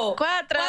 Cinco, 0.00 0.16
Cuatro. 0.16 0.58
cuatro, 0.58 0.59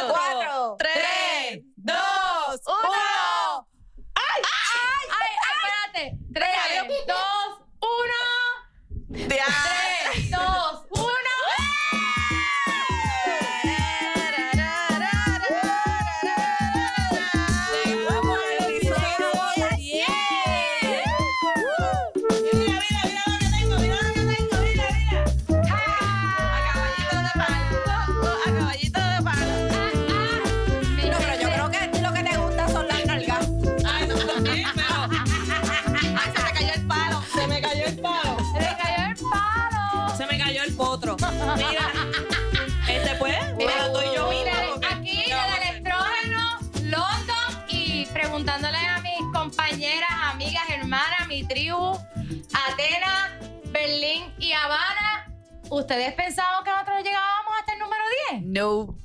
¿Ustedes 55.91 56.13
pensaban 56.13 56.63
que 56.63 56.69
nosotros 56.71 57.03
llegábamos 57.03 57.53
hasta 57.59 57.73
el 57.73 57.79
número 57.79 58.03
10? 58.31 58.41
No. 58.43 58.95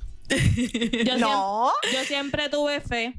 Yo 1.05 1.19
No. 1.19 1.73
Siempre, 1.83 1.99
yo 1.99 2.05
siempre 2.05 2.49
tuve 2.49 2.81
fe. 2.81 3.15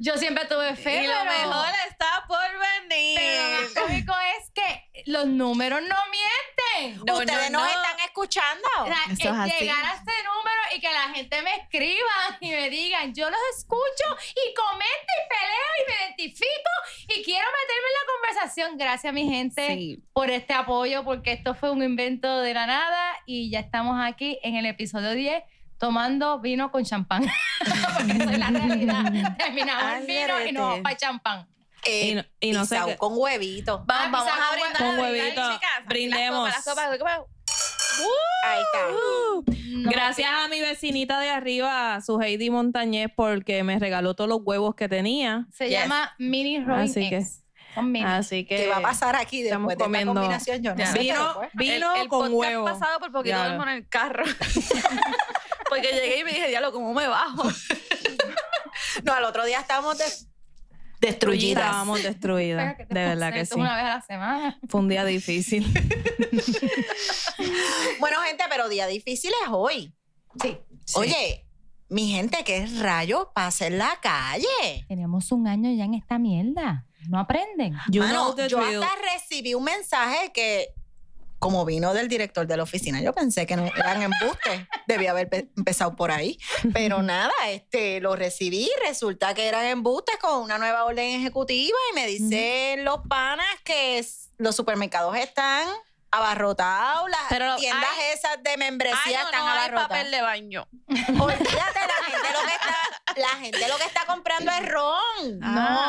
Yo 0.00 0.16
siempre 0.18 0.44
tuve 0.46 0.74
fe, 0.74 1.04
Y 1.04 1.06
lo 1.06 1.12
pero- 1.20 1.24
mejor 1.48 1.68
está 1.88 2.24
por 2.26 2.40
venir. 2.88 3.16
Pero 3.16 3.42
lo 3.44 3.60
más 3.60 3.70
cómico 3.72 4.12
es 4.36 4.50
que 4.50 5.04
los 5.06 5.26
números 5.26 5.80
no 5.82 5.96
mienten. 6.10 7.04
No, 7.06 7.18
Ustedes 7.18 7.50
no, 7.52 7.60
nos 7.60 7.72
no. 7.72 7.80
están 7.80 8.00
escuchando. 8.00 8.68
O 8.80 8.86
sea, 8.86 8.98
Eso 9.12 9.28
es 9.30 9.52
así. 9.52 9.64
llegar 9.64 9.84
a 9.84 9.94
este 9.94 10.12
número 10.24 10.60
y 10.74 10.80
que 10.80 10.90
la 10.92 11.08
gente 11.14 11.40
me 11.42 11.54
escriba 11.54 12.36
y 12.40 12.50
me 12.50 12.68
digan, 12.68 13.14
yo 13.14 13.30
los 13.30 13.38
escucho 13.56 14.16
y 14.34 14.52
comento 14.54 15.12
y 15.22 15.28
peleo 15.28 15.70
y 15.78 15.90
me 15.90 16.06
identifico 16.06 16.70
y 17.14 17.22
quiero 17.22 17.46
meterme 17.46 17.88
Gracias, 18.76 19.12
mi 19.12 19.28
gente, 19.28 19.66
Sí. 19.74 20.02
por 20.12 20.30
este 20.30 20.52
apoyo, 20.54 21.04
porque 21.04 21.32
esto 21.32 21.54
fue 21.54 21.70
un 21.70 21.82
invento 21.82 22.40
de 22.40 22.54
la 22.54 22.66
nada 22.66 23.12
y 23.26 23.50
ya 23.50 23.60
estamos 23.60 23.98
aquí 24.00 24.38
en 24.42 24.56
el 24.56 24.66
episodio 24.66 25.10
10 25.12 25.42
tomando 25.78 26.40
vino 26.40 26.70
con 26.70 26.84
champán. 26.84 27.24
porque 27.98 28.12
esa 28.12 28.32
es 28.32 28.38
la 28.38 28.50
realidad. 28.50 29.04
Terminamos 29.38 29.92
el 30.00 30.06
vino 30.06 30.46
y 30.48 30.52
nos 30.52 30.62
vamos 30.62 30.80
para 30.80 30.96
champán. 30.96 31.46
Eh, 31.86 32.08
Y 32.08 32.14
no- 32.14 32.24
y 32.40 32.52
no 32.52 32.64
sé 32.64 32.78
con 32.96 33.12
huevito. 33.18 33.84
Ah, 33.88 34.08
Vamos, 34.10 34.24
vamos 34.24 34.32
pisao 34.32 34.52
a 34.52 34.54
brindar. 34.54 34.76
Con 34.78 34.98
huevito. 35.00 35.52
chicas. 35.52 35.70
Brindemos. 35.86 36.50
Ahí 38.46 38.60
está. 38.62 38.90
No, 38.90 39.90
Gracias 39.90 40.28
a 40.30 40.48
mi 40.48 40.60
vecinita 40.60 41.20
de 41.20 41.30
arriba, 41.30 42.00
su 42.00 42.20
Heidi 42.20 42.50
Montañez, 42.50 43.08
porque 43.14 43.62
me 43.64 43.78
regaló 43.78 44.14
todos 44.14 44.28
los 44.28 44.40
huevos 44.42 44.74
que 44.74 44.88
tenía. 44.88 45.46
Se 45.52 45.68
Yes. 45.68 45.80
llama 45.82 46.14
Mini 46.18 46.60
Rolling 46.64 46.90
Así 46.90 47.08
que-. 47.10 47.22
Así 48.06 48.44
que 48.44 48.56
¿Qué 48.56 48.66
va 48.68 48.76
a 48.78 48.82
pasar 48.82 49.16
aquí 49.16 49.42
estamos 49.42 49.68
después 49.68 49.78
de 49.78 49.84
esta 49.84 49.84
comiendo 49.84 50.14
combinación? 50.14 50.62
Yo 50.62 50.72
no 50.74 50.78
Ya. 50.78 50.86
sé, 50.92 50.98
pero 50.98 51.04
vino, 51.14 51.34
pues. 51.34 51.50
vino 51.54 51.94
el, 51.94 52.02
el 52.02 52.08
con 52.08 52.32
huevo. 52.32 52.64
pasado 52.64 52.98
por 53.00 53.12
poquito 53.12 53.36
duermo 53.38 53.62
en 53.64 53.68
el 53.70 53.88
carro. 53.88 54.24
Porque 55.68 55.88
llegué 55.88 56.20
y 56.20 56.24
me 56.24 56.30
dije, 56.32 56.48
diablo, 56.48 56.72
¿cómo 56.72 56.92
me 56.94 57.06
bajo? 57.08 57.44
No, 59.02 59.12
al 59.12 59.24
otro 59.24 59.44
día 59.44 59.58
estábamos 59.60 59.98
des- 59.98 60.28
destruidas. 61.00 61.64
Estábamos 61.64 62.02
destruidas. 62.02 62.76
De 62.78 62.86
verdad 62.88 63.32
que 63.32 63.44
sí. 63.44 63.54
Una 63.58 63.74
vez 63.76 63.84
a 63.84 63.88
la 63.96 64.00
semana. 64.02 64.58
Fue 64.68 64.80
un 64.80 64.88
día 64.88 65.04
difícil. 65.04 65.66
Bueno, 68.00 68.18
gente, 68.26 68.44
pero 68.50 68.68
día 68.68 68.86
difícil 68.86 69.30
es 69.44 69.48
hoy. 69.50 69.94
Sí. 70.42 70.58
Oye, 70.94 71.46
mi 71.88 72.10
gente, 72.10 72.38
¿qué 72.44 72.66
rayo 72.80 73.30
pasa 73.34 73.66
en 73.66 73.78
la 73.78 73.98
calle? 74.00 74.84
Tenemos 74.88 75.32
un 75.32 75.46
año 75.48 75.70
ya 75.72 75.84
en 75.84 75.94
esta 75.94 76.18
mierda. 76.18 76.86
¿No 77.08 77.18
aprenden? 77.18 77.76
You 77.90 78.02
Mano, 78.02 78.14
know 78.26 78.34
the 78.34 78.48
yo 78.48 78.58
drill. 78.60 78.82
hasta 78.82 78.96
recibí 79.14 79.54
un 79.54 79.64
mensaje 79.64 80.32
que, 80.32 80.68
como 81.38 81.64
vino 81.64 81.92
del 81.92 82.08
director 82.08 82.46
de 82.46 82.56
la 82.56 82.62
oficina, 82.62 83.00
yo 83.02 83.12
pensé 83.12 83.46
que 83.46 83.56
no 83.56 83.66
eran 83.66 84.02
embustes. 84.02 84.66
Debía 84.86 85.10
haber 85.10 85.28
pe- 85.28 85.48
empezado 85.56 85.94
por 85.96 86.10
ahí. 86.10 86.38
Pero 86.72 87.02
nada, 87.02 87.32
este, 87.48 88.00
lo 88.00 88.16
recibí. 88.16 88.70
Resulta 88.86 89.34
que 89.34 89.46
eran 89.46 89.64
embustes 89.66 90.16
con 90.18 90.42
una 90.42 90.58
nueva 90.58 90.84
orden 90.84 91.20
ejecutiva 91.20 91.76
y 91.92 91.94
me 91.94 92.06
dicen 92.06 92.84
los 92.84 93.00
panas 93.08 93.46
que 93.64 94.04
los 94.38 94.56
supermercados 94.56 95.16
están 95.16 95.68
abarrotados, 96.16 97.08
las 97.10 97.20
Pero 97.28 97.56
tiendas 97.56 97.88
hay- 97.98 98.12
esas 98.18 98.42
de 98.42 98.56
membresía 98.56 98.98
Ay, 99.04 99.14
no, 99.14 99.20
están 99.24 99.40
no 99.44 99.50
abarrotadas. 99.50 99.88
papel 99.88 100.10
de 100.10 100.22
baño. 100.22 100.68
Olvídate, 100.88 101.80
la 101.80 102.04
gente 102.06 102.28
lo 102.32 102.40
que 102.48 102.54
está, 102.54 103.20
la 103.20 103.28
gente 103.40 103.68
lo 103.68 103.76
que 103.76 103.84
está 103.84 104.06
comprando 104.06 104.52
es 104.52 104.68
ron. 104.68 105.40
Ah, 105.42 105.48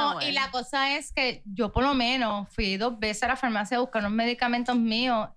no, 0.09 0.13
bueno. 0.15 0.29
y 0.29 0.31
la 0.33 0.51
cosa 0.51 0.95
es 0.95 1.11
que 1.11 1.41
yo 1.45 1.71
por 1.71 1.83
lo 1.83 1.93
menos 1.93 2.47
fui 2.53 2.77
dos 2.77 2.99
veces 2.99 3.23
a 3.23 3.27
la 3.29 3.35
farmacia 3.35 3.77
a 3.77 3.81
buscar 3.81 4.01
unos 4.01 4.11
medicamentos 4.13 4.75
míos 4.75 5.29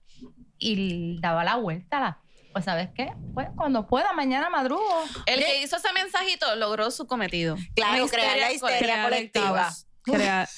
y 0.58 1.20
daba 1.20 1.44
la 1.44 1.56
vuelta. 1.56 2.00
La, 2.00 2.18
pues, 2.52 2.64
¿sabes 2.64 2.88
qué? 2.94 3.12
Pues 3.34 3.48
cuando 3.56 3.86
pueda, 3.86 4.12
mañana 4.12 4.48
madrugo. 4.50 5.04
El 5.26 5.44
que 5.44 5.62
hizo 5.62 5.76
ese 5.76 5.92
mensajito 5.92 6.56
logró 6.56 6.90
su 6.90 7.06
cometido. 7.06 7.56
Claro, 7.74 8.08
crear 8.08 8.38
la 8.38 8.52
histeria 8.52 9.02
colectiva. 9.04 9.70
Crear, 10.02 10.48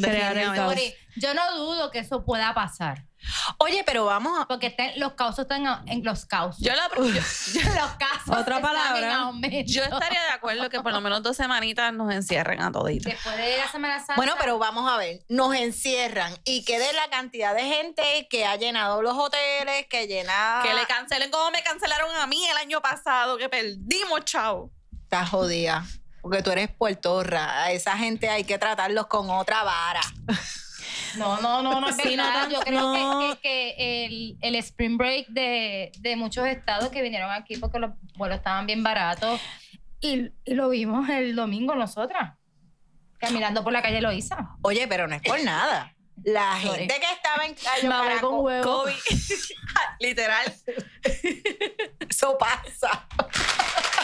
crear 0.00 0.36
el 0.38 0.52
caos. 0.54 0.74
Yo 1.16 1.34
no 1.34 1.56
dudo 1.56 1.90
que 1.90 1.98
eso 1.98 2.24
pueda 2.24 2.54
pasar. 2.54 3.04
Oye, 3.58 3.82
pero 3.84 4.04
vamos 4.06 4.40
a... 4.40 4.46
Porque 4.46 4.68
estén- 4.68 4.92
los 4.96 5.12
causos 5.12 5.40
están 5.40 5.64
en, 5.86 6.02
los 6.04 6.24
causos. 6.24 6.60
Yo, 6.62 6.72
la- 6.74 6.88
yo- 6.96 7.00
los 7.74 7.90
casos 7.98 8.36
Otra 8.36 8.60
palabra. 8.60 9.30
yo 9.66 9.82
estaría 9.84 10.22
de 10.22 10.30
acuerdo 10.30 10.68
que 10.70 10.80
por 10.80 10.92
lo 10.92 11.00
menos 11.00 11.22
dos 11.22 11.36
semanitas 11.36 11.92
nos 11.92 12.12
encierren 12.12 12.62
a 12.62 12.72
toditos. 12.72 13.12
Después 13.12 13.36
de 13.36 13.58
la 13.58 13.70
Semana 13.70 13.98
Santa. 13.98 14.14
Bueno, 14.16 14.34
pero 14.38 14.58
vamos 14.58 14.90
a 14.90 14.96
ver, 14.96 15.20
nos 15.28 15.54
encierran 15.54 16.34
y 16.44 16.64
quede 16.64 16.92
la 16.94 17.08
cantidad 17.10 17.54
de 17.54 17.62
gente 17.62 18.26
que 18.30 18.46
ha 18.46 18.56
llenado 18.56 19.02
los 19.02 19.16
hoteles, 19.16 19.86
que 19.88 20.06
llena... 20.06 20.60
Que 20.64 20.74
le 20.74 20.86
cancelen 20.86 21.30
como 21.30 21.50
me 21.50 21.62
cancelaron 21.62 22.14
a 22.16 22.26
mí 22.26 22.44
el 22.46 22.56
año 22.56 22.80
pasado, 22.80 23.36
que 23.38 23.48
perdimos, 23.48 24.24
chao. 24.24 24.70
Está 25.04 25.26
jodida. 25.26 25.84
Porque 26.22 26.42
tú 26.42 26.50
eres 26.50 26.68
puertorra. 26.70 27.62
A 27.64 27.72
esa 27.72 27.96
gente 27.96 28.28
hay 28.28 28.44
que 28.44 28.58
tratarlos 28.58 29.06
con 29.06 29.30
otra 29.30 29.62
vara. 29.62 30.00
No, 31.16 31.40
no, 31.40 31.62
no, 31.62 31.80
no 31.80 31.88
es 31.88 31.96
Sí, 31.96 32.16
no 32.16 32.24
verdad. 32.24 32.48
Yo 32.50 32.60
creo 32.60 32.80
no. 32.80 33.18
que, 33.20 33.36
que- 33.36 33.40
que 33.76 34.04
el, 34.06 34.38
el 34.40 34.54
spring 34.56 34.96
break 34.96 35.28
de, 35.28 35.92
de 35.98 36.16
muchos 36.16 36.46
estados 36.46 36.90
que 36.90 37.02
vinieron 37.02 37.30
aquí 37.30 37.56
porque 37.56 37.78
los 37.78 37.92
vuelos 38.16 38.38
estaban 38.38 38.66
bien 38.66 38.82
baratos 38.82 39.40
y, 40.00 40.30
y 40.44 40.54
lo 40.54 40.68
vimos 40.70 41.08
el 41.08 41.34
domingo 41.36 41.74
nosotras, 41.74 42.34
caminando 43.18 43.62
por 43.64 43.72
la 43.72 43.82
calle 43.82 44.00
Loíza. 44.00 44.36
Oye, 44.62 44.86
pero 44.88 45.06
no 45.08 45.14
es 45.16 45.22
por 45.22 45.42
nada. 45.42 45.94
La 46.22 46.60
Sorry. 46.60 46.80
gente 46.80 47.00
que 47.00 47.12
estaba 47.12 47.46
en 47.46 47.92
hablé 47.92 48.20
con 48.20 48.40
huevo. 48.40 48.82
COVID. 48.82 48.94
Literal. 50.00 50.54
eso 52.08 52.36
pasa. 52.38 53.06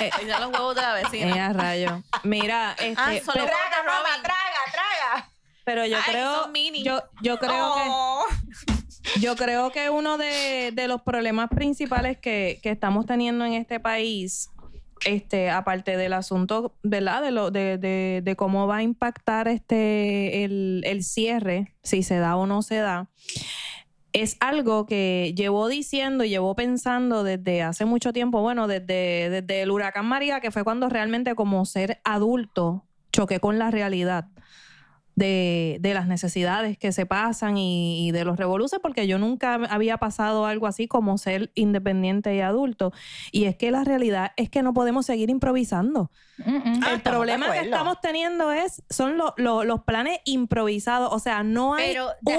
Eh, 0.00 0.10
Ya 0.26 0.38
los 0.40 0.50
huevos 0.50 0.74
de 0.76 0.82
la 0.82 0.92
vecina. 0.94 1.46
eh, 1.48 1.52
rayo. 1.52 2.02
Mira, 2.22 2.72
este, 2.78 2.94
Ah, 2.96 3.12
solo 3.24 3.44
pero, 3.44 3.46
Traga, 3.46 4.22
traga, 4.22 4.60
traga. 4.72 5.30
Pero 5.66 5.84
yo 5.84 5.96
Ay, 5.96 6.02
creo, 6.12 6.48
mini. 6.48 6.82
yo, 6.84 7.02
yo 7.22 7.38
creo 7.38 7.74
que 7.74 7.82
Oh. 7.88 8.24
Yo 9.20 9.36
creo 9.36 9.70
que 9.70 9.90
uno 9.90 10.16
de, 10.16 10.72
de 10.72 10.88
los 10.88 11.02
problemas 11.02 11.48
principales 11.48 12.18
que, 12.18 12.58
que 12.62 12.70
estamos 12.70 13.06
teniendo 13.06 13.44
en 13.44 13.52
este 13.52 13.78
país, 13.78 14.50
este, 15.04 15.50
aparte 15.50 15.96
del 15.96 16.12
asunto, 16.12 16.74
¿verdad? 16.82 17.22
De, 17.22 17.30
lo, 17.30 17.50
de, 17.50 17.78
de, 17.78 18.20
de 18.24 18.36
cómo 18.36 18.66
va 18.66 18.76
a 18.78 18.82
impactar 18.82 19.46
este 19.48 20.44
el, 20.44 20.82
el 20.84 21.04
cierre, 21.04 21.74
si 21.82 22.02
se 22.02 22.16
da 22.18 22.36
o 22.36 22.46
no 22.46 22.62
se 22.62 22.76
da, 22.76 23.08
es 24.12 24.36
algo 24.40 24.86
que 24.86 25.34
llevo 25.36 25.68
diciendo 25.68 26.24
y 26.24 26.30
llevo 26.30 26.54
pensando 26.56 27.22
desde 27.22 27.62
hace 27.62 27.84
mucho 27.84 28.12
tiempo, 28.12 28.40
bueno, 28.40 28.66
desde, 28.66 29.30
desde 29.30 29.62
el 29.62 29.70
huracán 29.70 30.06
María, 30.06 30.40
que 30.40 30.50
fue 30.50 30.64
cuando 30.64 30.88
realmente 30.88 31.34
como 31.34 31.64
ser 31.64 32.00
adulto 32.04 32.84
choqué 33.12 33.40
con 33.40 33.58
la 33.58 33.70
realidad. 33.70 34.26
De, 35.16 35.78
de 35.80 35.94
las 35.94 36.06
necesidades 36.06 36.76
que 36.78 36.92
se 36.92 37.06
pasan 37.06 37.56
y, 37.56 38.06
y 38.06 38.12
de 38.12 38.24
los 38.24 38.36
revoluces, 38.36 38.78
porque 38.80 39.06
yo 39.06 39.18
nunca 39.18 39.54
había 39.54 39.96
pasado 39.96 40.44
algo 40.46 40.66
así 40.66 40.86
como 40.86 41.16
ser 41.18 41.50
independiente 41.54 42.34
y 42.36 42.40
adulto. 42.40 42.92
Y 43.32 43.46
es 43.46 43.56
que 43.56 43.70
la 43.70 43.82
realidad 43.82 44.32
es 44.36 44.50
que 44.50 44.62
no 44.62 44.74
podemos 44.74 45.06
seguir 45.06 45.30
improvisando. 45.30 46.10
Mm, 46.38 46.50
mm. 46.56 46.80
Ah, 46.84 46.92
El 46.92 47.00
problema 47.00 47.50
que 47.50 47.60
estamos 47.60 47.98
teniendo 48.02 48.52
es, 48.52 48.82
son 48.90 49.16
lo- 49.16 49.32
lo- 49.38 49.64
los 49.64 49.82
planes 49.84 50.18
improvisados. 50.26 51.08
O 51.12 51.18
sea, 51.18 51.42
no 51.42 51.74
hay, 51.74 51.92
Pero 51.94 52.08
un, 52.26 52.34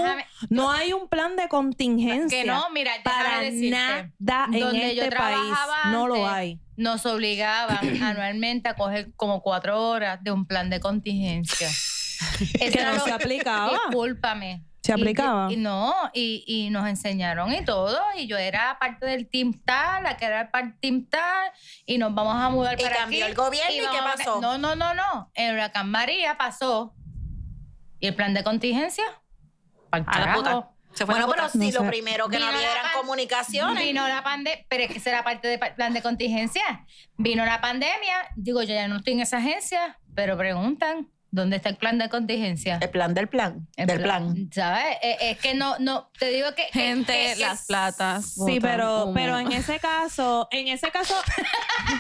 no 0.51 0.69
hay 0.71 0.94
un 0.94 1.07
plan 1.07 1.35
de 1.35 1.47
contingencia. 1.50 2.44
Que 2.44 2.47
no, 2.47 2.69
mira, 2.71 2.91
para 3.03 3.39
decirte. 3.41 3.71
nada 3.71 4.47
en 4.53 4.59
donde 4.59 4.95
yo 4.95 5.01
este 5.03 5.15
país. 5.15 5.35
trabajaba 5.39 5.91
No 5.91 6.07
lo 6.07 6.27
hay. 6.27 6.59
Nos 6.75 7.07
obligaban 7.07 7.80
anualmente 8.03 8.69
a 8.69 8.75
coger 8.75 9.12
como 9.15 9.41
cuatro 9.41 9.81
horas 9.89 10.23
de 10.23 10.31
un 10.31 10.45
plan 10.45 10.69
de 10.69 10.80
contingencia. 10.80 11.69
Que 12.59 12.83
no 12.83 12.99
se 13.03 13.11
aplicaba. 13.11 13.69
Discúlpame. 13.71 14.63
¿Se 14.81 14.93
aplicaba? 14.93 15.51
Y, 15.51 15.57
no, 15.57 15.93
y, 16.13 16.43
y 16.47 16.69
nos 16.69 16.87
enseñaron 16.87 17.51
y 17.53 17.65
todo. 17.65 17.99
Y 18.15 18.25
yo 18.27 18.37
era 18.37 18.77
parte 18.79 19.05
del 19.05 19.27
Team 19.29 19.61
Tal, 19.65 20.03
la 20.03 20.15
que 20.15 20.25
era 20.25 20.41
el 20.41 20.49
par- 20.49 20.75
Team 20.79 21.07
Tal, 21.09 21.51
y 21.85 21.97
nos 21.97 22.15
vamos 22.15 22.35
a 22.37 22.49
mudar 22.49 22.79
Y 22.79 22.83
para 22.83 22.95
cambió 22.95 23.23
aquí. 23.25 23.31
el 23.31 23.35
gobierno, 23.37 23.73
¿y 23.73 23.79
qué 23.79 23.97
a- 23.97 24.03
pasó? 24.15 24.39
No, 24.39 24.57
no, 24.57 24.75
no, 24.75 24.93
no. 24.93 25.29
El 25.33 25.55
huracán 25.55 25.91
María 25.91 26.37
pasó. 26.37 26.93
¿Y 27.99 28.07
el 28.07 28.15
plan 28.15 28.33
de 28.33 28.43
contingencia? 28.45 29.03
A 29.91 29.99
la 30.19 30.33
puta. 30.35 30.69
Se 30.93 31.05
fue 31.05 31.15
a 31.15 31.19
la 31.19 31.25
Bueno, 31.25 31.43
pero 31.43 31.49
si 31.49 31.57
No 31.57 31.79
lo 31.79 31.81
sé. 31.81 31.87
primero 31.89 32.29
que 32.29 32.39
no 32.39 32.45
había 32.47 32.71
eran 32.71 32.85
comunicaciones. 32.95 33.83
Vino 33.83 34.07
la 34.07 34.23
pandemia, 34.23 34.65
pero 34.69 34.83
es 34.85 34.91
que 34.93 34.99
será 35.01 35.23
parte 35.23 35.47
del 35.49 35.59
plan 35.75 35.93
de 35.93 36.01
contingencia. 36.01 36.85
Vino 37.17 37.43
la 37.45 37.59
pandemia, 37.59 38.29
digo, 38.35 38.61
yo 38.63 38.73
ya 38.73 38.87
no 38.87 38.97
estoy 38.97 39.13
en 39.13 39.19
esa 39.21 39.37
agencia, 39.37 39.99
pero 40.15 40.37
preguntan, 40.37 41.09
¿dónde 41.37 41.55
está 41.55 41.69
el 41.69 41.77
plan 41.77 41.97
de 41.97 42.09
contingencia? 42.09 42.79
El 42.81 42.89
plan 42.89 43.13
del 43.13 43.29
plan. 43.29 43.65
El 43.77 43.87
del 43.87 44.01
plan. 44.01 44.49
¿Sabes? 44.53 44.97
Es, 45.01 45.17
es 45.21 45.37
que 45.39 45.53
no, 45.55 45.77
no, 45.79 46.09
te 46.19 46.29
digo 46.31 46.53
que... 46.53 46.63
Gente, 46.73 47.13
que- 47.35 47.41
las 47.41 47.65
platas. 47.65 48.33
Sí, 48.45 48.59
pero, 48.61 49.05
humo. 49.05 49.13
pero 49.13 49.37
en 49.39 49.53
ese 49.53 49.79
caso, 49.79 50.49
en 50.51 50.67
ese 50.67 50.91
caso, 50.91 51.15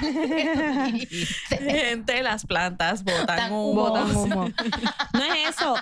Gente, 1.49 2.21
las 2.23 2.45
plantas 2.45 3.03
botan 3.03 3.25
Botan 3.25 3.51
humo. 3.51 3.73
botan 3.73 4.15
humo. 4.15 4.49
No 5.13 5.23
es 5.23 5.49
eso. 5.49 5.75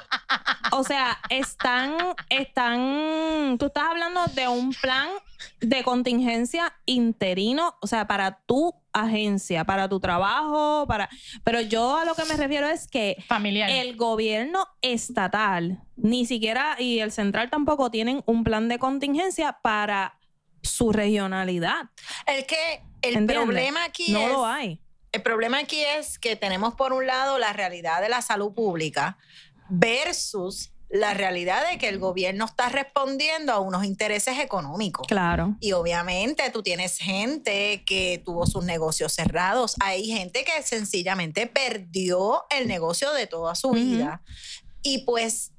O 0.72 0.84
sea, 0.84 1.18
están, 1.30 1.96
están, 2.30 3.58
tú 3.60 3.68
estás 3.68 3.84
hablando 3.90 4.26
de 4.34 4.48
un 4.48 4.74
plan 4.74 5.10
de 5.60 5.84
contingencia 5.84 6.74
interino, 6.86 7.76
o 7.82 7.88
sea, 7.88 8.08
para 8.08 8.40
tu 8.46 8.74
agencia, 8.94 9.64
para 9.66 9.90
tu 9.90 10.00
trabajo, 10.00 10.86
para, 10.88 11.10
pero 11.44 11.60
yo 11.62 11.98
a 11.98 12.06
lo 12.06 12.16
que 12.16 12.26
me 12.26 12.36
refiero 12.38 12.68
es 12.68 12.88
que 12.88 13.18
Familiar. 13.28 13.70
el 13.70 13.96
gobierno 13.98 14.66
estatal, 14.82 15.84
ni 15.98 16.26
siquiera, 16.26 16.76
y 16.80 17.00
el 17.00 17.12
central 17.12 17.50
tampoco 17.50 17.92
tienen 17.92 18.24
un 18.26 18.44
plan 18.44 18.68
de 18.70 18.80
contingencia 18.80 19.60
para 19.62 20.18
su 20.62 20.92
regionalidad. 20.92 21.90
El 22.26 22.46
que 22.46 22.82
el 23.02 23.16
¿Entiendes? 23.18 23.36
problema 23.38 23.84
aquí 23.84 24.12
No 24.12 24.20
es. 24.22 24.30
lo 24.30 24.46
hay. 24.46 24.82
El 25.12 25.22
problema 25.22 25.60
aquí 25.60 25.82
es 25.82 26.18
que 26.20 26.36
tenemos 26.36 26.74
por 26.76 26.92
un 26.92 27.06
lado 27.08 27.38
la 27.38 27.54
realidad 27.54 28.02
de 28.02 28.10
la 28.10 28.22
salud 28.22 28.54
pública 28.54 29.18
versus 29.70 30.72
la 30.90 31.14
realidad 31.14 31.68
de 31.70 31.78
que 31.78 31.90
el 31.90 32.00
gobierno 32.00 32.46
está 32.46 32.70
respondiendo 32.70 33.52
a 33.54 33.60
unos 33.60 33.86
intereses 33.86 34.40
económicos. 34.40 35.08
Claro. 35.08 35.56
Y 35.60 35.72
obviamente 35.72 36.50
tú 36.52 36.64
tienes 36.64 36.98
gente 36.98 37.84
que 37.86 38.22
tuvo 38.24 38.46
sus 38.46 38.64
negocios 38.64 39.14
cerrados. 39.14 39.76
Hay 39.82 40.06
gente 40.06 40.44
que 40.44 40.62
sencillamente 40.64 41.48
perdió 41.48 42.46
el 42.50 42.68
negocio 42.68 43.12
de 43.14 43.28
toda 43.28 43.56
su 43.56 43.72
vida. 43.72 44.22
Y 44.84 45.00
pues, 45.00 45.52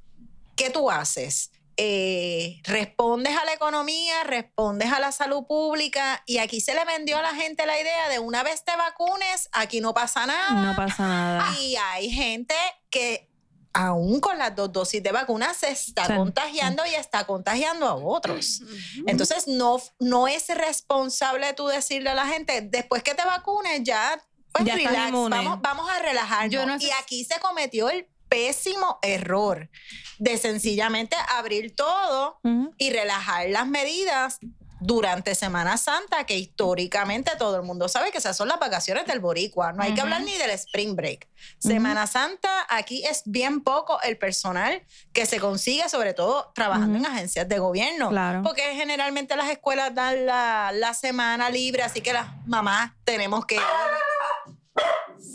¿qué 0.55 0.71
tú 0.71 0.91
haces? 0.91 1.51
Eh, 1.79 2.63
respondes 2.65 3.37
a 3.37 3.45
la 3.45 3.53
economía, 3.53 4.25
respondes 4.25 4.91
a 4.93 4.99
la 4.99 5.13
salud 5.13 5.45
pública 5.47 6.23
y 6.25 6.39
aquí 6.39 6.63
se 6.63 6.75
le 6.75 6.83
vendió 6.87 7.19
a 7.19 7.23
la 7.23 7.35
gente 7.35 7.67
la 7.67 7.79
idea 7.79 8.09
de 8.09 8.19
una 8.19 8.43
vez 8.43 8.65
te 8.65 8.75
vacunes, 8.75 9.51
aquí 9.53 9.83
no 9.83 9.93
pasa 9.93 10.25
nada. 10.27 10.53
No 10.53 10.75
pasa 10.75 11.07
nada. 11.07 11.55
Y 11.61 11.77
hay 11.77 12.11
gente 12.11 12.55
que 12.89 13.29
aún 13.77 14.21
con 14.21 14.39
las 14.39 14.57
dos 14.57 14.73
dosis 14.73 15.03
de 15.03 15.13
vacuna 15.13 15.53
se 15.53 15.71
está 15.71 16.07
Sí. 16.07 16.15
contagiando 16.17 16.85
y 16.87 16.95
está 16.95 17.27
contagiando 17.27 17.87
a 17.87 17.95
otros. 17.95 18.63
Entonces, 19.07 19.47
no, 19.47 19.81
no 20.01 20.27
es 20.29 20.49
responsable 20.49 21.53
tú 21.53 21.67
decirle 21.67 22.11
a 22.11 22.15
la 22.15 22.27
gente, 22.27 22.63
después 22.63 23.03
que 23.03 23.15
te 23.15 23.25
vacunes, 23.25 23.83
ya, 23.85 24.19
pues 24.53 24.65
Ya 24.65 24.77
relax, 24.77 25.13
vamos, 25.13 25.61
vamos 25.61 25.91
a 25.91 25.99
relajarnos. 26.01 26.51
Yo 26.53 26.65
no 26.65 26.79
sé 26.81 26.87
y 26.87 26.91
aquí 27.03 27.25
se 27.25 27.39
cometió 27.41 27.91
el 27.91 28.09
pésimo 28.31 28.99
error 29.03 29.71
de 30.19 30.39
sencillamente 30.39 31.15
abrir 31.37 31.77
todo 31.77 32.41
y 32.79 32.91
relajar 32.91 33.49
las 33.51 33.67
medidas 33.67 34.39
durante 34.87 35.35
Semana 35.35 35.77
Santa, 35.79 36.25
que 36.25 36.39
históricamente 36.39 37.33
todo 37.37 37.57
el 37.57 37.63
mundo 37.63 37.89
sabe 37.89 38.13
que 38.13 38.19
esas 38.19 38.37
son 38.37 38.47
las 38.47 38.61
vacaciones 38.61 39.05
del 39.07 39.19
boricua. 39.19 39.73
No 39.73 39.83
hay 39.83 39.95
que 39.95 40.01
hablar 40.01 40.23
ni 40.23 40.37
del 40.39 40.51
spring 40.51 40.95
break. 40.95 41.27
Semana 41.59 42.07
Santa, 42.07 42.67
aquí 42.69 43.05
es 43.05 43.23
bien 43.25 43.63
poco 43.63 44.01
el 44.03 44.17
personal 44.17 44.83
que 45.13 45.27
se 45.27 45.41
consigue, 45.41 45.89
sobre 45.89 46.15
todo 46.15 46.53
trabajando 46.55 46.99
en 46.99 47.07
agencias 47.07 47.49
de 47.49 47.59
gobierno. 47.59 48.11
Claro. 48.11 48.43
Porque 48.45 48.63
generalmente 48.75 49.35
las 49.35 49.51
escuelas 49.51 49.93
dan 49.93 50.25
la, 50.25 50.71
la 50.73 50.95
semana 50.95 51.51
libre, 51.51 51.83
así 51.83 52.01
que 52.01 52.13
las 52.13 52.29
mamás 52.47 52.93
tenemos 53.05 53.45
que... 53.45 53.59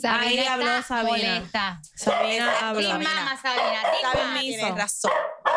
Sabina 0.02 0.42
está 0.42 0.54
habló 0.54 0.82
Sabina. 0.84 1.34
molesta. 1.36 1.82
Sabina 1.96 2.54
habló. 2.62 2.82
Y 2.82 2.88
mamá 2.94 3.40
Sabina, 3.42 3.82
permiso. 4.14 4.42
tienes 4.42 4.76
razón. 4.76 5.12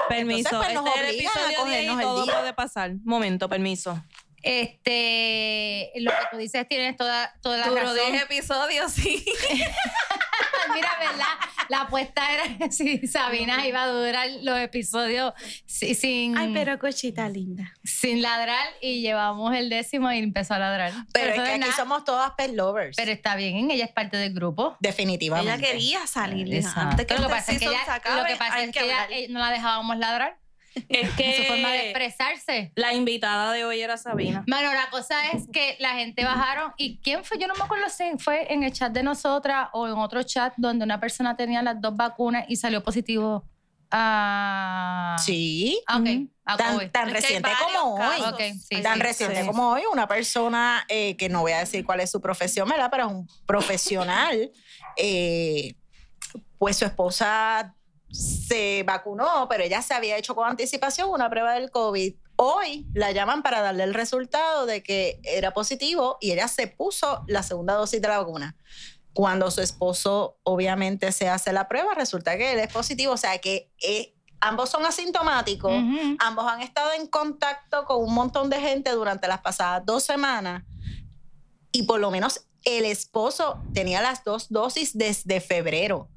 Permiso. 0.08 0.49
Entonces, 0.50 0.73
pues, 0.73 0.85
nos 0.85 0.87
este 0.96 1.00
es 1.00 1.08
el 1.08 1.14
obligan 1.14 1.37
a 1.37 1.41
episodio 1.41 1.46
de 1.46 1.55
ahí, 1.76 1.87
cogernos 1.87 1.96
el 1.99 2.02
todo 2.05 2.25
día. 2.25 2.35
puede 2.35 2.52
pasar. 2.52 2.93
Momento, 3.05 3.49
permiso. 3.49 4.02
Este, 4.43 5.91
lo 5.96 6.11
que 6.11 6.26
tú 6.31 6.37
dices 6.37 6.69
tienes 6.69 6.96
toda, 6.99 7.35
toda 7.41 7.56
la 7.56 7.67
Duró 7.67 7.81
razón. 7.81 8.12
10 8.12 8.23
episodios, 8.25 8.93
sí. 8.93 9.25
Mira, 10.75 10.90
¿verdad? 10.98 11.26
La 11.69 11.82
apuesta 11.82 12.22
era 12.32 12.70
si 12.70 13.06
Sabina 13.06 13.66
iba 13.66 13.82
a 13.84 13.86
durar 13.88 14.28
los 14.42 14.58
episodios 14.58 15.32
si- 15.66 15.94
sin, 15.94 16.36
Ay, 16.36 16.50
pero 16.52 16.78
cochita 16.78 17.28
linda. 17.28 17.72
sin 17.84 18.22
ladrar 18.22 18.66
y 18.81 19.00
llevamos 19.00 19.54
el 19.54 19.69
décimo 19.70 20.10
y 20.12 20.19
empezó 20.19 20.54
a 20.54 20.58
ladrar. 20.58 20.92
Pero, 21.12 21.28
es 21.31 21.34
que 21.34 21.50
aquí 21.50 21.58
nada. 21.60 21.72
somos 21.76 22.04
todas 22.04 22.32
pet 22.32 22.52
lovers. 22.54 22.96
Pero 22.96 23.12
está 23.12 23.36
bien, 23.36 23.70
ella 23.70 23.84
es 23.84 23.92
parte 23.92 24.16
del 24.16 24.32
grupo. 24.34 24.76
definitivamente. 24.81 25.52
Ella 25.52 25.72
quería 25.72 26.06
salir 26.06 26.64
antes 26.76 27.06
que 27.06 27.14
lo 27.14 27.22
que 27.22 27.28
pasa 27.28 27.52
es 27.52 27.58
que 27.58 27.64
ella, 27.66 27.80
lo 28.16 28.25
que 28.25 28.37
pasa 28.37 28.62
es 28.62 28.70
que 28.72 28.84
ella, 28.84 29.06
eh, 29.10 29.26
no 29.30 29.38
la 29.40 29.50
dejábamos 29.50 29.96
ladrar. 29.98 30.38
Es 30.88 31.11
que 31.17 31.37
Su 31.37 31.43
forma 31.44 31.71
de 31.73 31.91
expresarse. 31.91 32.73
la 32.75 32.93
invitada 32.94 33.53
de 33.53 33.65
hoy 33.65 33.81
era 33.81 33.97
Sabina. 33.97 34.44
Bueno, 34.47 34.73
la 34.73 34.91
cosa 34.91 35.31
es 35.32 35.44
que 35.53 35.76
la 35.81 35.94
gente 35.94 36.25
bajaron 36.25 36.73
y 36.76 36.99
quién 36.99 37.25
fue, 37.25 37.38
yo 37.38 37.47
no 37.47 37.55
me 37.55 37.65
acuerdo 37.65 37.88
si 37.88 38.05
fue 38.19 38.53
en 38.53 38.62
el 38.62 38.73
chat 38.73 38.93
de 38.93 39.03
nosotras 39.03 39.69
o 39.73 39.87
en 39.87 39.94
otro 39.94 40.23
chat 40.23 40.53
donde 40.56 40.85
una 40.85 41.00
persona 41.00 41.37
tenía 41.37 41.62
las 41.62 41.81
dos 41.81 41.97
vacunas 41.97 42.44
y 42.49 42.56
salió 42.56 42.82
positivo 42.82 43.44
a... 43.91 45.17
Sí. 45.25 45.81
Ah, 45.87 45.99
ok. 45.99 46.06
Ujú. 46.06 46.29
a 46.44 46.56
Tan, 46.56 46.91
tan 46.91 47.11
reciente 47.11 47.50
como 47.73 47.94
hoy. 47.94 48.21
sí, 48.59 48.82
tan 48.82 48.97
sí, 48.97 49.00
reciente 49.03 49.41
sí. 49.41 49.47
como 49.47 49.71
hoy, 49.71 49.82
una 49.93 50.09
persona 50.09 50.85
eh, 50.88 51.17
que 51.17 51.29
no 51.29 51.43
voy 51.43 51.53
a 51.53 51.59
decir 51.59 51.85
cuál 51.85 52.00
es 52.00 52.11
su 52.11 52.21
profesión, 52.21 52.69
¿verdad? 52.69 52.88
Pero 52.91 53.06
es 53.06 53.12
un 53.12 53.29
profesional. 53.47 54.50
eh, 54.97 55.75
pues 56.59 56.76
su 56.76 56.85
esposa 56.85 57.75
se 58.14 58.85
vacunó, 58.85 59.49
pero 59.49 59.64
ella 59.64 59.83
se 59.83 59.92
había 59.92 60.16
hecho 60.16 60.37
con 60.37 60.49
anticipación 60.49 61.11
una 61.11 61.28
prueba 61.28 61.54
del 61.54 61.71
COVID. 61.71 62.14
Hoy 62.37 62.87
la 62.94 63.11
llaman 63.11 63.42
para 63.42 63.61
darle 63.61 63.83
el 63.83 63.92
resultado 63.92 64.66
de 64.66 64.83
que 64.83 65.21
era 65.25 65.52
positivo 65.52 66.16
y 66.21 66.30
ella 66.30 66.47
se 66.47 66.68
puso 66.68 67.25
la 67.26 67.42
segunda 67.42 67.75
dosis 67.75 68.00
de 68.00 68.09
la 68.09 68.18
vacuna. 68.18 68.56
Cuando 69.12 69.50
su 69.50 69.61
esposo 69.61 70.38
obviamente 70.44 71.11
se 71.12 71.28
hace 71.28 71.52
la 71.52 71.68
prueba, 71.68 71.94
resulta 71.94 72.37
que 72.37 72.52
él 72.52 72.61
es 72.61 72.73
positivo, 72.73 73.14
o 73.14 73.16
sea 73.16 73.38
que 73.38 73.71
eh, 73.83 74.14
ambos 74.40 74.71
son 74.71 74.87
asintomáticos. 74.87 75.73
Ambos 76.21 76.47
han 76.47 76.61
estado 76.61 76.92
en 76.92 77.09
contacto 77.09 77.85
con 77.85 78.02
un 78.02 78.14
montón 78.14 78.49
de 78.49 78.61
gente 78.61 78.90
durante 78.90 79.26
las 79.26 79.40
pasadas 79.40 79.85
dos 79.85 80.04
semanas 80.04 80.62
y 81.73 81.83
por 81.83 81.99
lo 81.99 82.12
menos 82.12 82.47
el 82.64 82.85
esposo 82.85 83.61
tenía 83.73 84.00
las 84.00 84.23
dos 84.23 84.49
dosis 84.50 84.97
desde 84.97 85.40
febrero. 85.40 86.09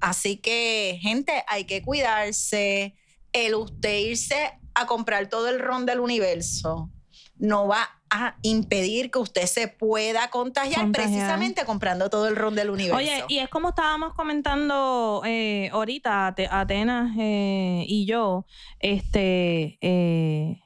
Así 0.00 0.36
que, 0.36 0.98
gente, 1.00 1.44
hay 1.48 1.64
que 1.64 1.82
cuidarse. 1.82 2.94
El 3.32 3.54
usted 3.54 3.98
irse 3.98 4.52
a 4.74 4.86
comprar 4.86 5.28
todo 5.28 5.48
el 5.48 5.58
ron 5.58 5.86
del 5.86 6.00
universo 6.00 6.90
no 7.36 7.66
va 7.66 7.88
a 8.10 8.36
impedir 8.42 9.10
que 9.10 9.18
usted 9.18 9.46
se 9.46 9.66
pueda 9.66 10.30
contagiar, 10.30 10.82
Contagiar. 10.82 11.10
precisamente 11.10 11.64
comprando 11.64 12.08
todo 12.10 12.28
el 12.28 12.36
ron 12.36 12.54
del 12.54 12.70
universo. 12.70 12.96
Oye, 12.96 13.24
y 13.28 13.38
es 13.38 13.48
como 13.48 13.70
estábamos 13.70 14.14
comentando 14.14 15.20
eh, 15.24 15.68
ahorita, 15.72 16.28
Ate- 16.28 16.48
Atenas 16.48 17.10
eh, 17.18 17.84
y 17.88 18.06
yo, 18.06 18.46
este, 18.78 19.78
eh, 19.80 20.60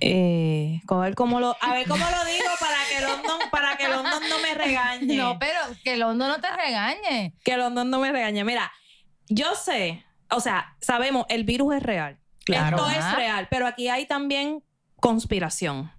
eh, 0.00 0.80
a 0.88 0.96
ver 0.96 1.14
cómo 1.14 1.40
lo, 1.40 1.56
a 1.60 1.72
ver 1.72 1.86
cómo 1.88 2.04
lo 2.04 2.24
digo 2.24 2.50
para 2.60 2.76
que 2.88 3.00
London, 3.00 3.50
para 3.50 3.76
que 3.76 3.88
London 3.88 4.22
no 4.28 4.38
me 4.40 4.54
regañe. 4.54 5.16
No, 5.16 5.38
pero 5.38 5.58
que 5.82 5.94
el 5.94 6.02
hondo 6.02 6.28
no 6.28 6.40
te 6.40 6.50
regañe. 6.50 7.34
que 7.44 7.56
London 7.56 7.90
no 7.90 7.98
me 7.98 8.12
regañe. 8.12 8.44
Mira, 8.44 8.72
yo 9.28 9.54
sé, 9.54 10.04
o 10.30 10.40
sea, 10.40 10.76
sabemos, 10.80 11.26
el 11.28 11.44
virus 11.44 11.74
es 11.76 11.82
real. 11.82 12.18
Claro. 12.44 12.76
Esto 12.76 12.88
Ajá. 12.88 13.10
es 13.10 13.16
real, 13.16 13.48
pero 13.50 13.66
aquí 13.66 13.88
hay 13.88 14.06
también 14.06 14.62
conspiración. 15.00 15.92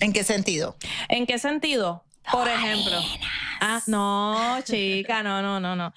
¿En 0.00 0.12
qué 0.12 0.24
sentido? 0.24 0.76
¿En 1.08 1.26
qué 1.26 1.38
sentido? 1.38 2.04
Por 2.30 2.48
ejemplo. 2.48 2.98
Ah, 3.60 3.80
no, 3.86 4.58
chica, 4.64 5.22
no, 5.22 5.42
no, 5.42 5.60
no, 5.60 5.76
no. 5.76 5.92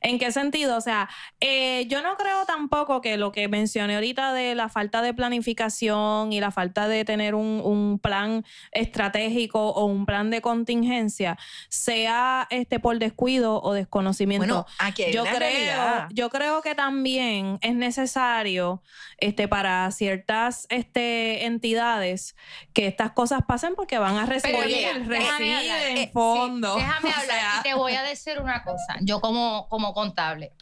¿En 0.00 0.18
qué 0.18 0.32
sentido? 0.32 0.76
O 0.76 0.80
sea, 0.80 1.08
eh, 1.40 1.86
yo 1.88 2.02
no 2.02 2.16
creo 2.16 2.44
tampoco 2.46 3.00
que 3.00 3.16
lo 3.16 3.32
que 3.32 3.48
mencioné 3.48 3.94
ahorita 3.96 4.32
de 4.32 4.54
la 4.54 4.68
falta 4.68 5.02
de 5.02 5.14
planificación 5.14 6.32
y 6.32 6.40
la 6.40 6.50
falta 6.50 6.88
de 6.88 7.04
tener 7.04 7.34
un, 7.34 7.60
un 7.64 7.98
plan 7.98 8.44
estratégico 8.72 9.70
o 9.70 9.84
un 9.86 10.06
plan 10.06 10.30
de 10.30 10.40
contingencia 10.40 11.36
sea 11.68 12.46
este 12.50 12.80
por 12.80 12.98
descuido 12.98 13.60
o 13.62 13.72
desconocimiento 13.72 14.46
Bueno, 14.46 14.66
aquí 14.78 15.04
hay 15.04 15.12
yo 15.12 15.22
una 15.22 15.30
creo, 15.34 15.40
realidad. 15.50 16.08
yo 16.10 16.30
creo 16.30 16.62
que 16.62 16.74
también 16.74 17.58
es 17.60 17.74
necesario 17.74 18.82
este, 19.18 19.48
para 19.48 19.90
ciertas 19.90 20.66
este, 20.70 21.44
entidades 21.46 22.36
que 22.72 22.86
estas 22.86 23.12
cosas 23.12 23.40
pasen 23.46 23.74
porque 23.74 23.98
van 23.98 24.16
a 24.16 24.26
recibir, 24.26 24.66
mira, 24.66 24.98
déjame 24.98 25.56
hablar. 25.56 25.80
Eh, 25.96 26.10
fondos. 26.12 26.76
sí, 26.76 26.80
déjame 26.82 27.08
O 27.08 27.12
hablar 27.12 27.26
sea, 27.26 27.52
y 27.60 27.62
te 27.62 27.74
voy 27.74 27.92
a 27.94 28.02
decir 28.02 28.40
una 28.40 28.62
cosa. 28.64 28.96
Yo 29.00 29.20
como, 29.20 29.68
como 29.68 29.87
contable. 29.94 30.52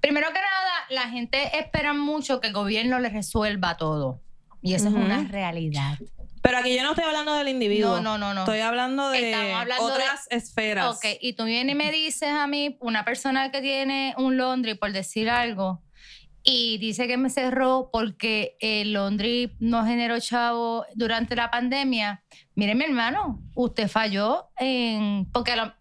Primero 0.00 0.28
que 0.28 0.34
nada, 0.40 0.72
la 0.90 1.08
gente 1.10 1.58
espera 1.58 1.92
mucho 1.94 2.40
que 2.40 2.48
el 2.48 2.52
gobierno 2.52 2.98
les 2.98 3.12
resuelva 3.12 3.76
todo. 3.76 4.20
Y 4.62 4.74
eso 4.74 4.88
es 4.88 4.94
una 4.94 5.24
realidad. 5.28 5.98
Pero 6.42 6.58
aquí 6.58 6.74
yo 6.74 6.82
no 6.82 6.90
estoy 6.90 7.04
hablando 7.04 7.34
del 7.34 7.48
individuo. 7.48 7.96
No, 8.00 8.02
no, 8.02 8.18
no, 8.18 8.34
no. 8.34 8.40
Estoy 8.42 8.60
hablando 8.60 9.10
de 9.10 9.34
hablando 9.34 9.86
de- 9.88 9.92
otras 9.92 10.26
esferas. 10.30 10.96
Ok, 10.96 11.04
y 11.20 11.34
tú 11.34 11.44
vienes 11.44 11.74
y 11.74 11.78
me 11.78 11.90
dices 11.92 12.28
a 12.30 12.46
mí, 12.46 12.76
una 12.80 13.04
persona 13.04 13.50
que 13.50 13.60
tiene 13.60 14.14
un 14.18 14.36
laundry, 14.36 14.74
por 14.74 14.92
decir 14.92 15.28
algo, 15.30 15.82
y 16.42 16.76
dice 16.78 17.06
que 17.06 17.16
me 17.16 17.30
cerró 17.30 17.88
porque 17.92 18.56
el 18.60 18.92
laundry 18.92 19.54
no 19.60 19.84
generó 19.86 20.18
chavo 20.20 20.84
durante 20.94 21.34
la 21.36 21.50
pandemia. 21.50 22.22
Mire, 22.54 22.74
mi 22.74 22.84
hermano, 22.84 23.42
usted 23.54 23.88
falló 23.88 24.50
en. 24.58 25.26
Porque 25.32 25.52
a 25.52 25.56
lo- 25.56 25.74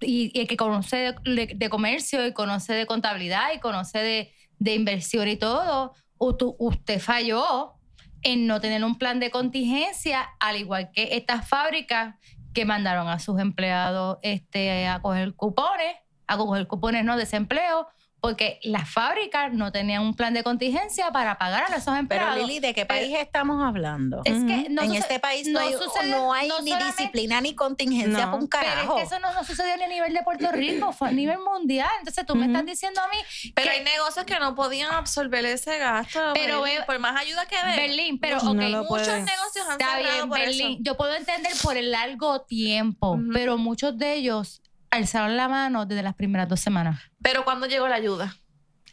y, 0.00 0.38
el 0.38 0.46
que 0.46 0.56
conoce 0.56 1.14
de, 1.24 1.68
comercio 1.70 2.26
y 2.26 2.32
conoce 2.32 2.72
de 2.72 2.86
contabilidad 2.86 3.52
y 3.54 3.60
conoce 3.60 3.98
de, 3.98 4.32
de 4.58 4.74
inversión 4.74 5.28
y 5.28 5.36
todo, 5.36 5.94
usted 6.18 7.00
falló 7.00 7.74
en 8.22 8.46
no 8.46 8.60
tener 8.60 8.84
un 8.84 8.98
plan 8.98 9.20
de 9.20 9.30
contingencia, 9.30 10.28
al 10.40 10.56
igual 10.56 10.90
que 10.92 11.16
estas 11.16 11.48
fábricas 11.48 12.16
que 12.52 12.64
mandaron 12.64 13.08
a 13.08 13.18
sus 13.18 13.40
empleados 13.40 14.18
este, 14.22 14.86
a 14.86 15.00
coger 15.00 15.34
cupones, 15.34 15.96
a 16.26 16.36
coger 16.36 16.66
cupones 16.66 17.04
no 17.04 17.16
desempleo, 17.16 17.86
porque 18.20 18.58
las 18.62 18.88
fábricas 18.90 19.52
no 19.52 19.72
tenían 19.72 20.02
un 20.02 20.14
plan 20.14 20.34
de 20.34 20.42
contingencia 20.42 21.10
para 21.10 21.38
pagar 21.38 21.64
a 21.64 21.76
esos 21.76 21.84
Pero 21.86 21.96
empleados. 21.98 22.36
Lili, 22.38 22.60
¿de 22.60 22.74
qué 22.74 22.86
país 22.86 23.14
estamos 23.18 23.62
hablando? 23.66 24.22
es 24.24 24.44
que 24.44 24.68
no 24.70 24.82
en 24.82 24.94
este 24.94 25.18
país 25.18 25.46
no, 25.48 25.60
no 25.60 25.66
hay, 25.66 25.72
sucedió- 25.74 26.16
no 26.16 26.32
hay 26.32 26.48
no 26.48 26.60
ni 26.62 26.74
disciplina 26.74 27.40
ni 27.40 27.54
contingencia 27.54 28.26
No. 28.26 28.30
para 28.32 28.42
un 28.42 28.48
Pero 28.48 28.62
carajo. 28.64 28.98
es 28.98 29.08
que 29.08 29.14
eso 29.14 29.18
no, 29.20 29.32
no 29.32 29.44
sucedió 29.44 29.76
ni 29.76 29.84
a 29.84 29.88
nivel 29.88 30.12
de 30.14 30.22
Puerto 30.22 30.50
Rico, 30.52 30.92
fue 30.92 31.08
a 31.08 31.12
nivel 31.12 31.38
mundial. 31.38 31.88
Entonces 31.98 32.24
tú 32.26 32.34
me 32.34 32.46
estás 32.46 32.64
diciendo 32.66 33.00
a 33.00 33.08
mí 33.08 33.16
Pero 33.54 33.70
que- 33.70 33.76
hay 33.78 33.84
negocios 33.84 34.24
que 34.26 34.38
no 34.38 34.54
podían 34.54 34.92
absorber 34.92 35.44
ese 35.46 35.78
gasto. 35.78 36.20
Pero 36.34 36.62
Berlín, 36.62 36.82
por 36.86 36.98
más 36.98 37.20
ayuda 37.20 37.46
que 37.46 37.56
den. 37.56 37.76
Berlín, 37.76 38.18
pero 38.20 38.40
No 38.42 38.50
ok, 38.52 38.56
lo 38.56 38.84
Muchos 38.84 38.88
pueden. 39.08 39.24
negocios 39.24 39.66
han 39.66 39.72
Está 39.80 39.96
cerrado 39.96 40.14
bien, 40.16 40.28
por 40.28 40.38
Berlín. 40.38 40.72
eso. 40.74 40.78
Yo 40.82 40.96
puedo 40.96 41.14
entender 41.14 41.52
por 41.62 41.76
el 41.76 41.90
largo 41.90 42.42
tiempo, 42.42 43.18
pero 43.32 43.56
muchos 43.58 43.96
de 43.96 44.14
ellos 44.14 44.62
alzaron 44.90 45.36
la 45.36 45.48
mano 45.48 45.86
desde 45.86 46.02
las 46.02 46.14
primeras 46.14 46.48
dos 46.48 46.60
semanas. 46.60 47.00
Pero 47.22 47.44
cuando 47.44 47.66
llegó 47.66 47.88
la 47.88 47.96
ayuda? 47.96 48.36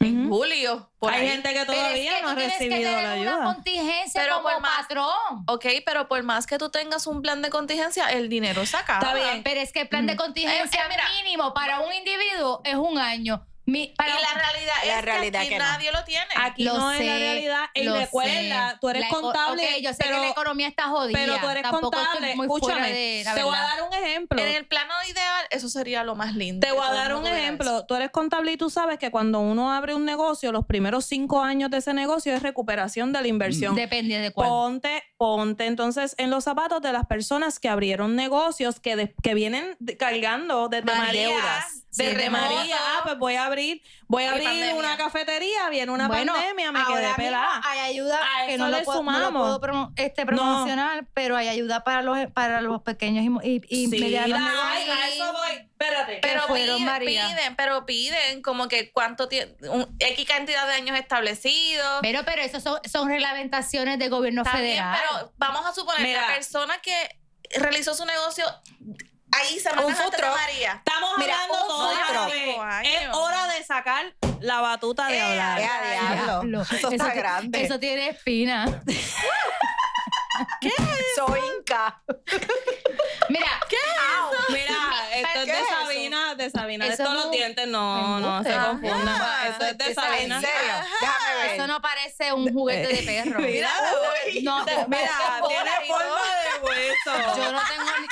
En 0.00 0.28
julio. 0.28 0.92
Por 1.00 1.12
Hay 1.12 1.22
ahí. 1.22 1.28
gente 1.28 1.52
que 1.52 1.60
es 1.62 1.66
todavía 1.66 2.16
que 2.18 2.22
no 2.22 2.28
ha 2.30 2.36
que 2.36 2.46
recibido 2.46 2.76
tener 2.76 2.92
la 2.92 3.00
una 3.00 3.12
ayuda. 3.14 3.44
contingencia 3.54 4.20
Pero 4.22 4.36
como 4.36 4.48
por 4.50 4.60
más- 4.60 4.76
patrón. 4.82 5.44
Ok, 5.48 5.66
pero 5.84 6.06
por 6.06 6.22
más 6.22 6.46
que 6.46 6.56
tú 6.56 6.70
tengas 6.70 7.08
un 7.08 7.20
plan 7.20 7.42
de 7.42 7.50
contingencia, 7.50 8.06
el 8.12 8.28
dinero 8.28 8.64
se 8.64 8.76
acaba. 8.76 9.00
Está 9.00 9.14
bien. 9.14 9.42
Pero 9.42 9.60
es 9.60 9.72
que 9.72 9.80
el 9.80 9.88
plan 9.88 10.06
de 10.06 10.14
contingencia 10.16 10.82
Eh, 10.82 10.84
eh, 10.84 10.88
mira. 10.88 11.02
mínimo 11.24 11.52
para 11.52 11.80
un 11.80 11.92
individuo 11.92 12.60
es 12.64 12.76
un 12.76 12.96
año. 12.96 13.44
Mi- 13.70 13.88
para 13.98 14.08
Y 14.18 14.22
la 14.22 14.32
realidad 14.34 14.72
La 14.86 14.98
es 14.98 15.04
realidad 15.04 15.32
que 15.40 15.46
aquí 15.46 15.48
que 15.50 15.58
no. 15.58 15.64
nadie 15.64 15.92
lo 15.92 16.04
tiene. 16.04 16.24
Aquí 16.36 16.64
Lo 16.64 16.78
no 16.78 16.90
es 16.92 17.04
la 17.04 17.16
realidad. 17.18 17.64
Y 17.74 17.86
recuerda, 17.88 18.70
sé. 18.70 18.76
tú 18.80 18.88
eres 18.88 19.02
La 19.02 19.08
contable. 19.10 19.62
ok, 19.62 19.82
yo 19.82 19.90
sé 19.90 19.96
pero, 20.00 20.14
que 20.16 20.20
la 20.22 20.28
economía 20.30 20.68
está 20.68 20.84
jodida. 20.88 21.18
pero 21.18 21.36
tú 21.38 21.48
eres 21.50 21.62
Tampoco 21.64 21.90
contable. 21.90 22.34
muy 22.36 22.46
Escúchame. 22.46 22.92
de 22.92 23.22
la 23.24 23.34
te 23.34 23.42
voy 23.42 23.54
a 23.54 23.60
dar 23.60 23.82
un 23.82 23.92
ejemplo. 23.92 24.40
En 24.40 24.48
el 24.48 24.66
plano 24.66 24.94
ideal, 25.10 25.46
eso 25.50 25.68
sería 25.68 26.02
lo 26.02 26.14
más 26.14 26.34
lindo. 26.34 26.66
Te 26.66 26.72
voy 26.72 26.86
a 26.86 26.92
dar 26.92 27.14
un 27.14 27.26
ejemplo. 27.26 27.84
Tú 27.84 27.94
eres 27.94 28.10
contable 28.10 28.52
y 28.52 28.56
tú 28.56 28.70
sabes 28.70 28.98
que 28.98 29.10
cuando 29.10 29.40
uno 29.40 29.70
abre 29.72 29.94
un 29.94 30.06
negocio, 30.06 30.50
los 30.50 30.64
primeros 30.64 31.04
cinco 31.04 31.42
años 31.42 31.70
de 31.70 31.76
ese 31.76 31.92
negocio 31.92 32.34
es 32.34 32.42
recuperación 32.42 33.12
de 33.12 33.20
la 33.20 33.28
inversión. 33.28 33.74
Depende 33.74 34.18
de 34.18 34.30
cuál. 34.30 34.48
Ponte, 34.48 35.02
ponte 35.18 35.66
entonces 35.66 36.14
en 36.16 36.30
los 36.30 36.44
zapatos 36.44 36.80
de 36.80 36.92
las 36.92 37.06
personas 37.06 37.58
que 37.60 37.68
abrieron 37.68 38.16
negocios 38.16 38.80
que, 38.80 38.96
de- 38.96 39.14
que 39.22 39.34
vienen 39.34 39.76
cargando 39.98 40.68
desde 40.68 40.86
María. 40.86 41.28
deudas. 41.28 41.84
Desde 41.90 42.10
Sí, 42.12 42.16
de 42.18 42.30
María, 42.30 42.76
ah, 42.78 43.00
pues 43.02 43.18
voy 43.18 43.34
a 43.36 43.46
abrir, 43.46 43.82
voy 44.08 44.24
a 44.24 44.30
abrir 44.32 44.44
pandemia. 44.44 44.74
una 44.74 44.96
cafetería, 44.98 45.70
viene 45.70 45.90
una 45.90 46.06
Bueno, 46.06 46.34
pandemia, 46.34 46.70
me 46.70 46.84
quedé 46.84 47.00
mismo 47.00 47.16
pelada. 47.16 47.60
Hay 47.64 47.78
ayuda 47.78 48.20
A 48.42 48.46
que 48.46 48.58
no 48.58 48.68
le 48.68 48.78
lo, 48.80 48.84
puedo, 48.84 49.02
no 49.02 49.10
lo 49.12 49.18
sumamos. 49.26 49.42
puedo 49.42 49.60
promo- 49.60 49.92
este, 49.96 50.26
promocionar, 50.26 51.06
pero 51.14 51.34
hay 51.36 51.48
ayuda 51.48 51.84
para 51.84 52.02
los 52.02 52.18
para 52.32 52.60
los 52.60 52.82
pequeños 52.82 53.24
y, 53.42 53.48
y, 53.48 53.62
y 53.68 53.90
Sí, 53.90 53.98
medianos 54.00 54.38
ay, 54.38 54.88
a 54.90 55.08
eso 55.08 55.32
voy. 55.32 55.50
Espérate. 55.56 56.18
Pero 56.20 56.42
piden, 56.52 56.84
María. 56.84 57.26
piden, 57.28 57.56
pero 57.56 57.86
piden 57.86 58.42
como 58.42 58.68
que 58.68 58.90
cuánto 58.92 59.28
tiene, 59.28 59.54
X 59.98 60.28
cantidad 60.28 60.66
de 60.66 60.74
años 60.74 60.98
establecidos. 60.98 62.00
Pero, 62.02 62.22
pero 62.24 62.42
eso 62.42 62.60
son, 62.60 62.80
son 62.90 63.08
reglamentaciones 63.08 63.98
del 63.98 64.10
gobierno 64.10 64.42
bien, 64.42 64.56
federal. 64.56 64.98
pero 65.00 65.32
vamos 65.38 65.64
a 65.64 65.72
suponer 65.72 66.02
Mira. 66.02 66.20
la 66.28 66.34
persona 66.34 66.78
que 66.82 67.18
realizó 67.58 67.94
su 67.94 68.04
negocio 68.04 68.44
ahí 69.32 69.58
se 69.58 69.68
de 69.70 69.76
truck. 69.76 70.36
María. 70.36 70.82
Estamos 70.84 71.10
Mira, 71.18 71.34
hablando 71.42 71.76
un 72.58 72.68
años. 72.68 72.88
Es 72.88 73.08
hora 73.14 73.46
de 73.48 73.64
sacar 73.64 74.14
la 74.40 74.60
batuta 74.60 75.06
de 75.08 75.16
Eh, 75.18 75.20
hablar. 75.20 75.58
Eh, 75.60 75.62
diablo. 75.90 76.24
Diablo. 76.24 76.62
Eso 76.62 76.90
está 76.90 77.14
grande. 77.14 77.64
Eso 77.64 77.78
tiene 77.78 78.08
espina. 78.10 78.82
Soy 81.16 81.40
Inca. 81.58 82.00
Mira, 83.28 83.60
Mira, 84.50 84.74
esto 85.12 85.40
es 85.40 85.44
¿Qué 85.46 85.52
de 85.52 85.58
es 85.58 85.66
eso? 85.66 85.80
Sabina, 85.82 86.34
de 86.36 86.50
Sabina, 86.50 86.84
de 86.86 86.92
Eso 86.94 87.02
todos 87.02 87.14
es 87.14 87.16
los 87.18 87.24
un 87.26 87.32
dientes, 87.32 87.66
no, 87.66 88.20
no 88.20 88.42
se 88.42 88.52
confundan. 88.52 89.08
Ah, 89.20 89.48
Eso 89.48 89.66
es 89.66 89.78
de 89.78 89.94
Sabina. 89.94 90.36
¿En 90.36 90.40
serio? 90.42 90.74
Déjame 91.00 91.34
ver. 91.42 91.54
eso 91.54 91.66
no 91.66 91.82
parece 91.82 92.32
un 92.32 92.52
juguete 92.52 92.88
de 92.88 93.02
perro. 93.02 93.40
Mira, 93.48 93.70
No, 94.42 94.64
mira, 94.88 95.10
no, 95.40 95.48
tiene 95.48 95.70
no, 95.88 95.94
forma 95.94 96.20
de 96.38 96.60
hueso. 96.62 97.36
Yo 97.36 97.52
no 97.52 97.60
tengo 97.68 97.90
ni. 98.00 98.06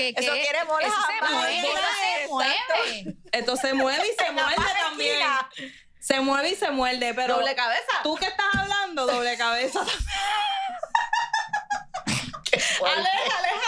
¿Qué, 0.00 0.14
Eso 0.16 0.32
quiere 0.32 0.64
bolas 0.64 0.88
Eso 0.88 1.00
se 1.06 1.20
mueve, 1.34 1.58
eso 1.60 1.68
se 2.00 2.28
mueve. 2.28 3.16
Esto 3.32 3.56
se 3.56 3.74
mueve 3.74 4.08
y 4.08 4.24
se 4.24 4.32
muerde 4.32 4.56
también. 4.80 5.18
Se 5.98 6.20
mueve 6.20 6.50
y 6.50 6.54
se 6.56 6.70
muerde, 6.70 7.12
pero 7.12 7.34
Doble 7.36 7.54
cabeza. 7.54 7.92
tú 8.02 8.16
que 8.16 8.24
estás 8.26 8.46
hablando, 8.54 9.06
doble 9.06 9.36
cabeza. 9.36 9.80
Aleja, 12.52 13.38
aleja. 13.38 13.59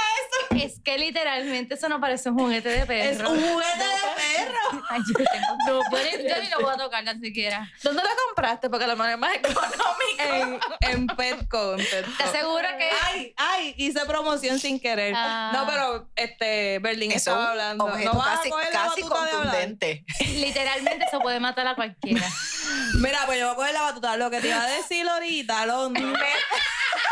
Es 0.64 0.80
que 0.84 0.98
literalmente 0.98 1.74
eso 1.74 1.88
no 1.88 2.00
parece 2.00 2.30
un 2.30 2.38
juguete 2.38 2.68
de 2.68 2.86
perro. 2.86 3.10
Es 3.10 3.30
un 3.30 3.40
juguete 3.40 3.78
de 3.78 3.94
perro. 4.16 4.82
Ay, 4.90 5.00
yo, 5.06 5.14
tengo- 5.24 5.56
no, 5.66 5.98
yo 5.98 6.18
ni, 6.18 6.28
yo 6.28 6.42
ni 6.42 6.48
lo 6.50 6.60
voy 6.60 6.74
a 6.74 6.76
tocar 6.76 7.04
tan 7.04 7.20
siquiera. 7.20 7.70
¿Dónde 7.82 8.02
lo 8.02 8.08
compraste? 8.26 8.70
Porque 8.70 8.84
a 8.84 8.88
lo 8.88 8.96
mejor 8.96 9.12
es 9.12 9.18
más 9.18 9.34
económico. 9.34 9.80
En, 10.18 10.60
en 10.90 11.06
Petco, 11.08 11.72
en 11.72 11.78
Petco. 11.84 12.10
¿Estás 12.12 12.32
segura 12.32 12.76
que.? 12.76 12.88
Ay, 13.04 13.34
ay, 13.36 13.74
hice 13.76 14.04
promoción 14.06 14.58
sin 14.58 14.78
querer. 14.80 15.14
Ah. 15.16 15.50
No, 15.52 15.66
pero 15.66 16.08
este 16.16 16.78
Berlín 16.78 17.10
Eso 17.10 17.16
es 17.16 17.26
estaba 17.26 17.50
hablando. 17.50 17.84
objeto 17.84 18.12
no 18.12 18.18
vas 18.18 18.38
casi, 18.38 18.50
la 18.50 18.70
casi 18.70 19.02
contundente. 19.02 20.04
Literalmente 20.20 21.04
eso 21.06 21.20
puede 21.20 21.40
matar 21.40 21.66
a 21.66 21.74
cualquiera. 21.74 22.26
Mira, 22.94 23.20
pues 23.26 23.38
yo 23.38 23.46
voy 23.46 23.52
a 23.52 23.56
coger 23.56 23.74
la 23.74 23.82
batuta. 23.82 24.16
Lo 24.16 24.30
que 24.30 24.40
te 24.40 24.48
iba 24.48 24.62
a 24.62 24.66
decir 24.68 25.08
ahorita, 25.08 25.66
Londres. 25.66 26.06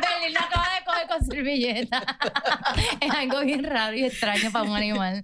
Berlín 0.00 0.34
lo 0.34 0.40
acaba 0.40 0.68
de 0.78 0.84
coger 0.84 1.06
con 1.08 1.24
servilleta. 1.26 2.02
es 3.00 3.10
algo 3.10 3.40
bien 3.40 3.64
raro 3.64 3.94
y 3.96 4.04
extraño 4.04 4.50
para 4.50 4.64
un 4.64 4.76
animal. 4.76 5.22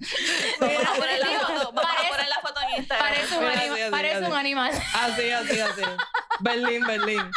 Vamos 0.61 0.85
a 0.85 0.93
poner 0.95 1.19
la 1.21 1.27
foto, 1.41 1.73
vamos 1.73 1.93
a 1.93 2.09
poner 2.11 2.29
la 2.29 2.41
foto 2.41 2.61
en 2.69 2.79
Instagram. 2.81 3.09
Parece 3.09 3.39
un, 3.39 3.45
Mira, 3.45 3.61
así, 3.61 3.81
así, 3.83 3.91
parece 3.91 4.17
así. 4.17 4.25
un 4.27 4.37
animal. 4.37 4.73
Así, 4.95 5.31
así, 5.31 5.61
así. 5.61 5.83
Berlín, 6.41 6.85
Berlín. 6.87 7.31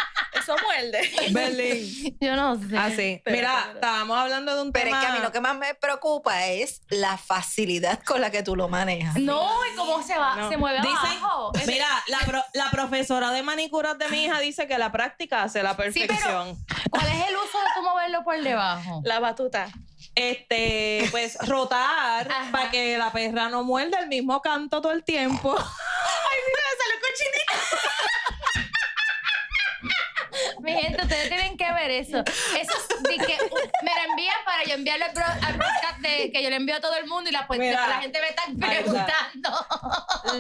Eso 0.46 0.56
muerde. 0.64 1.12
Berlín. 1.32 2.18
Yo 2.22 2.36
no 2.36 2.56
sé. 2.56 2.78
Así. 2.78 3.02
Espera, 3.14 3.36
Mira, 3.36 3.72
estábamos 3.74 4.18
hablando 4.18 4.56
de 4.56 4.62
un 4.62 4.72
Pero 4.72 4.86
es 4.86 4.92
tema. 4.92 5.02
que 5.02 5.08
a 5.08 5.12
mí 5.14 5.20
lo 5.20 5.32
que 5.32 5.42
más 5.42 5.56
me 5.58 5.74
preocupa 5.74 6.46
es 6.46 6.82
la 6.90 7.18
facilidad 7.18 8.00
con 8.04 8.22
la 8.22 8.30
que 8.30 8.44
tú 8.44 8.56
lo 8.56 8.68
manejas. 8.68 9.16
No, 9.18 9.50
y 9.66 9.76
cómo 9.76 10.04
se 10.04 10.16
va, 10.18 10.36
No. 10.36 10.50
se 10.50 10.58
mueve 10.58 10.80
Dicen- 10.82 10.96
abajo. 10.98 11.52
Es- 11.56 11.66
Mira, 11.68 11.88
la, 12.08 12.20
pro- 12.20 12.46
la 12.54 12.70
profesora 12.70 13.32
de 13.32 13.42
manicuras 13.42 13.98
de 13.98 14.08
mi 14.10 14.26
hija 14.26 14.40
dice 14.40 14.68
que 14.68 14.78
la 14.78 14.92
práctica 14.92 15.42
hace 15.44 15.64
la 15.64 15.76
pero- 15.76 15.92
perfección. 15.92 16.56
¿Cuál 16.92 17.08
es 17.08 17.28
el 17.28 17.36
uso 17.36 17.58
de 17.60 17.66
tú 17.76 17.82
moverlo 17.82 18.24
por 18.24 18.40
debajo? 18.42 19.02
La 19.04 19.20
batuta. 19.20 19.70
este, 20.14 21.08
pues 21.12 21.38
rotar 21.48 22.30
para 22.52 22.70
que 22.72 22.98
la 22.98 23.12
perra 23.12 23.50
no 23.50 23.64
muerda 23.64 24.00
el 24.00 24.08
mismo 24.08 24.42
canto 24.42 24.80
todo 24.82 24.92
el 24.94 25.04
tiempo. 25.04 25.56
Mi 30.62 30.74
gente, 30.74 31.02
ustedes 31.02 31.30
tienen 31.30 31.58
que 31.58 31.72
ver 31.74 31.92
eso. 31.92 32.20
Eso 32.20 32.72
es 32.98 33.04
de 33.04 33.18
que 33.26 33.34
uh, 33.34 33.56
me 33.84 33.92
la 33.92 34.04
envían 34.10 34.36
para 34.46 34.64
yo 34.66 34.74
enviarle 34.76 35.06
al, 35.06 35.14
bro- 35.14 35.48
al 35.48 35.54
broadcast 35.58 36.00
de 36.00 36.32
que 36.32 36.44
yo 36.44 36.50
le 36.50 36.56
envío 36.58 36.76
a 36.76 36.82
todo 36.82 36.96
el 36.96 37.08
mundo 37.08 37.30
y 37.30 37.34
la, 37.34 37.48
pues, 37.48 37.60
Mira. 37.60 37.88
la 37.88 38.02
gente 38.02 38.20
me 38.20 38.28
está 38.30 38.44
preguntando. 38.68 39.50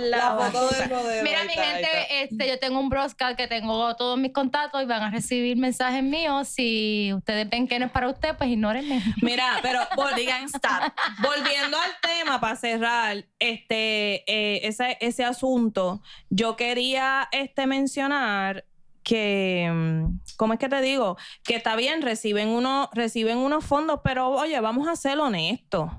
La 0.10 0.36
foto 0.38 0.70
del 0.70 0.90
modelo. 0.90 1.24
Mira, 1.24 1.44
mi 1.44 1.50
está, 1.54 1.62
ahí 1.62 1.82
está. 1.82 1.88
gente, 1.90 2.24
este, 2.24 2.48
yo 2.48 2.60
tengo 2.60 2.80
un 2.80 2.90
broadcast 2.90 3.38
que 3.38 3.48
tengo 3.48 3.96
todos 3.96 4.18
mis 4.18 4.34
contactos 4.34 4.82
y 4.82 4.86
van 4.86 5.04
a 5.04 5.10
recibir 5.12 5.58
mensajes 5.58 6.04
míos. 6.04 6.48
Si 6.48 7.12
ustedes 7.14 7.50
ven 7.50 7.68
que 7.68 7.80
no 7.80 7.86
es 7.88 7.92
para 7.92 8.10
usted, 8.10 8.36
pues 8.38 8.50
ignórenme. 8.50 9.02
Mira, 9.22 9.60
pero 9.62 9.82
Digan 10.16 10.46
stop. 10.46 10.94
volviendo 11.20 11.78
al 11.78 11.92
tema 12.02 12.40
para 12.40 12.56
cerrar 12.56 13.25
este 13.40 14.24
eh, 14.32 14.62
ese, 14.68 14.98
ese 15.02 15.24
asunto, 15.25 16.02
yo 16.30 16.56
quería 16.56 17.28
este 17.32 17.68
mencionar 17.68 18.66
que 19.05 19.71
mm, 19.74 20.19
¿cómo 20.35 20.51
es 20.53 20.59
que 20.59 20.67
te 20.67 20.81
digo? 20.81 21.15
Que 21.43 21.55
está 21.55 21.77
bien, 21.77 22.01
reciben 22.01 22.50
uno, 22.50 22.89
reciben 22.93 23.38
unos 23.38 23.63
fondos, 23.63 24.01
pero 24.03 24.29
oye, 24.31 24.59
vamos 24.59 24.88
a 24.89 24.95
ser 24.97 25.17
honestos. 25.19 25.89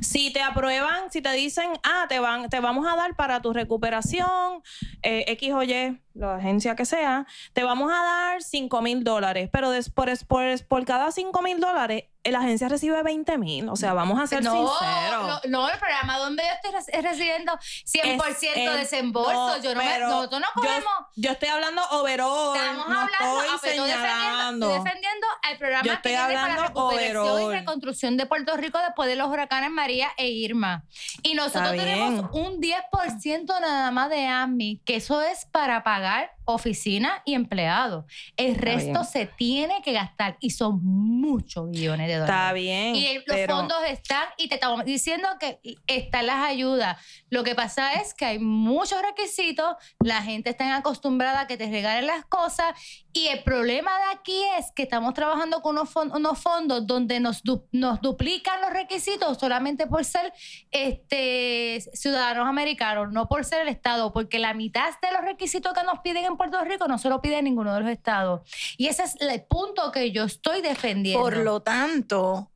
Si 0.00 0.32
te 0.32 0.40
aprueban, 0.42 1.12
si 1.12 1.22
te 1.22 1.30
dicen, 1.32 1.70
ah, 1.84 2.06
te 2.08 2.18
van, 2.18 2.48
te 2.48 2.58
vamos 2.58 2.86
a 2.92 2.96
dar 2.96 3.14
para 3.14 3.40
tu 3.40 3.52
recuperación, 3.52 4.62
eh, 5.02 5.24
X 5.28 5.52
o 5.52 5.62
Y, 5.62 6.00
la 6.14 6.36
agencia 6.36 6.74
que 6.74 6.84
sea, 6.86 7.26
te 7.52 7.62
vamos 7.62 7.92
a 7.92 7.96
dar 8.02 8.42
5 8.42 8.80
mil 8.82 9.04
dólares, 9.04 9.48
pero 9.52 9.70
des- 9.70 9.90
por, 9.90 10.08
por, 10.26 10.42
por 10.66 10.84
cada 10.84 11.12
5 11.12 11.42
mil 11.42 11.60
dólares, 11.60 12.04
la 12.32 12.40
agencia 12.40 12.68
recibe 12.68 13.02
20 13.02 13.38
mil. 13.38 13.68
O 13.68 13.76
sea, 13.76 13.92
vamos 13.92 14.20
a 14.20 14.26
ser 14.26 14.42
no, 14.42 14.52
sinceros. 14.52 15.26
no, 15.26 15.40
no, 15.48 15.68
el 15.70 15.78
programa 15.78 16.18
donde 16.18 16.42
yo 16.42 16.70
estoy 16.70 16.80
reci- 16.94 17.02
recibiendo 17.02 17.52
100% 17.84 18.52
Es 18.54 18.76
desembolso. 18.78 19.32
no, 19.32 19.56
yo 19.58 19.74
no 19.74 19.82
me, 19.82 19.98
nosotros 19.98 20.40
no 20.40 20.46
yo- 20.46 20.62
cogemos. 20.62 20.92
Yo 21.16 21.30
estoy 21.30 21.48
hablando 21.48 21.82
overall, 21.90 22.56
Estamos 22.56 22.88
no 22.88 23.00
hablando, 23.00 23.42
estoy 23.42 23.48
ah, 23.52 23.58
señalando. 23.86 24.66
estoy 24.70 24.84
defendiendo 24.84 25.26
el 25.50 25.58
programa 25.58 25.84
Yo 25.84 25.90
que 25.90 25.96
estoy 25.96 26.12
para 26.12 26.32
la 26.32 26.42
hablando 26.42 26.62
recuperación 26.62 27.42
y 27.42 27.54
reconstrucción 27.54 28.16
de 28.16 28.26
Puerto 28.26 28.56
Rico 28.56 28.78
después 28.78 29.08
de 29.08 29.16
los 29.16 29.28
huracanes 29.28 29.70
María 29.70 30.10
e 30.16 30.28
Irma. 30.28 30.84
Y 31.22 31.34
nosotros 31.34 31.70
tenemos 31.72 32.30
un 32.32 32.60
10% 32.60 33.60
nada 33.60 33.90
más 33.90 34.10
de 34.10 34.26
AMI, 34.26 34.80
que 34.84 34.96
eso 34.96 35.20
es 35.22 35.44
para 35.46 35.82
pagar 35.84 36.32
oficina 36.44 37.22
y 37.24 37.34
empleados. 37.34 38.04
El 38.36 38.56
resto 38.56 39.04
se 39.04 39.26
tiene 39.26 39.82
que 39.82 39.92
gastar 39.92 40.36
y 40.40 40.50
son 40.50 40.80
muchos 40.82 41.70
billones 41.70 42.08
de 42.08 42.14
dólares. 42.14 42.34
Está 42.34 42.52
bien. 42.52 42.96
Y 42.96 43.14
los 43.14 43.24
pero- 43.26 43.56
fondos 43.56 43.78
están, 43.88 44.26
y 44.36 44.48
te 44.48 44.54
estamos 44.56 44.84
diciendo 44.84 45.28
que 45.40 45.60
están 45.86 46.26
las 46.26 46.44
ayudas. 46.44 46.98
Lo 47.30 47.44
que 47.44 47.54
pasa 47.54 47.94
es 47.94 48.14
que 48.14 48.24
hay 48.24 48.38
muchos 48.38 49.00
requisitos, 49.02 49.76
la 50.00 50.22
gente 50.22 50.50
está 50.50 50.76
acostumbrada 50.76 51.42
a 51.42 51.46
que 51.46 51.56
te 51.56 51.68
regalen 51.70 52.06
las 52.06 52.24
cosas, 52.24 52.74
y 53.14 53.28
el 53.28 53.42
problema 53.44 53.90
de 53.96 54.04
aquí 54.18 54.42
es 54.58 54.66
que 54.74 54.82
estamos 54.82 55.14
trabajando 55.14 55.62
con 55.62 55.76
unos, 55.78 55.88
fon- 55.94 56.14
unos 56.14 56.38
fondos 56.38 56.86
donde 56.86 57.20
nos, 57.20 57.42
du- 57.42 57.66
nos 57.72 58.00
duplican 58.02 58.60
los 58.60 58.70
requisitos 58.70 59.38
solamente 59.38 59.86
por 59.86 60.04
ser 60.04 60.32
este, 60.70 61.80
ciudadanos 61.94 62.46
americanos, 62.48 63.12
no 63.12 63.28
por 63.28 63.44
ser 63.44 63.62
el 63.62 63.68
Estado, 63.68 64.12
porque 64.12 64.38
la 64.38 64.52
mitad 64.52 64.90
de 65.00 65.12
los 65.12 65.22
requisitos 65.22 65.72
que 65.72 65.84
nos 65.84 66.00
piden 66.00 66.24
en 66.24 66.36
Puerto 66.36 66.60
Rico 66.64 66.88
no 66.88 66.98
se 66.98 67.08
lo 67.08 67.20
pide 67.20 67.40
ninguno 67.42 67.72
de 67.72 67.80
los 67.80 67.88
estados. 67.90 68.42
Y 68.76 68.88
ese 68.88 69.04
es 69.04 69.16
el 69.20 69.42
punto 69.44 69.90
que 69.92 70.10
yo 70.10 70.24
estoy 70.24 70.60
defendiendo. 70.60 71.22
Por 71.22 71.36
lo 71.38 71.60
tanto, 71.62 72.50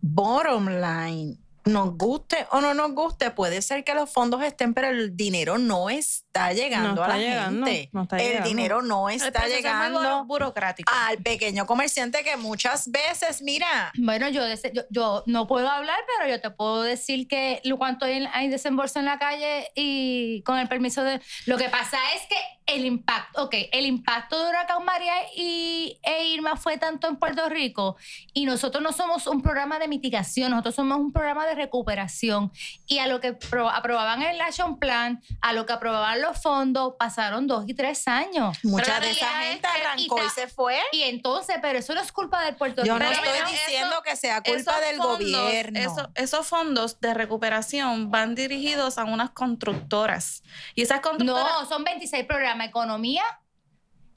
bottom 0.00 0.68
line, 0.68 1.38
nos 1.64 1.96
guste 1.96 2.46
o 2.50 2.60
no 2.60 2.74
nos 2.74 2.92
guste, 2.92 3.30
puede 3.30 3.62
ser 3.62 3.84
que 3.84 3.94
los 3.94 4.10
fondos 4.10 4.42
estén, 4.42 4.74
pero 4.74 4.88
el 4.88 5.16
dinero 5.16 5.58
no 5.58 5.88
está 6.34 6.50
llegando 6.54 6.94
No 6.94 7.02
a 7.02 7.04
está 7.04 7.16
la 7.18 7.22
llegando, 7.22 7.66
gente. 7.66 7.90
no 7.92 8.02
está 8.04 8.16
el 8.16 8.22
llegando. 8.26 8.48
dinero 8.48 8.82
no 8.82 9.08
El 9.10 9.16
está 9.20 9.40
muy 9.42 9.50
llegando 9.50 10.00
buro- 10.00 10.24
burocrático. 10.24 10.90
al 10.90 11.18
pequeño 11.18 11.66
comerciante 11.66 12.24
que 12.24 12.38
muchas 12.38 12.90
veces, 12.90 13.42
mira, 13.42 13.92
Bueno, 13.98 14.28
yo, 14.30 14.42
yo, 14.72 14.82
yo 14.88 15.22
no 15.26 15.46
puedo 15.46 15.68
hablar, 15.68 15.98
pero 16.16 16.30
yo 16.30 16.40
te 16.40 16.48
puedo 16.50 16.82
decir 16.82 17.28
que 17.28 17.60
lo 17.64 17.76
cuanto 17.76 18.06
hay, 18.06 18.26
hay 18.32 18.48
desembolso 18.48 18.98
en 18.98 19.04
la 19.04 19.18
calle 19.18 19.70
y 19.74 20.42
con 20.44 20.58
el 20.58 20.68
permiso 20.68 21.04
de... 21.04 21.20
Lo 21.44 21.58
que 21.58 21.68
pasa 21.68 21.98
es 22.16 22.22
que 22.26 22.36
el 22.74 22.86
impacto, 22.86 23.42
ok, 23.44 23.54
el 23.72 23.84
impacto 23.84 24.42
de 24.42 24.48
Huracán 24.48 24.84
María 24.86 25.12
y, 25.36 25.98
e 26.02 26.24
Irma 26.28 26.56
fue 26.56 26.78
tanto 26.78 27.08
en 27.08 27.16
Puerto 27.16 27.46
Rico 27.50 27.96
y 28.32 28.46
nosotros 28.46 28.82
no 28.82 28.92
somos 28.92 29.26
un 29.26 29.42
programa 29.42 29.78
de 29.80 29.88
mitigación, 29.88 30.52
nosotros 30.52 30.76
somos 30.76 30.96
un 30.98 31.12
programa 31.12 31.44
de 31.44 31.56
recuperación. 31.56 32.52
Y 32.86 33.00
a 33.00 33.06
lo 33.08 33.20
que 33.20 33.34
pro- 33.34 33.68
aprobaban 33.68 34.22
el 34.22 34.40
Action 34.40 34.78
Plan, 34.78 35.20
a 35.42 35.52
lo 35.52 35.66
que 35.66 35.72
aprobaban 35.74 36.21
los 36.22 36.40
fondos, 36.40 36.94
pasaron 36.98 37.46
dos 37.46 37.64
y 37.66 37.74
tres 37.74 38.08
años. 38.08 38.56
mucha 38.64 38.94
la 38.94 39.00
de 39.00 39.10
esa 39.10 39.42
es 39.44 39.50
gente 39.50 39.66
arrancó 39.68 40.24
y 40.24 40.30
se 40.30 40.48
fue. 40.48 40.80
Y 40.92 41.02
entonces, 41.02 41.56
pero 41.60 41.78
eso 41.78 41.94
no 41.94 42.00
es 42.00 42.10
culpa 42.12 42.42
del 42.44 42.56
Puerto 42.56 42.82
Yo 42.84 42.98
no 42.98 43.00
Rico. 43.00 43.20
Pero 43.22 43.34
estoy 43.34 43.50
mira, 43.52 43.62
diciendo 43.66 43.92
eso- 43.96 44.02
que 44.02 44.16
sea 44.16 44.42
culpa 44.42 44.80
del 44.80 44.96
fondos- 44.96 45.18
gobierno. 45.18 45.78
eso- 45.80 46.10
esos 46.14 46.46
fondos 46.46 47.00
de 47.00 47.12
recuperación 47.14 48.10
van 48.10 48.34
dirigidos 48.34 48.96
a 48.98 49.04
unas 49.04 49.30
constructoras. 49.30 50.42
Y 50.74 50.82
esas 50.82 51.00
constructoras. 51.00 51.52
No, 51.60 51.66
son 51.68 51.84
26 51.84 52.24
programas. 52.24 52.68
Economía, 52.68 53.22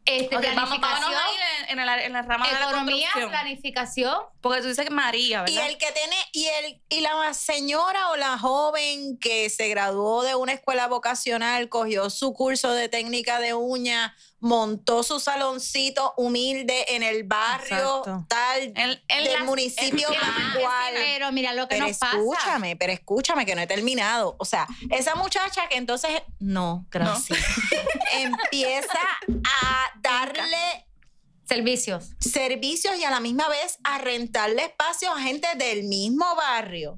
este, 0.06 0.36
Ok, 0.38 0.44
vamos, 0.56 0.78
planificación, 0.80 0.82
vámonos 0.82 1.22
ahí 1.24 1.36
en, 1.70 1.80
en 1.80 1.86
la, 1.86 2.04
en 2.04 2.13
la 2.13 2.22
rama 2.22 2.46
de 2.48 2.54
la 2.54 2.70
planificación. 3.30 4.20
Porque 4.41 4.62
tú 4.62 4.68
dices 4.68 4.86
que 4.86 4.91
María, 4.91 5.44
Y 5.48 5.56
¿verdad? 5.56 5.70
el 5.70 5.78
que 5.78 5.91
tiene, 5.91 6.15
y 6.32 6.46
el, 6.46 6.82
y 6.89 7.02
la 7.02 7.34
señora 7.34 8.10
o 8.12 8.15
la 8.15 8.38
joven 8.38 9.18
que 9.18 9.50
se 9.50 9.68
graduó 9.68 10.24
de 10.24 10.36
una 10.36 10.54
escuela 10.54 10.88
vocacional, 10.88 11.70
cogió 11.70 12.10
su 12.10 12.34
curso 12.34 12.72
de 12.72 12.88
técnica 12.89 13.39
de 13.39 13.54
uña, 13.56 14.15
montó 14.39 15.02
su 15.02 15.19
saloncito 15.19 16.13
humilde 16.17 16.86
en 16.89 17.04
el 17.04 17.24
barrio 17.24 18.00
Exacto. 18.00 18.26
tal 18.28 18.62
En- 18.76 19.02
en 19.08 19.24
del 19.24 19.34
las- 19.34 19.43
municipio 19.45 20.08
en- 20.12 20.62
cual. 20.62 20.93
Pero 20.93 21.32
mira 21.32 21.54
lo 21.54 21.67
que 21.67 21.76
Pero 21.76 21.88
nos 21.88 21.98
pasa. 21.98 22.17
escúchame, 22.17 22.76
pero 22.76 22.93
escúchame 22.93 23.45
que 23.45 23.56
no 23.56 23.62
he 23.62 23.67
terminado. 23.67 24.36
O 24.38 24.45
sea, 24.45 24.67
esa 24.91 25.15
muchacha 25.15 25.67
que 25.69 25.78
entonces, 25.78 26.21
no, 26.39 26.86
gracias, 26.91 27.39
empieza 28.13 29.00
a 29.43 29.91
darle 30.02 30.86
Servicios. 31.48 32.10
servicios 32.19 32.98
y 32.98 33.04
a 33.04 33.12
la 33.12 33.19
misma 33.19 33.48
vez 33.50 33.78
a 33.84 34.00
rentarle 34.00 34.63
espacios 34.65 35.12
a 35.15 35.21
gente 35.21 35.48
del 35.58 35.84
mismo 35.84 36.26
barrio. 36.36 36.95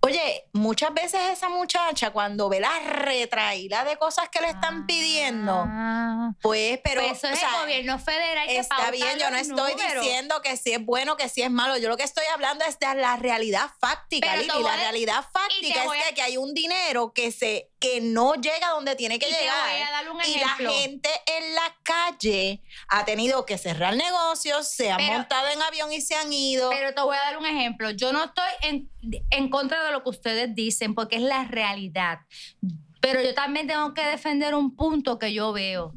Oye, 0.00 0.44
muchas 0.52 0.94
veces 0.94 1.20
esa 1.32 1.48
muchacha 1.48 2.10
cuando 2.12 2.48
ve 2.48 2.60
la 2.60 2.70
retraída 2.78 3.84
de 3.84 3.96
cosas 3.96 4.28
que 4.28 4.40
le 4.40 4.48
están 4.48 4.86
pidiendo, 4.86 5.64
Ah. 5.66 6.32
pues, 6.40 6.78
pero 6.84 7.00
Pues 7.02 7.18
eso 7.18 7.26
o 7.26 7.30
es 7.30 7.38
sea, 7.40 7.48
el 7.56 7.60
gobierno 7.62 7.98
federal 7.98 8.46
que 8.46 8.58
Está 8.58 8.90
bien, 8.92 9.18
yo 9.18 9.28
no 9.30 9.36
estoy 9.36 9.72
números. 9.72 10.02
diciendo 10.04 10.40
que 10.40 10.56
si 10.56 10.72
es 10.72 10.84
bueno, 10.84 11.16
que 11.16 11.28
si 11.28 11.42
es 11.42 11.50
malo. 11.50 11.76
Yo 11.78 11.88
lo 11.88 11.96
que 11.96 12.04
estoy 12.04 12.24
hablando 12.32 12.64
es 12.64 12.78
de 12.78 12.94
la 12.94 13.16
realidad 13.16 13.70
fáctica, 13.80 14.36
Lili. 14.36 14.48
La 14.62 14.76
realidad 14.76 15.24
fáctica 15.32 15.82
es 15.84 15.90
a- 15.90 16.08
que, 16.08 16.14
que 16.14 16.22
hay 16.22 16.36
un 16.36 16.54
dinero 16.54 17.12
que 17.12 17.32
se 17.32 17.70
que 17.80 18.00
no 18.00 18.34
llega 18.34 18.70
donde 18.70 18.96
tiene 18.96 19.18
que 19.18 19.28
Y 19.28 19.32
llegar. 19.32 19.70
voy 19.70 19.80
a 19.82 19.90
dar 19.90 20.10
un 20.10 20.20
y 20.24 20.38
la 20.40 20.48
gente 20.48 21.08
en 21.26 21.54
la 21.54 21.76
calle 21.84 22.62
ha 22.88 23.04
tenido 23.04 23.46
que 23.46 23.56
cerrar 23.56 23.94
negocios, 23.96 24.66
se 24.68 24.90
han 24.90 24.96
Pero- 24.98 25.12
montado 25.12 25.48
en 25.48 25.62
avión 25.62 25.92
y 25.92 26.00
se 26.00 26.14
han 26.16 26.32
ido. 26.32 26.70
Pero 26.70 26.92
te 26.94 27.00
voy 27.02 27.16
a 27.16 27.20
dar 27.20 27.38
un 27.38 27.46
ejemplo. 27.46 27.90
Yo 27.90 28.12
no 28.12 28.24
estoy 28.24 28.48
en, 28.62 28.90
en 29.30 29.48
contra 29.48 29.84
de 29.84 29.92
lo 29.92 30.02
que 30.02 30.10
ustedes 30.10 30.54
dicen, 30.54 30.94
porque 30.94 31.16
es 31.16 31.22
la 31.22 31.44
realidad. 31.44 32.18
Pero 33.00 33.22
yo 33.22 33.34
también 33.34 33.66
tengo 33.66 33.94
que 33.94 34.04
defender 34.04 34.54
un 34.54 34.74
punto 34.74 35.18
que 35.18 35.32
yo 35.32 35.52
veo. 35.52 35.94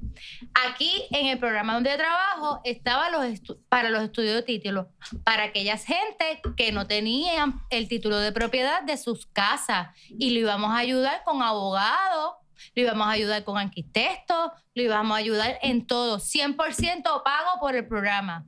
Aquí 0.68 0.92
en 1.12 1.28
el 1.28 1.40
programa 1.40 1.74
donde 1.74 1.96
trabajo 1.98 2.62
estaba 2.64 3.10
los 3.10 3.42
para 3.70 3.90
los 3.90 4.04
estudios 4.04 4.36
de 4.36 4.44
título, 4.44 4.90
para 5.24 5.46
aquellas 5.46 5.86
gente 5.86 6.42
que 6.56 6.72
no 6.72 6.88
tenían 6.88 7.62
el 7.70 7.88
título 7.88 8.18
de 8.18 8.32
propiedad 8.32 8.84
de 8.84 8.98
sus 8.98 9.26
casas 9.26 9.90
y 10.10 10.32
lo 10.32 10.40
íbamos 10.42 10.72
a 10.72 10.78
ayudar 10.78 11.24
con 11.24 11.42
abogados, 11.42 12.36
lo 12.76 12.84
íbamos 12.84 13.08
a 13.08 13.12
ayudar 13.12 13.44
con 13.44 13.58
arquitectos, 13.58 14.52
lo 14.76 14.84
íbamos 14.84 15.16
a 15.16 15.20
ayudar 15.20 15.58
en 15.62 15.88
todo, 15.88 16.20
100% 16.20 17.24
pago 17.24 17.60
por 17.60 17.76
el 17.76 17.88
programa. 17.88 18.46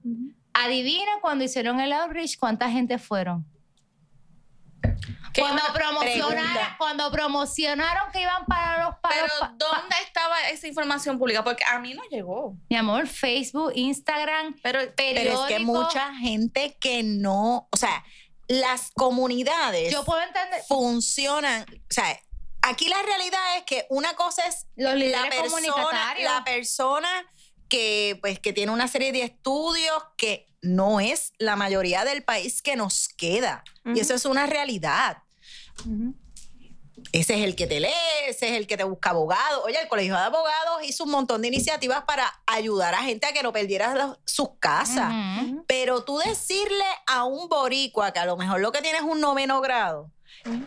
Adivina 0.53 1.11
cuando 1.21 1.43
hicieron 1.43 1.79
el 1.79 1.93
outreach 1.93 2.37
cuánta 2.37 2.69
gente 2.69 2.99
fueron. 2.99 3.45
¿Qué 5.33 5.41
Cuando 5.41 5.63
promocionaron, 5.73 6.75
cuando 6.77 7.11
promocionaron 7.11 8.11
que 8.11 8.21
iban 8.21 8.45
para 8.45 8.85
los 8.85 8.95
para 8.97 9.15
Pero 9.15 9.27
los 9.27 9.39
pa- 9.39 9.47
pa- 9.47 9.55
¿dónde 9.57 9.95
estaba 10.05 10.39
esa 10.49 10.67
información 10.67 11.17
pública? 11.17 11.43
Porque 11.43 11.63
a 11.63 11.79
mí 11.79 11.93
no 11.95 12.03
llegó. 12.11 12.55
mi 12.69 12.75
amor, 12.75 13.07
Facebook, 13.07 13.71
Instagram, 13.73 14.55
Pero 14.61 14.79
periódico. 14.95 15.35
Pero 15.37 15.47
es 15.47 15.53
que 15.53 15.59
mucha 15.59 16.13
gente 16.15 16.77
que 16.79 17.01
no, 17.01 17.67
o 17.71 17.77
sea, 17.77 18.03
las 18.47 18.91
comunidades 18.91 19.91
yo 19.91 20.03
puedo 20.05 20.21
entender 20.21 20.61
funcionan, 20.67 21.63
o 21.63 21.93
sea, 21.93 22.19
aquí 22.61 22.87
la 22.89 23.01
realidad 23.01 23.57
es 23.57 23.63
que 23.63 23.87
una 23.89 24.13
cosa 24.13 24.45
es 24.45 24.67
los 24.75 24.91
la 24.91 24.95
líderes 24.95 25.41
persona, 25.41 26.15
la 26.19 26.43
persona 26.43 27.25
que, 27.73 28.19
pues, 28.21 28.37
que 28.39 28.53
tiene 28.53 28.71
una 28.71 28.87
serie 28.87 29.11
de 29.11 29.23
estudios 29.23 29.95
que 30.15 30.47
no 30.61 30.99
es 30.99 31.33
la 31.39 31.55
mayoría 31.55 32.05
del 32.05 32.23
país 32.23 32.61
que 32.61 32.75
nos 32.75 33.07
queda. 33.07 33.63
Y 33.95 33.99
eso 33.99 34.13
es 34.13 34.25
una 34.25 34.45
realidad. 34.45 35.17
Ese 37.11 37.33
es 37.35 37.41
el 37.43 37.55
que 37.55 37.65
te 37.65 37.79
lee, 37.79 37.89
ese 38.27 38.49
es 38.49 38.57
el 38.57 38.67
que 38.67 38.77
te 38.77 38.83
busca 38.83 39.09
abogados. 39.09 39.61
Oye, 39.65 39.79
el 39.81 39.87
Colegio 39.87 40.13
de 40.13 40.21
Abogados 40.21 40.83
hizo 40.83 41.03
un 41.03 41.09
montón 41.11 41.41
de 41.41 41.47
iniciativas 41.47 42.03
para 42.05 42.31
ayudar 42.45 42.93
a 42.93 42.99
gente 43.03 43.25
a 43.25 43.33
que 43.33 43.41
no 43.43 43.51
perdiera 43.51 43.93
los- 43.95 44.17
sus 44.25 44.49
casas. 44.59 45.11
Pero 45.67 46.03
tú 46.03 46.19
decirle 46.19 46.85
a 47.07 47.23
un 47.25 47.49
boricua 47.49 48.13
que 48.13 48.19
a 48.19 48.25
lo 48.25 48.37
mejor 48.37 48.61
lo 48.61 48.71
que 48.71 48.81
tiene 48.81 48.99
es 48.99 49.03
un 49.03 49.19
noveno 49.19 49.61
grado, 49.61 50.11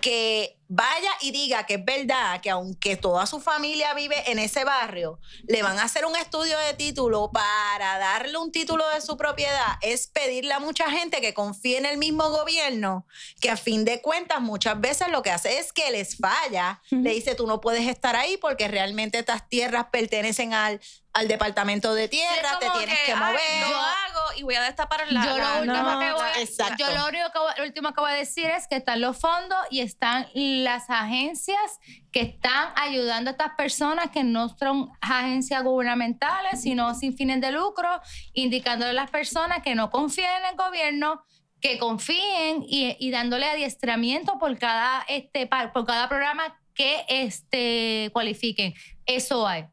que 0.01 0.56
vaya 0.69 1.11
y 1.21 1.31
diga 1.31 1.65
que 1.65 1.75
es 1.75 1.85
verdad 1.85 2.41
que 2.41 2.51
aunque 2.51 2.97
toda 2.97 3.27
su 3.27 3.41
familia 3.41 3.95
vive 3.95 4.31
en 4.31 4.39
ese 4.39 4.65
barrio, 4.65 5.21
le 5.47 5.63
van 5.63 5.79
a 5.79 5.85
hacer 5.85 6.07
un 6.07 6.17
estudio 6.17 6.59
de 6.59 6.75
título 6.75 7.31
para 7.33 7.99
darle 7.99 8.37
un 8.39 8.53
título 8.53 8.89
de 8.91 9.01
su 9.01 9.17
propiedad, 9.17 9.77
es 9.83 10.09
pedirle 10.09 10.55
a 10.55 10.61
mucha 10.61 10.91
gente 10.91 11.21
que 11.21 11.35
confíe 11.35 11.79
en 11.79 11.87
el 11.87 11.99
mismo 11.99 12.31
gobierno, 12.31 13.07
que 13.41 13.51
a 13.51 13.57
fin 13.57 13.85
de 13.85 14.01
cuentas 14.01 14.41
muchas 14.41 14.81
veces 14.81 15.09
lo 15.09 15.23
que 15.23 15.31
hace 15.31 15.59
es 15.59 15.73
que 15.73 15.91
les 15.91 16.17
falla, 16.17 16.83
le 16.91 17.11
dice 17.11 17.35
tú 17.35 17.47
no 17.47 17.61
puedes 17.61 17.87
estar 17.89 18.17
ahí 18.17 18.37
porque 18.37 18.69
realmente 18.69 19.19
estas 19.19 19.49
tierras 19.49 19.87
pertenecen 19.91 20.55
al, 20.55 20.81
al 21.17 21.29
departamento 21.29 21.95
de 21.95 22.05
Sí, 22.05 22.11
tierra, 22.11 22.59
te 22.61 22.69
tienes 22.79 22.99
que, 23.07 23.15
mover. 23.15 23.41
Lo 23.71 23.77
hago 23.77 24.21
y 24.37 24.43
voy 24.43 24.55
a 24.55 24.63
destapar 24.63 25.01
la. 25.11 25.25
yo 25.25 25.39
la- 25.39 25.55
lo 25.55 25.61
último 25.63 25.91
no, 25.93 25.99
que 25.99 26.13
voy 26.13 26.29
a, 26.37 26.41
exacto. 26.43 26.75
yo 26.79 26.95
lo 26.95 27.07
único 27.09 27.25
que 27.33 27.61
lo 27.61 27.67
último 27.67 27.93
que 27.95 28.01
voy 28.03 28.11
a 28.11 28.15
decir 28.15 28.45
es 28.47 28.69
que 28.69 28.77
están 28.77 29.01
los 29.01 29.19
fondos 29.19 29.59
y 29.71 29.81
están 29.81 30.27
las 30.35 30.91
agencias 30.91 31.79
que 32.13 32.21
están 32.21 32.71
ayudando 32.77 33.31
a 33.31 33.33
estas 33.33 33.53
personas 33.57 34.11
que 34.11 34.25
no 34.25 34.51
son 34.59 34.91
agencias 35.01 35.63
gubernamentales, 35.63 36.61
sino 36.63 36.95
sin 36.95 37.17
fines 37.17 37.41
de 37.41 37.51
lucro, 37.51 37.89
indicándole 38.35 38.91
a 38.91 38.95
las 38.95 39.11
personas 39.11 39.63
que 39.63 39.75
no 39.75 39.91
confíen 39.91 40.29
en 40.41 40.51
el 40.51 40.57
gobierno, 40.57 41.23
que 41.61 41.79
confíen 41.79 42.63
y, 42.69 42.95
y 43.01 43.11
dándole 43.11 43.47
adiestramiento 43.47 44.39
por 44.39 44.59
cada 44.59 45.03
este 45.09 45.47
por 45.47 45.87
cada 45.87 46.09
programa 46.11 46.59
que 46.75 47.07
este 47.09 48.11
cualifiquen. 48.13 48.75
Eso 49.07 49.47
hay. 49.49 49.65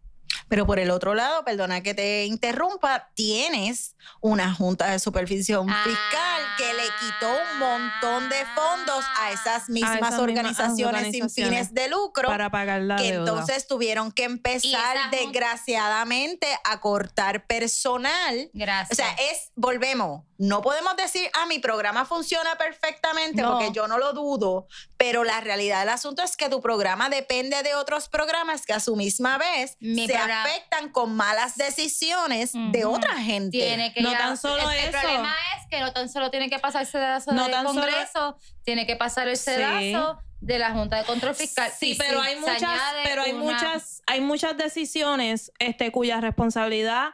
Pero 0.48 0.66
por 0.66 0.80
el 0.80 0.92
otro 0.92 1.14
lado, 1.14 1.44
perdona 1.44 1.82
que 1.82 1.94
te 1.94 2.26
interrumpa, 2.26 3.10
tienes 3.14 3.96
una 4.22 4.54
junta 4.54 4.88
de 4.92 5.00
supervisión 5.00 5.70
Ah. 5.70 5.84
fiscal 5.84 6.42
que 6.58 6.74
le 6.74 6.84
quitó 7.00 7.30
un 7.32 7.60
montón 7.60 8.30
de 8.30 8.46
fondos 8.56 9.04
a 9.20 9.32
esas 9.32 9.70
mismas 9.70 9.94
mismas 9.94 10.20
organizaciones, 10.20 11.12
sin 11.12 11.30
fines 11.30 11.74
de 11.74 11.88
lucro. 11.90 12.28
para 12.28 12.50
pagar 12.50 12.82
la 12.82 12.96
que 12.98 13.12
deuda. 13.12 13.18
entonces 13.32 13.68
tuvieron 13.68 14.12
que 14.12 14.24
empezar 14.24 15.10
desgraciadamente 15.12 16.48
a 16.64 16.80
cortar 16.80 17.46
personal. 17.46 18.50
Gracias. 18.54 18.92
O 18.92 18.96
sea, 18.96 19.12
es, 19.32 19.52
volvemos, 19.56 20.24
no 20.38 20.62
podemos 20.62 20.96
decir, 20.96 21.30
ah, 21.34 21.46
mi 21.46 21.60
programa 21.60 22.06
funciona 22.06 22.56
perfectamente, 22.58 23.42
No. 23.42 23.52
porque 23.54 23.72
yo 23.72 23.88
no 23.88 23.98
lo 23.98 24.14
dudo, 24.14 24.68
pero 24.98 25.24
la 25.24 25.40
realidad 25.42 25.80
del 25.82 25.90
asunto 25.90 26.22
es 26.24 26.36
que 26.38 26.50
tu 26.50 26.62
programa 26.62 27.10
depende 27.10 27.62
de 27.64 27.76
otros 27.76 28.10
programas 28.10 28.66
que 28.66 28.74
a 28.74 28.80
su 28.80 28.96
misma 28.96 29.38
vez 29.38 29.78
se 29.80 30.18
afectan 30.32 30.90
con 30.90 31.16
malas 31.16 31.56
decisiones 31.56 32.52
de 32.54 32.86
otra 32.86 33.18
gente. 33.18 33.58
tiene 33.58 33.94
que 33.94 34.02
No 34.02 34.10
ir 34.12 34.16
a- 34.16 34.20
tan 34.20 34.38
solo 34.38 34.70
el, 34.72 34.78
el 34.78 34.90
eso. 34.90 35.00
problema 35.00 35.34
es 35.60 35.68
que 35.70 35.80
no 35.80 35.92
tan 35.94 36.10
solo 36.10 36.30
tiene 36.32 36.50
que 36.50 36.60
pasar 36.60 36.82
el 36.82 36.88
sedazo 36.88 37.32
No 37.32 37.44
del 37.44 37.52
tan 37.52 37.68
solo- 37.68 37.82
Congreso, 37.82 38.38
tiene 38.64 38.86
que 38.86 38.96
pasar 38.96 39.28
el 39.28 39.38
sedazo 39.38 40.20
de 40.42 40.60
la 40.60 40.72
Junta 40.72 40.98
de 40.98 41.06
Control 41.06 41.34
Fiscal. 41.36 41.72
Sí, 41.78 41.92
Y 41.92 41.96
pero 41.96 42.22
si 42.22 42.28
hay 42.30 42.36
muchas, 42.40 42.82
pero 43.04 43.22
hay 43.24 43.32
una- 43.32 43.44
muchas, 43.44 44.02
hay 44.08 44.22
muchas 44.22 44.58
decisiones 44.58 45.52
este, 45.60 45.92
cuya 45.92 46.20
responsabilidad 46.22 47.12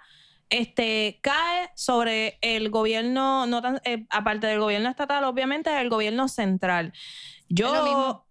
este, 0.51 1.19
cae 1.21 1.69
sobre 1.75 2.39
el 2.41 2.71
gobierno, 2.71 3.45
no 3.45 3.61
tan, 3.61 3.79
eh, 3.83 4.07
aparte 4.09 4.47
del 4.47 4.59
gobierno 4.59 4.89
estatal, 4.89 5.23
obviamente, 5.25 5.69
el 5.79 5.89
gobierno 5.89 6.27
central. 6.27 6.91
Es. 6.95 7.45
Yo, 7.49 8.25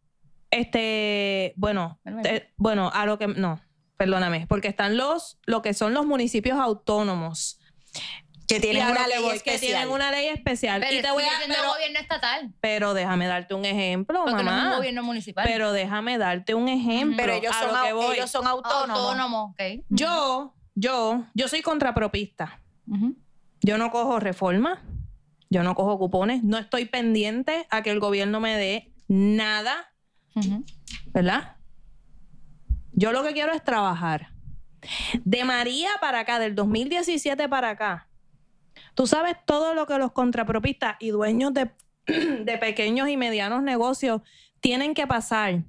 este, 0.51 1.53
bueno, 1.57 2.01
Es 2.05 2.13
lo 2.13 2.23
te- 2.23 2.53
bueno, 2.57 2.91
a 2.93 3.07
lo 3.07 3.19
que, 3.19 3.29
no, 3.29 3.61
perdóname, 3.99 4.47
porque 4.47 4.69
están 4.69 4.97
los, 4.97 5.39
lo 5.45 5.61
que 5.61 5.75
son 5.75 5.93
los 5.93 6.07
municipios 6.07 6.59
autónomos. 6.59 7.61
que 8.47 8.61
tienen 8.61 8.87
una 8.89 9.07
ley 9.07 9.19
voy, 9.21 9.31
que 9.33 9.37
especial. 9.37 9.61
tienen 9.61 9.89
una 9.91 10.11
ley 10.11 10.29
especial. 10.29 10.81
Pero 10.81 10.99
y 10.99 11.03
te 11.03 11.11
voy 11.11 11.25
a, 11.25 11.29
pero, 11.47 11.73
gobierno 11.75 11.99
estatal, 11.99 12.55
pero 12.63 12.95
déjame 12.95 13.27
darte 13.27 13.53
un 13.53 13.67
ejemplo, 13.67 14.21
porque 14.25 14.43
no 14.43 14.51
es 14.51 14.57
un 14.57 14.65
mamá. 14.65 14.77
gobierno 14.77 15.03
municipal. 15.03 15.45
Pero 15.47 15.73
déjame 15.73 16.17
darte 16.17 16.55
un 16.55 16.69
ejemplo. 16.69 17.17
Pero 17.19 17.35
ellos 17.35 17.55
a 17.55 17.61
son, 17.61 17.77
lo 17.77 17.83
que 17.85 17.93
voy. 17.93 18.17
ellos 18.17 18.31
son 18.31 18.47
autónomos. 18.47 18.99
autónomo, 18.99 19.43
ok. 19.53 19.85
Yo, 19.91 20.55
yo, 20.75 21.25
yo 21.35 21.49
soy 21.49 21.61
contrapropista. 21.61 22.59
Ujú. 22.87 23.17
Yo 23.61 23.77
no 23.77 23.91
cojo 23.91 24.19
reforma, 24.21 24.83
yo 25.51 25.63
no 25.63 25.75
cojo 25.75 25.99
cupones, 25.99 26.43
no 26.45 26.57
estoy 26.57 26.87
pendiente 26.87 27.67
a 27.71 27.83
que 27.83 27.91
el 27.91 28.01
gobierno 28.01 28.41
me 28.41 28.57
dé 28.57 28.95
nada, 29.09 29.93
Ujú. 30.37 30.65
¿verdad? 31.09 31.57
Yo 32.93 33.13
lo 33.13 33.23
que 33.23 33.33
quiero 33.33 33.53
es 33.53 33.63
trabajar. 33.63 34.33
De 35.25 35.45
María 35.45 35.91
para 36.01 36.21
acá, 36.21 36.39
del 36.39 36.55
2017 36.55 37.49
para 37.49 37.71
acá, 37.71 38.09
tú 38.95 39.07
sabes 39.07 39.37
todo 39.45 39.75
lo 39.75 39.87
que 39.87 39.99
los 39.99 40.13
contrapropistas 40.13 40.97
y 41.01 41.11
dueños 41.11 41.53
de, 41.53 41.71
de 42.07 42.59
pequeños 42.59 43.09
y 43.09 43.17
medianos 43.17 43.63
negocios 43.63 44.23
tienen 44.61 44.95
que 44.95 45.07
pasar. 45.07 45.63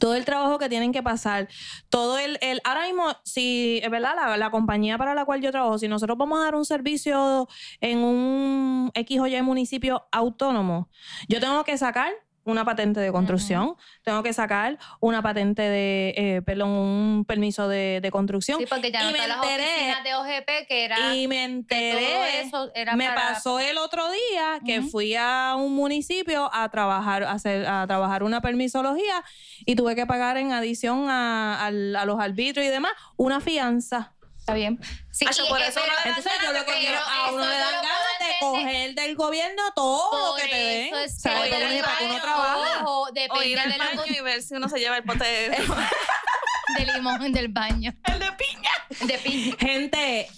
Todo 0.00 0.14
el 0.14 0.24
trabajo 0.24 0.58
que 0.58 0.68
tienen 0.68 0.92
que 0.92 1.02
pasar, 1.02 1.48
todo 1.88 2.18
el, 2.18 2.38
el 2.42 2.60
ahora 2.64 2.84
mismo, 2.86 3.04
si, 3.24 3.80
es 3.82 3.90
verdad, 3.90 4.14
la, 4.14 4.36
la 4.36 4.50
compañía 4.50 4.98
para 4.98 5.14
la 5.14 5.24
cual 5.24 5.40
yo 5.40 5.50
trabajo, 5.50 5.78
si 5.78 5.88
nosotros 5.88 6.18
vamos 6.18 6.40
a 6.40 6.44
dar 6.44 6.54
un 6.54 6.66
servicio 6.66 7.48
en 7.80 7.98
un 7.98 8.90
X 8.94 9.20
o 9.20 9.42
municipio 9.44 10.06
autónomo, 10.12 10.90
yo 11.28 11.40
tengo 11.40 11.64
que 11.64 11.78
sacar 11.78 12.12
una 12.46 12.64
patente 12.64 13.00
de 13.00 13.12
construcción, 13.12 13.74
tengo 14.02 14.22
que 14.22 14.32
sacar 14.32 14.78
una 15.00 15.20
patente 15.22 15.62
de, 15.62 16.14
eh, 16.16 16.42
perdón, 16.42 16.70
un 16.70 17.24
permiso 17.26 17.68
de, 17.68 18.00
de 18.00 18.10
construcción. 18.10 18.58
Sí, 18.58 18.66
porque 18.68 18.90
ya 18.90 19.02
no 19.02 19.10
Y 19.10 19.12
me 19.12 19.26
las 19.28 19.38
enteré- 19.38 20.02
de 20.04 20.14
OGP 20.14 20.66
que 20.68 20.84
era 20.84 21.14
y 21.14 21.26
me 21.28 21.44
enteré, 21.44 22.40
eso 22.42 22.70
era 22.74 22.94
me 22.96 23.06
para- 23.08 23.32
pasó 23.34 23.58
el 23.60 23.78
otro 23.78 24.04
día 24.10 24.60
que 24.64 24.82
fui 24.82 25.14
a 25.16 25.54
un 25.58 25.74
municipio 25.74 26.48
a 26.52 26.68
trabajar, 26.70 27.24
a, 27.24 27.32
hacer, 27.32 27.66
a 27.66 27.86
trabajar 27.86 28.22
una 28.22 28.40
permisología 28.40 29.24
y 29.64 29.74
tuve 29.76 29.94
que 29.94 30.06
pagar 30.06 30.36
en 30.36 30.52
adición 30.52 31.10
a, 31.10 31.66
a 31.66 31.70
los 31.70 32.20
arbitrios 32.20 32.66
y 32.66 32.70
demás 32.70 32.92
una 33.16 33.40
fianza. 33.40 34.12
Está 34.46 34.54
bien. 34.54 34.78
Sí, 35.10 35.24
y- 35.24 35.48
por 35.48 35.60
eso 35.60 35.80
no 35.80 35.86
le 35.86 35.92
dan 35.92 36.06
Entonces 36.06 36.32
yo 36.40 36.52
lo 36.52 36.64
que 36.64 36.72
quiero, 36.78 37.00
a 37.00 37.30
uno 37.32 37.44
le 37.48 37.58
dan 37.58 37.74
ganas 37.82 38.18
de 38.20 38.34
coger 38.38 38.94
del 38.94 39.16
gobierno 39.16 39.62
todo 39.74 40.30
lo 40.30 40.36
que 40.36 40.46
te 40.46 40.54
den. 40.56 40.86
eso 40.94 40.98
es 41.00 41.16
O 41.16 41.18
sea, 41.18 41.42
que 41.42 41.50
¿para 41.82 41.98
qué 41.98 42.04
uno 42.04 42.20
trabaja? 42.20 42.82
ojo, 42.84 43.08
O 43.30 43.42
ir 43.42 43.58
al 43.58 43.76
baño 43.76 44.02
y 44.06 44.20
ver 44.20 44.42
si 44.44 44.54
uno 44.54 44.68
se 44.68 44.78
lleva 44.78 44.98
el 44.98 45.02
pote 45.02 45.24
de, 45.24 45.48
de 46.78 46.92
limón 46.94 47.32
del 47.32 47.48
baño. 47.48 47.92
el 48.04 48.18
de 48.20 48.32
piña. 48.32 48.70
De 49.00 49.18
piña. 49.18 49.56
Gente, 49.58 50.28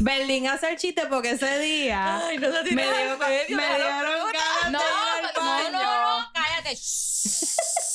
Berlín 0.00 0.48
hace 0.48 0.70
el 0.70 0.76
chiste 0.78 1.06
porque 1.06 1.30
ese 1.30 1.60
día 1.60 2.26
Ay, 2.26 2.38
no 2.38 2.48
se 2.50 2.62
me, 2.74 2.82
dio- 2.82 3.18
me 3.18 3.46
dieron 3.46 4.32
ganas 4.32 4.72
No, 4.72 4.78
de 4.80 4.84
ir 4.84 5.26
al 5.26 5.32
no, 5.36 5.40
baño. 5.44 5.70
no, 5.70 6.18
no, 6.20 6.32
cállate. 6.34 6.76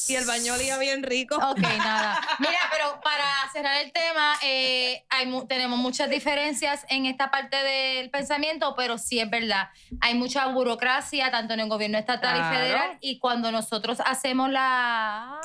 Y 0.07 0.15
el 0.15 0.25
baño 0.25 0.53
olía 0.53 0.77
bien 0.77 1.03
rico. 1.03 1.35
Ok, 1.35 1.59
nada. 1.77 2.19
Mira, 2.39 2.59
pero 2.71 2.99
para 3.01 3.25
cerrar 3.51 3.81
el 3.83 3.91
tema, 3.91 4.35
eh, 4.43 5.05
hay 5.09 5.25
mu- 5.27 5.45
tenemos 5.47 5.77
muchas 5.79 6.09
diferencias 6.09 6.85
en 6.89 7.05
esta 7.05 7.29
parte 7.31 7.57
del 7.57 8.09
pensamiento, 8.09 8.73
pero 8.77 8.97
sí 8.97 9.19
es 9.19 9.29
verdad. 9.29 9.69
Hay 10.01 10.15
mucha 10.15 10.45
burocracia, 10.47 11.31
tanto 11.31 11.53
en 11.53 11.61
el 11.61 11.69
gobierno 11.69 11.97
estatal 11.97 12.35
Claro. 12.37 12.53
y 12.53 12.57
federal, 12.57 12.97
y 13.01 13.19
cuando 13.19 13.51
nosotros 13.51 13.99
hacemos 14.05 14.49
la... 14.49 15.39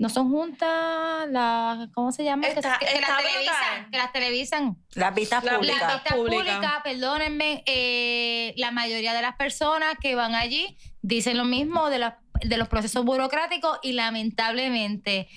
No 0.00 0.08
son 0.08 0.30
juntas, 0.30 1.28
la, 1.28 1.88
¿cómo 1.92 2.12
se 2.12 2.22
llama? 2.22 2.46
Está- 2.46 2.78
que, 2.78 2.86
que 2.86 2.94
está 2.94 3.08
las 3.14 3.22
televisan, 3.24 3.90
que 3.90 3.98
las 3.98 4.12
televisan. 4.12 4.76
Las 4.94 5.12
vistas 5.12 5.42
La- 5.42 5.50
Las 5.52 5.58
públicas. 5.58 5.94
vistas 5.94 6.14
pública. 6.16 6.36
públicas, 6.44 6.72
perdónenme, 6.84 7.64
eh, 7.66 8.54
la 8.58 8.70
mayoría 8.70 9.12
de 9.12 9.22
las 9.22 9.34
personas 9.34 9.96
que 10.00 10.14
van 10.14 10.36
allí 10.36 10.78
dicen 11.02 11.36
lo 11.36 11.44
mismo 11.44 11.90
de, 11.90 11.98
la- 11.98 12.20
de 12.44 12.56
los 12.56 12.68
procesos 12.68 13.04
burocráticos 13.04 13.78
y 13.82 13.92
lamentablemente 13.92 15.28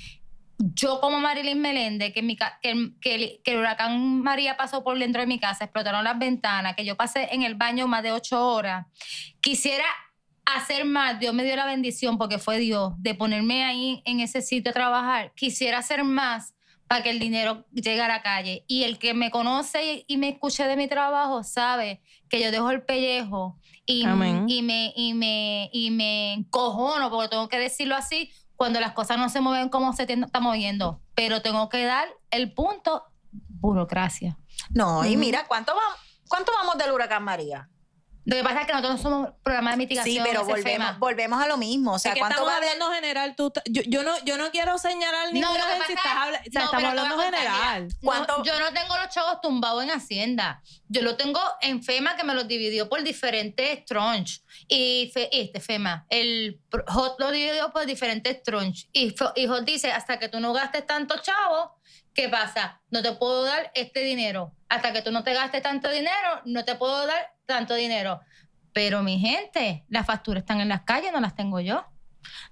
yo 0.73 0.99
como 1.01 1.19
Marilyn 1.19 1.59
Meléndez, 1.59 2.13
que, 2.13 2.21
mi 2.21 2.35
que, 2.35 2.91
que 3.01 3.41
que 3.43 3.51
el 3.51 3.59
huracán 3.59 4.21
María 4.21 4.57
pasó 4.57 4.83
por 4.83 4.97
dentro 4.97 5.21
de 5.21 5.27
mi 5.27 5.39
casa, 5.39 5.65
explotaron 5.65 6.03
las 6.03 6.19
ventanas, 6.19 6.75
que 6.75 6.85
yo 6.85 6.95
pasé 6.95 7.29
en 7.31 7.41
el 7.43 7.55
baño 7.55 7.87
más 7.87 8.03
de 8.03 8.11
ocho 8.11 8.45
horas, 8.47 8.85
quisiera 9.39 9.85
hacer 10.45 10.85
más, 10.85 11.19
Dios 11.19 11.33
me 11.33 11.43
dio 11.43 11.55
la 11.55 11.65
bendición 11.65 12.17
porque 12.17 12.37
fue 12.37 12.59
Dios 12.59 12.93
de 12.97 13.15
ponerme 13.15 13.63
ahí 13.63 14.01
en 14.05 14.19
ese 14.19 14.41
sitio 14.41 14.71
a 14.71 14.73
trabajar, 14.73 15.31
quisiera 15.35 15.79
hacer 15.79 16.03
más 16.03 16.53
para 16.91 17.04
que 17.04 17.10
el 17.10 17.19
dinero 17.19 17.63
llegue 17.71 18.01
a 18.01 18.08
la 18.10 18.21
calle. 18.21 18.65
Y 18.67 18.84
el 18.84 18.99
que 18.99 19.13
me 19.13 19.32
conoce 19.32 19.93
y, 19.93 20.06
y 20.08 20.17
me 20.17 20.27
escuche 20.27 20.65
de 20.67 20.75
mi 20.75 20.89
trabajo 20.89 21.41
sabe 21.41 22.01
que 22.27 22.41
yo 22.41 22.51
dejo 22.51 22.69
el 22.69 22.84
pellejo 22.84 23.58
y, 23.86 24.04
Amén. 24.06 24.43
y, 24.49 24.62
me, 24.62 24.91
y, 24.97 25.13
me, 25.13 25.69
y 25.71 25.89
me 25.91 26.34
encojono, 26.34 27.10
porque 27.10 27.30
tengo 27.30 27.47
que 27.47 27.60
decirlo 27.60 27.95
así, 27.95 28.30
cuando 28.58 28.82
las 28.82 28.91
cosas 28.91 29.17
no 29.17 29.30
se 29.30 29.39
mueven 29.39 29.69
como 29.69 29.93
se 29.93 30.06
tiende- 30.06 30.25
está 30.25 30.41
moviendo. 30.41 30.99
Pero 31.15 31.41
tengo 31.41 31.69
que 31.69 31.86
dar 31.86 32.10
el 32.30 32.51
punto 32.54 33.06
burocracia. 33.32 34.38
No, 34.71 35.06
y 35.06 35.15
mira, 35.15 35.45
¿cuánto, 35.47 35.73
va- 35.73 35.95
¿cuánto 36.27 36.51
vamos 36.51 36.77
del 36.77 36.91
huracán 36.91 37.23
María? 37.23 37.69
Lo 38.25 38.36
que 38.36 38.43
pasa 38.43 38.62
es 38.62 38.67
que 38.67 38.73
nosotros 38.73 38.95
no 38.97 39.01
somos 39.01 39.29
programa 39.43 39.71
de 39.71 39.77
mitigación. 39.77 40.15
Sí, 40.15 40.21
pero 40.31 40.45
volvemos, 40.45 40.99
volvemos 40.99 41.41
a 41.43 41.47
lo 41.47 41.57
mismo. 41.57 41.93
O 41.93 41.99
sea, 41.99 42.12
Es 42.12 42.15
que 42.15 42.19
¿cuánto 42.19 42.36
estamos 42.38 42.53
va 42.53 42.60
de 42.60 42.69
hablando 42.69 42.93
general. 42.93 43.36
Tú, 43.36 43.51
yo, 43.69 43.81
yo 43.88 44.03
no, 44.03 44.13
yo 44.23 44.38
no 44.38 44.51
quiero 44.51 44.77
señalar 44.77 45.27
No, 45.27 45.34
ninguna 45.34 45.53
que 45.55 45.62
agencia. 45.62 45.95
pasa- 45.95 46.12
Estás 46.12 46.15
habla- 46.17 46.38
o 46.39 46.51
sea, 46.51 46.62
no, 46.62 46.65
estamos 46.65 46.89
hablando 46.89 47.17
general. 47.19 47.84
mira, 47.84 47.95
¿Cuánto- 48.03 48.38
no, 48.38 48.43
yo 48.43 48.60
no 48.60 48.73
tengo 48.73 48.95
los 48.97 49.10
chavos 49.10 49.41
tumbados 49.41 49.84
en 49.84 49.91
Hacienda. 49.91 50.62
Yo 50.88 51.01
lo 51.01 51.15
tengo 51.17 51.39
en 51.62 51.81
FEMA 51.84 52.15
que 52.15 52.23
me 52.23 52.34
los 52.34 52.47
dividió 52.47 52.88
por 52.89 53.01
diferentes 53.03 53.86
tranches. 53.86 54.43
Y, 54.67 55.10
fe- 55.13 55.29
y 55.31 55.41
este 55.41 55.60
FEMA, 55.60 56.05
el 56.10 56.62
HOT 56.88 57.19
lo 57.19 57.31
dividió 57.31 57.71
por 57.71 57.86
diferentes 57.86 58.43
tranches. 58.43 58.88
Y, 58.93 59.15
y 59.36 59.47
HOT 59.47 59.63
dice, 59.65 59.91
hasta 59.91 60.19
que 60.19 60.29
tú 60.29 60.39
no 60.39 60.53
gastes 60.53 60.86
tanto 60.86 61.15
chavo, 61.17 61.75
¿qué 62.13 62.30
pasa? 62.30 62.82
No 62.89 63.02
te 63.02 63.12
puedo 63.13 63.43
dar 63.43 63.71
este 63.76 64.02
dinero. 64.02 64.54
Hasta 64.69 64.93
que 64.93 65.02
tú 65.02 65.12
no 65.12 65.24
te 65.24 65.34
gastes 65.34 65.62
tanto 65.62 65.89
dinero, 65.89 66.41
no 66.45 66.63
te 66.65 66.76
puedo 66.76 67.06
dar 67.08 67.34
tanto 67.45 67.74
dinero. 67.76 68.21
Pero 68.74 69.04
mi 69.04 69.19
gente, 69.19 69.86
las 69.89 70.06
facturas 70.06 70.41
están 70.43 70.62
en 70.62 70.69
las 70.69 70.84
calles, 70.84 71.12
no 71.12 71.19
las 71.19 71.36
tengo 71.36 71.60
yo. 71.60 71.86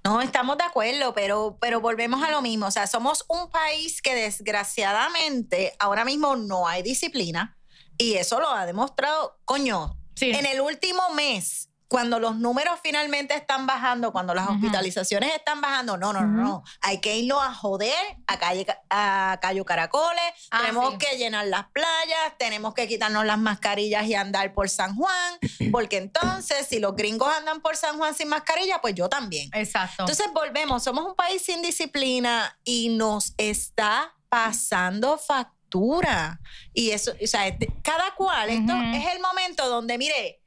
No, 0.03 0.21
estamos 0.21 0.57
de 0.57 0.63
acuerdo, 0.63 1.13
pero, 1.13 1.57
pero 1.61 1.79
volvemos 1.79 2.23
a 2.23 2.31
lo 2.31 2.41
mismo. 2.41 2.65
O 2.65 2.71
sea, 2.71 2.87
somos 2.87 3.23
un 3.29 3.49
país 3.49 4.01
que 4.01 4.15
desgraciadamente 4.15 5.73
ahora 5.79 6.03
mismo 6.05 6.35
no 6.35 6.67
hay 6.67 6.81
disciplina 6.81 7.57
y 7.97 8.15
eso 8.15 8.39
lo 8.39 8.49
ha 8.49 8.65
demostrado, 8.65 9.39
coño, 9.45 9.95
Sí. 10.15 10.31
en 10.31 10.45
el 10.45 10.59
último 10.59 11.01
mes. 11.13 11.68
Cuando 11.89 12.19
los 12.19 12.35
números 12.37 12.79
finalmente 12.83 13.33
están 13.33 13.65
bajando, 13.65 14.11
cuando 14.11 14.35
las 14.35 14.47
hospitalizaciones 14.47 15.33
están 15.33 15.59
bajando, 15.59 15.97
no, 15.97 16.13
no, 16.13 16.21
no, 16.21 16.43
no. 16.43 16.63
Hay 16.81 17.01
que 17.01 17.17
irnos 17.17 17.43
a 17.43 17.51
joder 17.53 17.93
a 18.27 18.37
calle 18.37 18.65
a 18.91 19.39
Cayo 19.41 19.65
Caracoles, 19.65 20.21
Ah, 20.51 20.59
tenemos 20.61 20.91
sí. 20.91 20.97
que 20.99 21.17
llenar 21.17 21.47
las 21.47 21.65
playas, 21.71 22.37
tenemos 22.37 22.75
que 22.75 22.87
quitarnos 22.87 23.25
las 23.25 23.39
mascarillas 23.39 24.05
y 24.05 24.13
andar 24.13 24.53
por 24.53 24.69
San 24.69 24.95
Juan, 24.95 25.39
porque 25.71 25.97
entonces 25.97 26.67
si 26.67 26.77
los 26.79 26.95
gringos 26.95 27.27
andan 27.35 27.59
por 27.59 27.75
San 27.75 27.97
Juan 27.97 28.13
sin 28.13 28.29
mascarilla, 28.29 28.79
pues 28.81 28.93
yo 28.93 29.09
también. 29.09 29.49
Exacto. 29.53 30.03
Entonces 30.03 30.27
volvemos, 30.31 30.83
somos 30.83 31.05
un 31.05 31.15
país 31.15 31.41
sin 31.41 31.63
disciplina 31.63 32.55
y 32.63 32.89
nos 32.89 33.33
está 33.37 34.13
pasando 34.29 35.17
factura. 35.17 36.39
Y 36.73 36.91
eso, 36.91 37.13
o 37.21 37.27
sea, 37.27 37.55
cada 37.83 38.13
cual, 38.15 38.49
esto 38.49 38.73
es 38.93 39.07
el 39.13 39.19
momento 39.21 39.67
donde, 39.69 39.97
mire, 39.97 40.38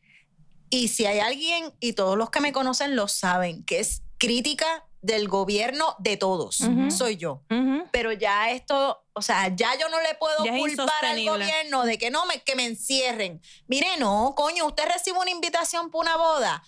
y 0.72 0.88
si 0.88 1.04
hay 1.04 1.20
alguien, 1.20 1.70
y 1.80 1.92
todos 1.92 2.16
los 2.16 2.30
que 2.30 2.40
me 2.40 2.50
conocen 2.52 2.96
lo 2.96 3.06
saben, 3.06 3.62
que 3.64 3.78
es 3.78 4.02
crítica 4.18 4.86
del 5.02 5.28
gobierno 5.28 5.96
de 5.98 6.16
todos, 6.16 6.58
soy 6.96 7.16
yo. 7.18 7.42
Pero 7.90 8.12
ya 8.12 8.50
esto, 8.50 9.04
o 9.12 9.20
sea, 9.20 9.54
ya 9.54 9.76
yo 9.78 9.88
no 9.90 10.00
le 10.00 10.14
puedo 10.14 10.44
Ya 10.44 10.56
culpar 10.56 11.04
al 11.04 11.22
gobierno 11.24 11.84
de 11.84 11.98
que 11.98 12.10
no 12.10 12.24
me, 12.24 12.40
que 12.42 12.54
me 12.56 12.64
encierren. 12.64 13.42
Mire, 13.66 13.98
no, 13.98 14.32
coño, 14.34 14.64
usted 14.66 14.86
recibe 14.86 15.18
una 15.18 15.30
invitación 15.30 15.90
para 15.90 16.00
una 16.02 16.16
boda. 16.16 16.62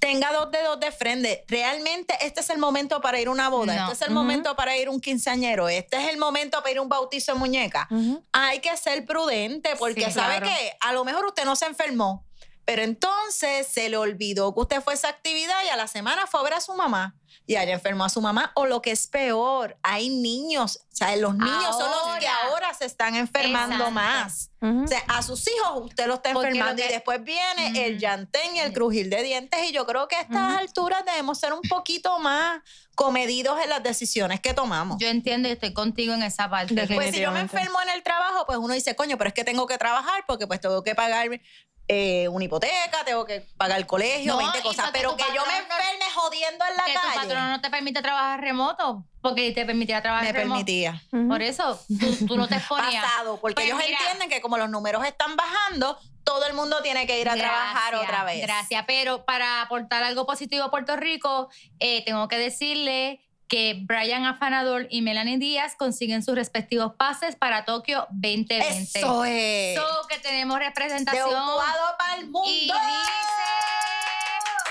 Tenga 0.00 0.30
dos 0.32 0.50
dedos 0.50 0.78
de 0.78 0.92
frente. 0.92 1.44
Realmente 1.48 2.14
este 2.20 2.40
es 2.40 2.50
el 2.50 2.58
momento 2.58 3.00
para 3.00 3.18
ir 3.18 3.28
a 3.28 3.30
una 3.30 3.48
boda. 3.48 3.74
No. 3.74 3.82
Este 3.92 4.04
es 4.04 4.08
el 4.10 4.14
momento 4.14 4.54
para 4.54 4.76
ir 4.76 4.88
a 4.88 4.90
un 4.90 5.00
quinceañero. 5.00 5.70
Este 5.70 5.96
es 5.96 6.10
el 6.10 6.18
momento 6.18 6.58
para 6.58 6.72
ir 6.72 6.78
a 6.78 6.82
un 6.82 6.90
bautizo 6.90 7.32
de 7.32 7.38
muñeca. 7.38 7.88
Hay 8.32 8.58
que 8.58 8.76
ser 8.76 9.06
prudente 9.06 9.74
porque 9.78 10.04
Sí, 10.04 10.10
sabe 10.12 10.36
claro. 10.40 10.46
que 10.48 10.76
a 10.80 10.92
lo 10.92 11.02
mejor 11.06 11.24
usted 11.24 11.46
no 11.46 11.56
se 11.56 11.64
enfermó, 11.64 12.25
pero 12.66 12.82
entonces 12.82 13.66
se 13.66 13.88
le 13.88 13.96
olvidó 13.96 14.52
que 14.54 14.60
usted 14.60 14.82
fue 14.82 14.92
a 14.92 14.96
esa 14.96 15.08
actividad 15.08 15.54
y 15.64 15.68
a 15.68 15.76
la 15.76 15.86
semana 15.86 16.26
fue 16.26 16.40
a 16.40 16.42
ver 16.42 16.52
a 16.54 16.60
su 16.60 16.74
mamá 16.74 17.14
y 17.46 17.54
allá 17.54 17.72
enfermó 17.74 18.04
a 18.04 18.08
su 18.08 18.20
mamá. 18.20 18.50
O 18.56 18.66
lo 18.66 18.82
que 18.82 18.90
es 18.90 19.06
peor, 19.06 19.78
hay 19.84 20.08
niños, 20.08 20.80
o 20.92 20.96
sea, 20.96 21.14
los 21.16 21.34
niños 21.36 21.76
son 21.78 21.88
los 21.90 22.18
que 22.18 22.26
Ahora. 22.26 22.48
ahora 22.50 22.74
se 22.74 22.84
están 22.86 23.14
enfermando 23.14 23.76
Exacto. 23.76 23.90
más. 23.92 24.50
O 24.60 24.86
sea, 24.88 25.00
a 25.06 25.22
sus 25.22 25.46
hijos 25.46 25.82
usted 25.84 26.08
lo 26.08 26.14
está 26.14 26.32
Porque 26.32 26.48
enfermando 26.48 26.82
lo 26.82 26.88
que- 26.88 26.92
y 26.92 26.94
después 26.94 27.22
viene 27.22 27.86
el 27.86 28.00
llantén 28.00 28.56
y 28.56 28.58
el 28.58 28.72
crujir 28.72 29.08
de 29.10 29.22
dientes 29.22 29.60
y 29.68 29.72
yo 29.72 29.86
creo 29.86 30.08
que 30.08 30.16
a 30.16 30.22
estas 30.22 30.56
alturas 30.58 31.04
debemos 31.04 31.38
ser 31.38 31.52
un 31.52 31.60
poquito 31.68 32.18
más 32.18 32.62
comedidos 32.96 33.60
en 33.62 33.68
las 33.70 33.82
decisiones 33.84 34.40
que 34.40 34.54
tomamos. 34.54 34.96
Yo 34.98 35.06
entiendo 35.06 35.48
y 35.48 35.52
estoy 35.52 35.72
contigo 35.72 36.14
en 36.14 36.24
esa 36.24 36.50
parte. 36.50 36.74
Pues 36.92 37.14
si 37.14 37.20
yo 37.20 37.30
me 37.30 37.40
enfermo 37.40 37.80
en 37.82 37.90
el 37.90 38.02
trabajo, 38.02 38.44
pues 38.46 38.58
uno 38.58 38.74
dice, 38.74 38.96
coño, 38.96 39.16
pero 39.18 39.28
es 39.28 39.34
que 39.34 39.44
tengo 39.44 39.66
que 39.68 39.78
trabajar 39.78 40.24
porque 40.26 40.48
pues 40.48 40.60
tengo 40.60 40.82
que 40.82 40.96
pagar 40.96 41.28
eh, 41.88 42.26
una 42.28 42.44
hipoteca, 42.44 43.04
tengo 43.04 43.24
que 43.24 43.46
pagar 43.56 43.78
el 43.78 43.86
colegio, 43.86 44.32
No, 44.32 44.38
20 44.38 44.58
y 44.58 44.62
cosas. 44.62 44.90
Pero 44.92 45.10
tu 45.10 45.16
que 45.18 45.24
yo 45.34 45.44
me 45.46 45.56
enferme 45.58 46.04
jodiendo 46.14 46.64
en 46.64 46.76
la 46.76 46.84
que 46.84 46.92
tu 46.94 47.00
calle, 47.00 47.14
patrón 47.20 47.50
no 47.50 47.60
te 47.60 47.70
permite 47.70 48.02
trabajar 48.02 48.40
remoto, 48.40 49.04
porque 49.20 49.52
te 49.52 49.64
permitía 49.64 50.02
trabajar 50.02 50.26
me 50.26 50.32
remoto. 50.32 50.64
permitía. 50.64 51.00
Por 51.28 51.42
eso, 51.42 51.80
tú, 52.00 52.26
tú 52.26 52.36
no 52.36 52.48
te 52.48 52.56
exponías. 52.56 53.04
Pasado, 53.04 53.38
porque 53.40 53.54
Pues 53.54 53.66
ellos 53.66 53.78
mira. 53.78 53.98
entienden 54.00 54.28
que 54.28 54.40
como 54.40 54.58
los 54.58 54.68
números 54.68 55.04
están 55.04 55.36
bajando, 55.36 55.98
todo 56.24 56.44
el 56.46 56.54
mundo 56.54 56.82
tiene 56.82 57.06
que 57.06 57.20
ir 57.20 57.28
a 57.28 57.34
trabajar 57.36 57.94
otra 57.94 58.24
vez. 58.24 58.42
Gracias, 58.42 58.82
pero 58.86 59.24
para 59.24 59.62
aportar 59.62 60.02
algo 60.02 60.26
positivo 60.26 60.64
a 60.64 60.70
Puerto 60.72 60.96
Rico, 60.96 61.48
eh, 61.78 62.04
tengo 62.04 62.26
que 62.26 62.36
decirle 62.38 63.20
que 63.48 63.80
Brian 63.84 64.24
Afanador 64.24 64.86
y 64.90 65.02
Melanie 65.02 65.38
Díaz 65.38 65.76
consiguen 65.76 66.22
sus 66.22 66.34
respectivos 66.34 66.94
pases 66.94 67.36
para 67.36 67.64
Tokio 67.64 68.06
2020. 68.10 68.98
Eso 68.98 69.24
es. 69.24 69.76
So 69.78 70.08
que 70.08 70.18
tenemos 70.18 70.58
de 70.58 70.64
representación 70.66 71.28
Utuado 71.28 71.96
para 71.98 72.16
el 72.16 72.26
mundo. 72.26 72.48
y 72.48 72.64
dice 72.64 72.72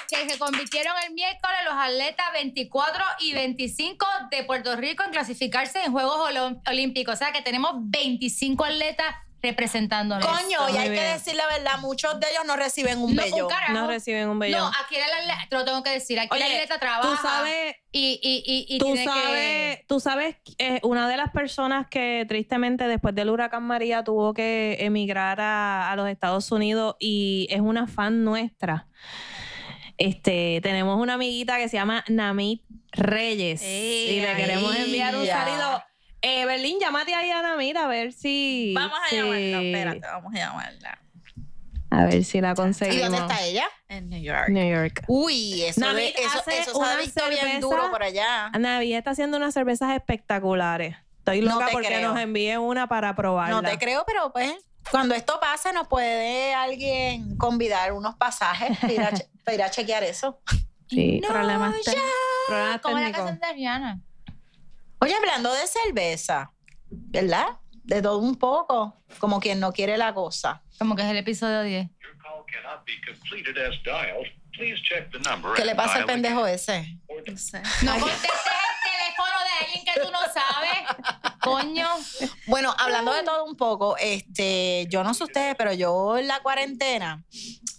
que 0.08 0.30
se 0.30 0.38
convirtieron 0.38 0.94
el 1.08 1.14
miércoles 1.14 1.58
los 1.66 1.74
atletas 1.74 2.26
24 2.34 3.04
y 3.20 3.34
25 3.34 4.06
de 4.32 4.44
Puerto 4.44 4.76
Rico 4.76 5.04
en 5.04 5.12
clasificarse 5.12 5.84
en 5.84 5.92
Juegos 5.92 6.30
Olímpicos. 6.68 7.16
O 7.16 7.18
sea 7.18 7.32
que 7.32 7.42
tenemos 7.42 7.72
25 7.76 8.64
atletas 8.66 9.16
representándonos. 9.46 10.26
Coño, 10.26 10.70
y 10.74 10.78
hay 10.78 10.90
que 10.90 11.02
decir 11.04 11.36
la 11.36 11.48
verdad, 11.48 11.80
muchos 11.80 12.20
de 12.20 12.28
ellos 12.32 12.44
no 12.46 12.56
reciben 12.56 12.98
un 13.00 13.16
No, 13.16 13.22
bello. 13.22 13.46
un 13.46 13.50
carajo. 13.50 13.74
No 13.74 13.88
reciben 13.88 14.28
un 14.30 14.40
bellón. 14.40 14.60
No, 14.60 14.68
aquí 14.84 14.96
el 14.96 15.04
atleta, 15.04 15.48
te 15.50 15.56
lo 15.56 15.66
tengo 15.66 15.84
que 15.84 15.92
decir, 15.92 16.20
aquí 16.20 16.30
Oye, 16.32 16.44
atleta 16.44 16.80
trabaja 16.80 17.10
tú 17.10 17.16
sabes, 17.22 17.76
y, 17.92 18.20
y, 18.22 18.44
y, 18.46 18.76
y 18.76 18.78
tú 18.80 18.86
tiene 18.86 19.06
sabes, 19.06 19.78
que... 19.78 19.86
tú 19.88 20.00
sabes, 20.00 20.36
eh, 20.58 20.80
una 20.84 21.08
de 21.08 21.18
las 21.18 21.32
personas 21.32 21.88
que 21.90 22.26
tristemente 22.28 22.88
después 22.88 23.14
del 23.16 23.30
huracán 23.30 23.64
María 23.64 24.04
tuvo 24.04 24.34
que 24.34 24.78
emigrar 24.80 25.40
a, 25.40 25.92
a 25.92 25.96
los 25.96 26.10
Estados 26.10 26.52
Unidos 26.52 26.96
y 27.00 27.48
es 27.50 27.62
una 27.62 27.88
fan 27.88 28.24
nuestra. 28.24 28.88
Este, 29.98 30.60
tenemos 30.62 31.00
una 31.00 31.14
amiguita 31.14 31.58
que 31.58 31.70
se 31.70 31.78
llama 31.78 32.04
Namit 32.10 32.64
Reyes 32.92 33.62
y 33.64 34.20
le 34.20 34.36
queremos 34.36 34.76
enviar 34.76 35.16
un 35.16 35.26
saludo. 35.26 35.84
Eh, 36.28 36.44
Berlín, 36.48 36.80
llámate 36.80 37.14
ahí 37.14 37.30
a 37.30 37.44
Namit 37.44 37.78
a 37.78 37.86
ver 37.88 38.12
si. 38.12 38.74
Vamos 38.76 38.98
a 39.06 39.10
si- 39.10 39.16
llamarla, 39.18 39.62
espérate, 39.62 40.00
vamos 40.08 40.34
a 40.34 40.38
llamarla. 40.38 41.00
A 41.92 42.06
ver 42.06 42.24
si 42.24 42.42
la 42.42 42.52
¿Y 42.52 42.56
conseguimos. 42.56 43.12
dónde 43.12 43.18
está 43.34 43.44
ella? 43.44 43.66
En 43.88 44.10
New 44.10 44.20
York. 44.22 44.50
New 44.50 44.68
York. 44.76 45.04
Uy, 45.08 45.62
eso, 45.62 45.80
de- 45.82 45.86
Namit 45.86 46.16
eso, 46.18 46.40
hace 46.40 46.60
eso 46.62 46.72
se 46.72 46.78
ha 46.78 46.80
una 46.80 46.96
visto 46.98 47.30
bien 47.30 47.42
cerveza- 47.42 47.60
duro 47.60 47.92
por 47.92 48.02
allá. 48.02 48.50
Navi 48.58 48.94
está 48.96 49.12
haciendo 49.12 49.38
unas 49.38 49.54
cervezas 49.54 49.94
espectaculares. 49.96 50.96
Estoy 51.20 51.42
loca 51.42 51.68
porque 51.72 51.88
creo. 51.90 52.10
nos 52.14 52.20
envíe 52.20 52.58
una 52.58 52.88
para 52.88 53.16
probarla. 53.16 53.56
No 53.56 53.62
te 53.62 53.78
creo, 53.78 54.04
pero 54.08 54.32
pues 54.34 54.52
cuando 54.90 55.14
esto 55.14 55.40
pase 55.40 55.74
nos 55.74 55.88
puede 55.88 56.56
alguien 56.56 57.38
convidar 57.38 57.94
unos 57.94 58.16
pasajes 58.16 58.78
para 58.80 58.94
ir 58.94 59.02
a, 59.02 59.12
che- 59.14 59.28
para 59.44 59.56
ir 59.56 59.62
a 59.64 59.70
chequear 59.70 60.04
eso. 60.04 60.42
Sí, 60.88 61.20
No, 61.22 61.28
problemas, 61.28 61.76
ya. 61.86 61.94
problemas 62.48 62.82
Como 62.82 62.96
la 62.98 63.02
técnicos. 63.06 63.26
canción 63.26 63.40
de 63.40 63.54
Rihanna. 63.56 64.02
Oye, 65.06 65.14
hablando 65.14 65.54
de 65.54 65.68
cerveza, 65.68 66.52
¿verdad? 66.90 67.46
De 67.84 68.02
todo 68.02 68.18
un 68.18 68.38
poco, 68.38 69.04
como 69.20 69.40
quien 69.40 69.60
no 69.60 69.72
quiere 69.72 69.98
la 69.98 70.16
cosa. 70.16 70.64
Como 70.80 70.96
que 70.96 71.04
es 71.04 71.10
el 71.10 71.18
episodio 71.18 71.62
10. 71.62 71.88
Your 72.00 72.18
call 72.18 72.44
cannot 72.48 72.84
be 72.88 72.94
completed 73.06 73.56
as 73.56 73.76
dialed. 73.84 74.26
Please 74.54 74.82
check 74.82 75.12
the 75.12 75.20
number. 75.20 75.54
¿Qué 75.54 75.64
le 75.64 75.76
pasa 75.76 75.98
al 75.98 76.06
pendejo 76.06 76.48
ese? 76.48 76.98
No 77.08 77.38
sé. 77.38 77.62
No 77.84 78.00
contestes 78.00 78.32
el 78.32 78.90
teléfono 78.90 79.38
de 79.44 79.66
alguien 79.66 79.86
que 79.86 80.02
tú 80.02 80.12
no 80.12 80.22
sabes. 80.34 81.36
Coño. 81.40 81.88
Bueno, 82.48 82.74
hablando 82.80 83.14
de 83.14 83.22
todo 83.22 83.46
un 83.46 83.56
poco, 83.56 83.98
este, 83.98 84.88
yo 84.90 85.04
no 85.04 85.14
sé 85.14 85.26
ustedes, 85.26 85.54
pero 85.56 85.72
yo 85.72 86.18
en 86.18 86.28
la 86.28 86.40
cuarentena, 86.40 87.24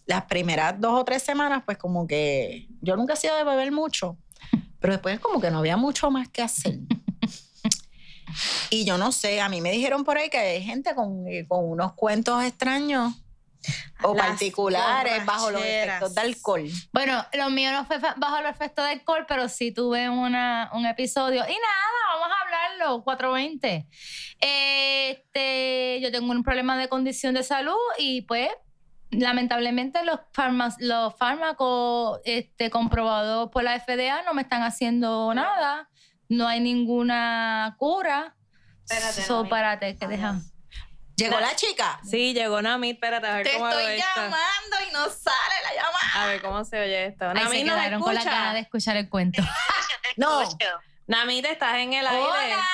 las 0.06 0.26
primeras 0.26 0.80
dos 0.80 1.00
o 1.00 1.04
tres 1.04 1.24
semanas, 1.24 1.64
pues 1.66 1.76
como 1.76 2.06
que 2.06 2.68
yo 2.80 2.94
nunca 2.94 3.14
he 3.14 3.16
sido 3.16 3.34
de 3.34 3.42
beber 3.42 3.72
mucho, 3.72 4.16
pero 4.78 4.92
después 4.92 5.18
como 5.18 5.40
que 5.40 5.50
no 5.50 5.58
había 5.58 5.76
mucho 5.76 6.08
más 6.12 6.28
que 6.28 6.42
hacer. 6.42 6.78
Y 8.70 8.84
yo 8.84 8.98
no 8.98 9.12
sé, 9.12 9.40
a 9.40 9.48
mí 9.48 9.60
me 9.60 9.72
dijeron 9.72 10.04
por 10.04 10.18
ahí 10.18 10.28
que 10.28 10.38
hay 10.38 10.62
gente 10.62 10.94
con, 10.94 11.26
eh, 11.28 11.46
con 11.46 11.64
unos 11.68 11.92
cuentos 11.94 12.42
extraños 12.44 13.14
o 14.02 14.14
Las 14.14 14.26
particulares 14.26 15.24
bajo 15.24 15.50
los 15.50 15.62
efectos 15.62 16.14
de 16.14 16.20
alcohol. 16.20 16.68
Bueno, 16.92 17.24
lo 17.32 17.50
mío 17.50 17.72
no 17.72 17.84
fue 17.84 17.98
bajo 17.98 18.38
el 18.38 18.46
efecto 18.46 18.82
de 18.82 18.90
alcohol, 18.90 19.24
pero 19.26 19.48
sí 19.48 19.72
tuve 19.72 20.08
una, 20.08 20.70
un 20.74 20.86
episodio. 20.86 21.42
Y 21.42 21.52
nada, 21.52 22.14
vamos 22.14 22.28
a 22.28 22.44
hablarlo, 22.44 23.04
420. 23.04 23.86
Este, 24.40 26.00
yo 26.00 26.12
tengo 26.12 26.30
un 26.30 26.42
problema 26.42 26.76
de 26.78 26.88
condición 26.88 27.34
de 27.34 27.42
salud 27.42 27.74
y 27.98 28.22
pues 28.22 28.50
lamentablemente 29.10 30.04
los, 30.04 30.20
los 30.78 31.14
fármacos 31.16 32.20
este, 32.24 32.70
comprobados 32.70 33.50
por 33.50 33.62
la 33.62 33.78
FDA 33.80 34.22
no 34.22 34.34
me 34.34 34.42
están 34.42 34.62
haciendo 34.62 35.32
nada. 35.34 35.88
No 36.28 36.46
hay 36.48 36.60
ninguna 36.60 37.76
cura. 37.78 38.34
Espérate, 38.88 39.22
So, 39.22 39.38
mami. 39.38 39.50
párate, 39.50 39.96
que 39.96 40.06
deja. 40.06 40.40
¿Llegó 41.16 41.40
la 41.40 41.56
chica? 41.56 41.98
Sí, 42.08 42.34
llegó 42.34 42.60
Namit, 42.60 42.96
espérate, 42.96 43.26
a 43.26 43.34
ver 43.36 43.46
Te 43.46 43.54
cómo 43.54 43.68
estoy 43.68 43.94
esto. 43.94 44.06
llamando 44.16 44.76
y 44.86 44.92
no 44.92 45.04
sale 45.08 45.54
la 45.64 45.74
llamada. 45.74 46.22
A 46.22 46.26
ver 46.26 46.42
cómo 46.42 46.62
se 46.64 46.78
oye 46.78 47.06
esto. 47.06 47.24
Ahí 47.30 47.36
se 47.38 47.42
Namit 47.44 47.66
nos 47.66 47.74
quedaron 47.76 48.02
con 48.02 48.14
la 48.14 48.20
escucha. 48.20 48.36
gana 48.38 48.54
de 48.54 48.60
escuchar 48.60 48.96
el 48.96 49.08
cuento. 49.08 49.42
No. 50.18 50.42
Namit, 51.06 51.44
estás 51.44 51.74
en 51.76 51.92
el 51.92 52.06
aire. 52.06 52.22
Hola. 52.22 52.64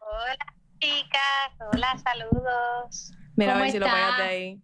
Hola, 0.00 0.46
chicas. 0.80 1.70
Hola, 1.72 1.98
saludos. 2.02 3.12
Mira 3.36 3.52
a 3.52 3.54
¿Cómo 3.54 3.62
ver 3.64 3.72
si 3.72 3.78
lo 3.78 3.86
está? 3.86 3.96
pegas 3.98 4.16
de 4.18 4.22
ahí. 4.24 4.62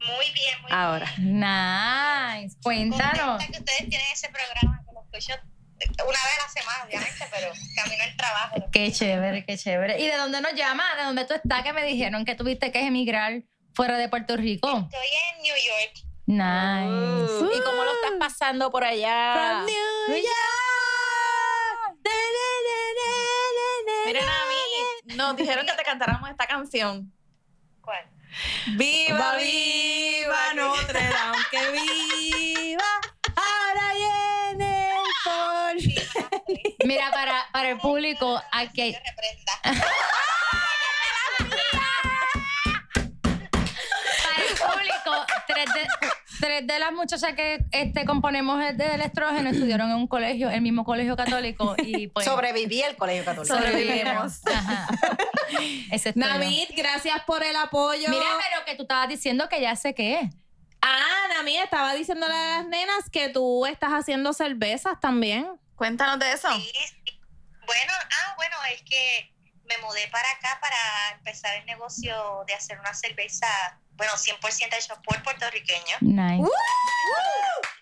Muy 0.00 0.32
bien, 0.32 0.62
muy 0.62 0.70
Ahora. 0.72 1.06
Nice. 1.18 2.38
bien. 2.48 2.60
Cuéntanos. 2.62 3.18
Contenta 3.38 3.46
que 3.52 3.58
ustedes 3.58 3.88
tienen 3.88 4.06
ese 4.12 4.28
programa, 4.30 4.82
que 4.84 4.92
lo 4.92 5.00
escucho 5.02 5.40
una 5.86 6.18
vez 6.24 6.38
a 6.38 6.42
la 6.42 6.48
semana, 6.48 6.84
obviamente, 6.84 7.26
pero 7.30 7.52
camino 7.76 8.02
al 8.02 8.16
trabajo. 8.16 8.70
Qué 8.72 8.92
chévere, 8.92 9.44
qué 9.44 9.56
chévere. 9.56 10.00
¿Y 10.00 10.06
de 10.06 10.16
dónde 10.16 10.40
nos 10.40 10.54
llama? 10.54 10.84
¿De 10.96 11.04
dónde 11.04 11.24
tú 11.24 11.34
estás? 11.34 11.62
Que 11.62 11.72
me 11.72 11.84
dijeron 11.84 12.24
que 12.24 12.34
tuviste 12.34 12.72
que 12.72 12.80
emigrar 12.80 13.42
fuera 13.74 13.96
de 13.98 14.08
Puerto 14.08 14.36
Rico. 14.36 14.68
Estoy 14.68 15.08
en 15.32 15.42
New 15.42 15.54
York. 15.54 16.08
Nice. 16.26 17.56
¿Y 17.56 17.62
cómo 17.62 17.84
lo 17.84 17.92
estás 17.92 18.12
pasando 18.18 18.70
por 18.70 18.84
allá? 18.84 19.34
From 19.34 19.66
New 19.66 20.16
York. 20.16 20.58
Miren 24.06 24.24
a 24.24 24.46
mí, 24.48 25.16
nos 25.16 25.36
dijeron 25.36 25.66
que 25.66 25.72
te 25.72 25.82
cantáramos 25.82 26.30
esta 26.30 26.46
canción. 26.46 27.12
¿Cuál? 27.82 28.06
Viva, 28.76 29.36
viva 29.36 30.54
Notre 30.54 31.08
Dame, 31.08 31.38
que 31.50 31.70
viva. 31.72 33.00
Ahora 33.36 33.92
viene 33.94 34.90
el 34.92 35.06
sol. 35.24 35.76
Mira, 36.84 37.10
para, 37.10 37.46
para 37.52 37.70
el 37.70 37.78
público, 37.78 38.40
aquí 38.52 38.80
hay- 38.80 38.96
para 44.22 44.42
el 44.42 44.54
público, 44.56 45.26
tres 45.46 45.66
de, 45.74 45.88
tres 46.40 46.66
de 46.66 46.78
las 46.78 46.92
muchachas 46.92 47.34
que 47.34 47.64
este, 47.72 48.04
componemos 48.04 48.62
el 48.64 48.76
del 48.76 49.00
estrógeno 49.00 49.50
estudiaron 49.50 49.90
en 49.90 49.96
un 49.96 50.06
colegio, 50.06 50.50
el 50.50 50.60
mismo 50.60 50.84
colegio 50.84 51.16
católico, 51.16 51.74
y 51.78 52.08
pues 52.08 52.24
Sobreviví 52.26 52.82
al 52.82 52.96
colegio 52.96 53.24
católico. 53.24 53.54
sobrevivimos. 53.56 54.40
Ajá. 54.54 54.88
Ese 55.90 56.10
es 56.10 56.14
todo. 56.14 56.24
Namit, 56.26 56.70
gracias 56.76 57.20
por 57.26 57.42
el 57.42 57.56
apoyo. 57.56 58.08
Mira, 58.08 58.24
pero 58.50 58.64
que 58.66 58.74
tú 58.76 58.82
estabas 58.82 59.08
diciendo 59.08 59.48
que 59.48 59.60
ya 59.60 59.74
sé 59.76 59.94
qué 59.94 60.20
es. 60.20 60.30
Ah, 60.80 61.26
Namit, 61.36 61.60
estaba 61.64 61.94
diciéndole 61.94 62.32
a 62.34 62.58
las 62.58 62.66
nenas 62.68 63.10
que 63.10 63.28
tú 63.28 63.66
estás 63.66 63.90
haciendo 63.90 64.32
cervezas 64.32 65.00
también. 65.00 65.48
Cuéntanos 65.78 66.18
de 66.18 66.32
eso. 66.32 66.50
Sí, 66.56 66.72
sí. 66.74 67.20
Bueno, 67.64 67.92
ah, 67.94 68.34
bueno, 68.36 68.56
es 68.72 68.82
que 68.82 69.32
me 69.64 69.78
mudé 69.78 70.08
para 70.08 70.28
acá 70.32 70.58
para 70.60 71.16
empezar 71.16 71.54
el 71.56 71.66
negocio 71.66 72.44
de 72.48 72.54
hacer 72.54 72.80
una 72.80 72.92
cerveza, 72.94 73.46
bueno, 73.92 74.12
100% 74.14 74.74
hecho 74.76 75.00
por 75.02 75.22
puertorriqueños. 75.22 76.02
Nice. 76.02 76.42
Y, 76.42 77.77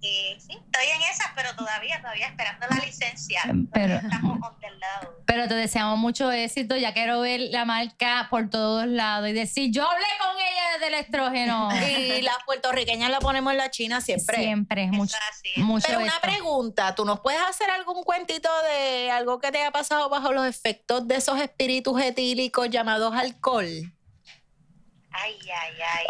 sí, 0.00 0.36
estoy 0.38 0.86
en 0.94 1.02
esa, 1.10 1.32
pero 1.34 1.54
todavía, 1.56 2.00
todavía 2.00 2.26
esperando 2.28 2.66
la 2.70 2.84
licencia. 2.84 3.42
Pero- 3.72 3.96
Estamos 3.96 4.38
the 4.60 4.70
lado. 4.72 5.16
Pero 5.26 5.48
te 5.48 5.54
deseamos 5.54 5.98
mucho 5.98 6.30
éxito. 6.32 6.76
Ya 6.76 6.92
quiero 6.92 7.20
ver 7.20 7.40
la 7.50 7.64
marca 7.64 8.26
por 8.30 8.50
todos 8.50 8.86
lados 8.86 9.28
y 9.28 9.32
decir, 9.32 9.70
yo 9.72 9.88
hablé 9.88 10.04
con 10.18 10.36
ella 10.36 10.62
desde 10.74 10.86
el 10.88 10.94
estrógeno. 10.94 11.68
Y 12.20 12.22
las 12.22 12.36
puertorriqueñas 12.44 13.10
la 13.10 13.20
ponemos 13.20 13.52
en 13.52 13.58
la 13.58 13.70
China 13.70 14.00
siempre. 14.00 14.36
Siempre, 14.36 14.86
mucho, 14.88 15.16
es 15.16 15.22
así. 15.36 15.62
mucho 15.62 15.86
Pero 15.88 16.00
una 16.00 16.20
pregunta, 16.20 16.94
¿tú 16.94 17.04
nos 17.04 17.20
puedes 17.20 17.40
hacer 17.42 17.70
algún 17.70 18.02
cuentito 18.02 18.48
de 18.62 19.10
algo 19.10 19.38
que 19.38 19.50
te 19.52 19.58
haya 19.58 19.70
pasado 19.70 20.08
bajo 20.08 20.32
los 20.32 20.46
efectos 20.46 21.06
de 21.06 21.16
esos 21.16 21.38
espíritus 21.40 22.00
etílicos 22.00 22.68
llamados 22.70 23.14
alcohol? 23.14 23.66
Ay, 25.12 25.38
ay, 25.42 25.74
ay. 25.80 26.06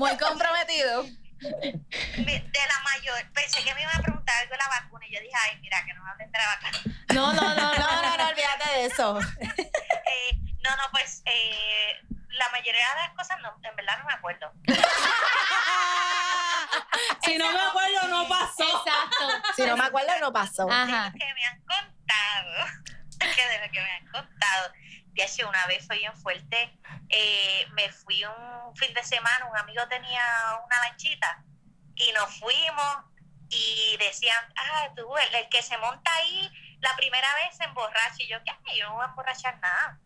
Muy 0.00 0.16
comprometido. 0.16 1.02
Me- 1.42 2.40
De 2.40 2.60
la 2.68 2.80
mayor, 2.84 3.32
pensé 3.34 3.62
que 3.62 3.74
me 3.74 3.82
iban 3.82 3.96
a 3.98 4.02
preguntar 4.02 4.34
algo 4.40 4.52
de 4.52 4.56
la 4.58 4.68
vacuna 4.68 5.06
y 5.06 5.14
yo 5.14 5.20
dije, 5.20 5.32
ay, 5.44 5.58
mira, 5.60 5.84
que 5.84 5.92
no 5.92 6.02
me 6.02 6.10
hablen 6.10 6.32
de 6.32 6.38
la 6.38 6.46
vacuna. 6.46 6.96
No, 7.12 7.32
no, 7.34 7.42
no, 7.54 7.54
no, 7.54 8.02
no, 8.02 8.16
no, 8.16 8.28
olvídate 8.28 8.70
de 8.76 8.86
eso. 8.86 9.18
Eh, 10.12 10.32
no, 10.64 10.70
no, 10.76 10.82
pues 10.90 11.22
eh, 11.26 11.92
la 12.30 12.48
mayoría 12.50 12.80
de 12.94 13.02
las 13.02 13.10
cosas, 13.14 13.38
no, 13.42 13.54
en 13.62 13.76
verdad 13.76 13.98
no 13.98 14.04
me 14.06 14.12
acuerdo. 14.14 14.52
Si 17.22 17.36
no 17.38 17.50
me 17.52 17.60
acuerdo, 17.60 18.08
no 18.08 18.28
pasó. 18.28 18.62
Exacto. 18.64 19.52
Si 19.56 19.62
no 19.66 19.76
me 19.76 19.84
acuerdo, 19.84 20.12
no 20.20 20.32
pasó. 20.32 20.68
Ajá. 20.70 21.12
que 21.12 21.34
me 21.34 21.46
han 21.46 21.60
contado, 21.60 22.66
que 23.36 23.48
de 23.48 23.66
lo 23.66 23.72
que 23.72 23.80
me 23.80 23.90
han 23.92 24.06
contado, 24.06 24.72
hace 25.22 25.44
una 25.44 25.66
vez 25.66 25.86
fue 25.86 25.98
bien 25.98 26.16
fuerte. 26.16 26.78
Eh, 27.08 27.66
me 27.72 27.90
fui 27.92 28.24
un 28.24 28.76
fin 28.76 28.92
de 28.94 29.02
semana, 29.02 29.46
un 29.50 29.56
amigo 29.56 29.86
tenía 29.88 30.22
una 30.64 30.88
lanchita 30.88 31.44
y 31.94 32.12
nos 32.12 32.38
fuimos 32.38 33.04
y 33.48 33.96
decían, 33.98 34.52
ah, 34.56 34.88
tú, 34.96 35.16
el, 35.16 35.34
el 35.34 35.48
que 35.48 35.62
se 35.62 35.76
monta 35.78 36.10
ahí 36.16 36.50
la 36.80 36.96
primera 36.96 37.28
vez 37.36 37.56
se 37.56 37.64
emborracha 37.64 38.16
y 38.18 38.28
yo, 38.28 38.38
¿qué? 38.44 38.78
Yo 38.78 38.88
no 38.88 38.94
voy 38.94 39.04
a 39.04 39.08
emborrachar 39.08 39.58
nada. 39.60 39.98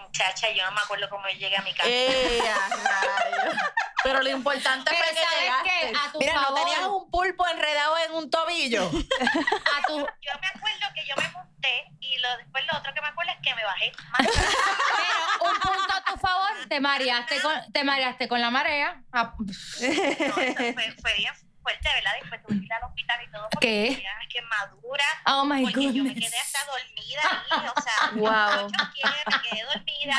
Muchacha, 0.00 0.50
yo 0.50 0.64
no 0.64 0.72
me 0.72 0.80
acuerdo 0.80 1.08
cómo 1.08 1.28
yo 1.28 1.34
llegué 1.38 1.56
a 1.56 1.62
mi 1.62 1.72
casa. 1.72 1.88
Eh, 1.88 2.40
a 2.48 2.68
rayos. 2.68 3.54
Pero 4.02 4.20
lo 4.22 4.30
importante 4.30 4.90
Pero 4.90 5.04
fue 5.04 5.14
que 5.14 5.20
¿sabes 5.22 5.40
llegaste. 5.40 5.70
qué? 5.70 5.92
A 5.96 6.12
tu 6.12 6.18
Mira, 6.18 6.34
¿no 6.40 6.54
tenías 6.54 6.80
un 6.80 7.10
pulpo 7.10 7.46
enredado 7.46 7.98
en 7.98 8.12
un 8.14 8.30
tobillo? 8.30 8.82
a 8.88 9.86
tu, 9.86 9.98
Yo 9.98 10.32
me 10.40 10.46
acuerdo 10.48 10.86
que 10.94 11.06
yo 11.06 11.14
me 11.16 11.28
monté 11.30 11.84
y 12.00 12.18
lo, 12.18 12.36
después 12.38 12.64
lo 12.70 12.78
otro 12.78 12.92
que 12.92 13.00
me 13.00 13.08
acuerdo 13.08 13.32
es 13.32 13.38
que 13.42 13.54
me 13.54 13.64
bajé. 13.64 13.92
Pero 14.18 15.50
un 15.52 15.60
punto 15.60 15.94
a 15.94 16.04
tu 16.04 16.18
favor, 16.18 16.50
te 16.68 16.80
mareaste 16.80 17.40
con, 17.40 17.72
te 17.72 17.84
mareaste 17.84 18.28
con 18.28 18.40
la 18.40 18.50
marea. 18.50 19.02
Ah, 19.12 19.34
No, 19.38 19.52
eso 19.52 20.34
fue, 20.74 20.92
fue 21.00 21.14
bien 21.16 21.32
fuerte, 21.62 21.88
¿verdad? 21.94 22.12
Después 22.20 22.42
tuve 22.42 22.58
que 22.58 22.64
ir 22.66 22.72
al 22.72 22.84
hospital 22.84 23.20
y 23.26 23.30
todo 23.32 23.48
porque 23.50 23.66
¿Qué? 23.66 23.94
tenía 23.94 24.10
quemadura. 24.28 25.04
Oh 25.26 25.44
my 25.44 25.62
porque 25.62 25.80
yo 25.92 26.02
me 26.04 26.10
goodness. 26.10 26.30
quedé 26.30 26.38
hasta 26.40 26.58
dormida 26.66 27.20
ahí, 27.22 27.66
o 27.76 27.80
sea, 27.80 28.10
Wow. 28.14 28.64
mucho 28.64 28.90
quiere, 28.92 29.16
me 29.26 29.42
quedé 29.48 29.62
dormida. 29.64 30.16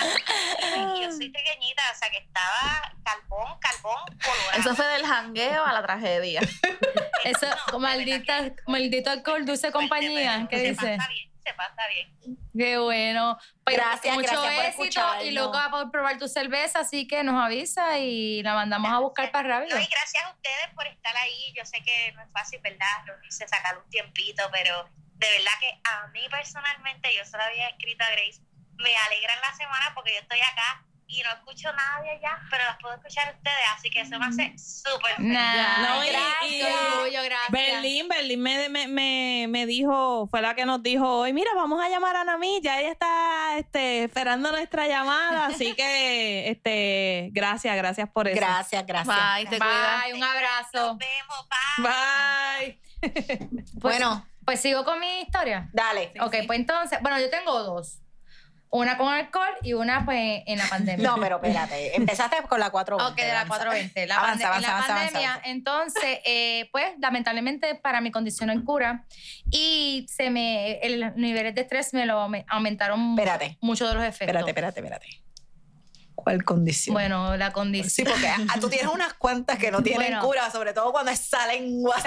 Y 0.98 1.04
yo 1.04 1.12
soy 1.12 1.30
pequeñita, 1.30 1.84
o 1.92 1.96
sea, 1.96 2.10
que 2.10 2.18
estaba 2.18 2.94
carbón, 3.04 3.58
carbón, 3.60 4.00
colorado. 4.24 4.60
Eso 4.60 4.76
fue 4.76 4.86
del 4.88 5.06
jangueo 5.06 5.66
a 5.66 5.74
la 5.74 5.82
tragedia. 5.82 6.42
Eso, 7.24 7.48
No, 7.72 7.80
maldita, 7.80 8.52
maldito 8.68 9.10
alcohol, 9.12 9.46
dulce 9.46 9.72
fuerte, 9.72 9.90
compañía. 9.90 10.48
¿Qué 10.50 10.60
dice? 10.60 10.98
pasa 10.98 11.10
bien, 11.10 11.32
se 11.46 11.54
pasa 11.54 11.88
bien. 11.88 12.38
Qué 12.58 12.78
bueno. 12.78 13.38
Pues, 13.64 13.78
Gracias, 13.78 14.16
mucho 14.16 14.32
gracias 14.32 14.76
por 14.76 14.86
éxito 14.86 15.24
y 15.24 15.32
luego 15.32 15.54
va 15.54 15.66
a 15.66 15.72
poder 15.72 15.90
probar 15.92 16.18
tu 16.18 16.28
cerveza, 16.28 16.80
así 16.80 17.08
que 17.08 17.24
nos 17.24 17.42
avisa 17.44 18.00
y 18.00 18.44
la 18.44 18.54
mandamos 18.54 18.92
a 18.92 19.00
buscar 19.00 19.32
para 19.32 19.60
rápido. 19.60 19.76
No, 19.76 19.82
y 19.82 19.88
gracias 19.88 20.24
a 20.24 20.32
ustedes 20.32 20.70
por 20.76 20.88
estar 20.88 21.16
ahí. 21.18 21.54
Yo 21.56 21.66
sé 21.66 21.82
que 21.84 22.12
no 22.14 22.22
es 22.22 22.32
fácil, 22.32 22.60
¿verdad? 22.62 23.06
Reunirse, 23.06 23.48
sacar 23.48 23.78
un 23.78 23.90
tiempito, 23.90 24.44
pero 24.52 24.90
de 25.16 25.30
verdad 25.30 25.52
que 25.60 25.80
a 25.84 26.08
mí 26.08 26.22
personalmente, 26.30 27.10
yo 27.16 27.26
se 27.26 27.38
lo 27.38 27.44
había 27.44 27.68
escrito 27.70 28.04
a 28.04 28.12
Grace, 28.12 28.42
me 28.78 28.96
alegra 29.08 29.34
en 29.34 29.42
la 29.42 29.54
semana 29.54 29.92
porque 29.94 30.14
yo 30.14 30.20
estoy 30.20 30.40
acá 30.40 30.86
y 31.20 31.22
no 31.24 31.30
escucho 31.30 31.72
nada 31.74 32.02
de 32.02 32.12
allá, 32.12 32.40
pero 32.50 32.64
las 32.66 32.78
puedo 32.80 32.96
escuchar 32.96 33.28
a 33.28 33.32
ustedes, 33.32 33.58
así 33.76 33.90
que 33.90 34.02
eso 34.02 34.18
me 34.20 34.26
hace 34.26 34.54
súper 34.58 35.16
feliz. 35.16 35.32
Nah, 35.32 35.78
No, 35.98 36.04
y- 36.06 36.10
gracias, 36.10 36.52
y- 36.52 36.64
orgullo, 36.64 37.24
gracias. 37.24 37.52
Berlín, 37.52 38.08
Berlín 38.08 38.42
me, 38.42 38.70
me, 38.70 38.88
me, 38.88 39.46
me 39.50 39.66
dijo, 39.66 40.28
fue 40.28 40.42
la 40.42 40.56
que 40.56 40.66
nos 40.66 40.82
dijo 40.82 41.08
hoy, 41.08 41.34
mira, 41.34 41.52
vamos 41.56 41.84
a 41.84 41.90
llamar 41.90 42.16
a 42.16 42.24
Nami, 42.24 42.60
ya 42.62 42.80
ella 42.80 42.92
está 42.92 43.58
este, 43.58 44.06
esperando 44.06 44.52
nuestra 44.52 44.88
llamada, 44.88 45.48
así 45.48 45.74
que 45.76 46.50
este, 46.52 47.30
gracias, 47.32 47.76
gracias 47.76 48.10
por 48.10 48.28
eso. 48.28 48.36
Gracias, 48.38 48.86
gracias. 48.86 49.16
Bye, 49.36 49.46
te 49.48 49.58
cuidas. 49.60 50.04
Bye, 50.04 50.14
un 50.16 50.24
abrazo. 50.24 50.88
Nos 50.88 50.98
vemos, 50.98 51.48
bye. 51.78 51.84
Bye. 51.84 52.80
Pues, 53.02 53.72
Bueno, 53.74 54.26
pues 54.46 54.62
sigo 54.62 54.84
con 54.86 55.00
mi 55.00 55.22
historia. 55.22 55.70
dale. 55.74 56.12
ok, 56.22 56.36
pues 56.48 56.60
entonces, 56.60 57.00
bueno, 57.02 57.20
yo 57.20 57.30
tengo 57.30 57.60
dos. 57.64 58.00
Una 58.76 58.98
con 58.98 59.08
alcohol 59.14 59.54
y 59.62 59.74
una 59.74 60.04
pues 60.04 60.42
en 60.48 60.58
la 60.58 60.66
pandemia. 60.66 61.08
No, 61.08 61.16
pero 61.22 61.36
espérate. 61.36 61.96
Empezaste 61.96 62.38
con 62.50 62.60
la 62.60 62.72
420. 62.72 63.22
Ok, 63.22 63.28
de 63.28 63.32
la 63.32 63.42
avanza. 63.42 63.58
420. 63.60 64.08
La 64.08 64.16
Avanza, 64.16 64.48
avanza, 64.48 64.58
en 64.58 64.62
la 64.64 64.78
avanza, 64.78 64.96
pandemia, 64.96 65.42
entonces, 65.44 66.20
eh, 66.26 66.70
pues, 66.72 66.86
lamentablemente 67.00 67.76
para 67.76 68.02
mi 68.02 68.10
condición 68.10 68.50
hay 68.50 68.64
cura 68.64 69.06
y 69.52 70.08
se 70.10 70.32
me, 70.32 70.80
el- 70.80 71.14
niveles 71.16 71.54
de 71.54 71.62
estrés 71.62 71.94
me 71.94 72.08
lo 72.08 72.20
aume- 72.20 72.46
aumentaron 72.48 73.12
Espérate. 73.12 73.58
mucho 73.62 73.88
de 73.88 73.94
los 73.94 74.04
efectos. 74.04 74.28
Espérate, 74.28 74.50
espérate, 74.50 74.80
espérate. 74.80 75.08
¿Cuál 76.24 76.44
condición? 76.44 76.94
Bueno, 76.94 77.38
la 77.38 77.52
condición. 77.54 77.90
Sí, 77.90 78.04
porque 78.04 78.28
ah, 78.28 78.60
tú 78.60 78.70
tienes 78.70 78.88
unas 78.94 79.14
cuantas 79.14 79.58
que 79.60 79.70
no 79.72 79.84
tienen 79.84 80.08
Bueno. 80.12 80.22
cura, 80.26 80.50
sobre 80.52 80.74
todo 80.74 80.92
cuando. 80.92 81.04
Cuando 81.04 81.52
en 81.52 81.64
lengua 81.64 81.96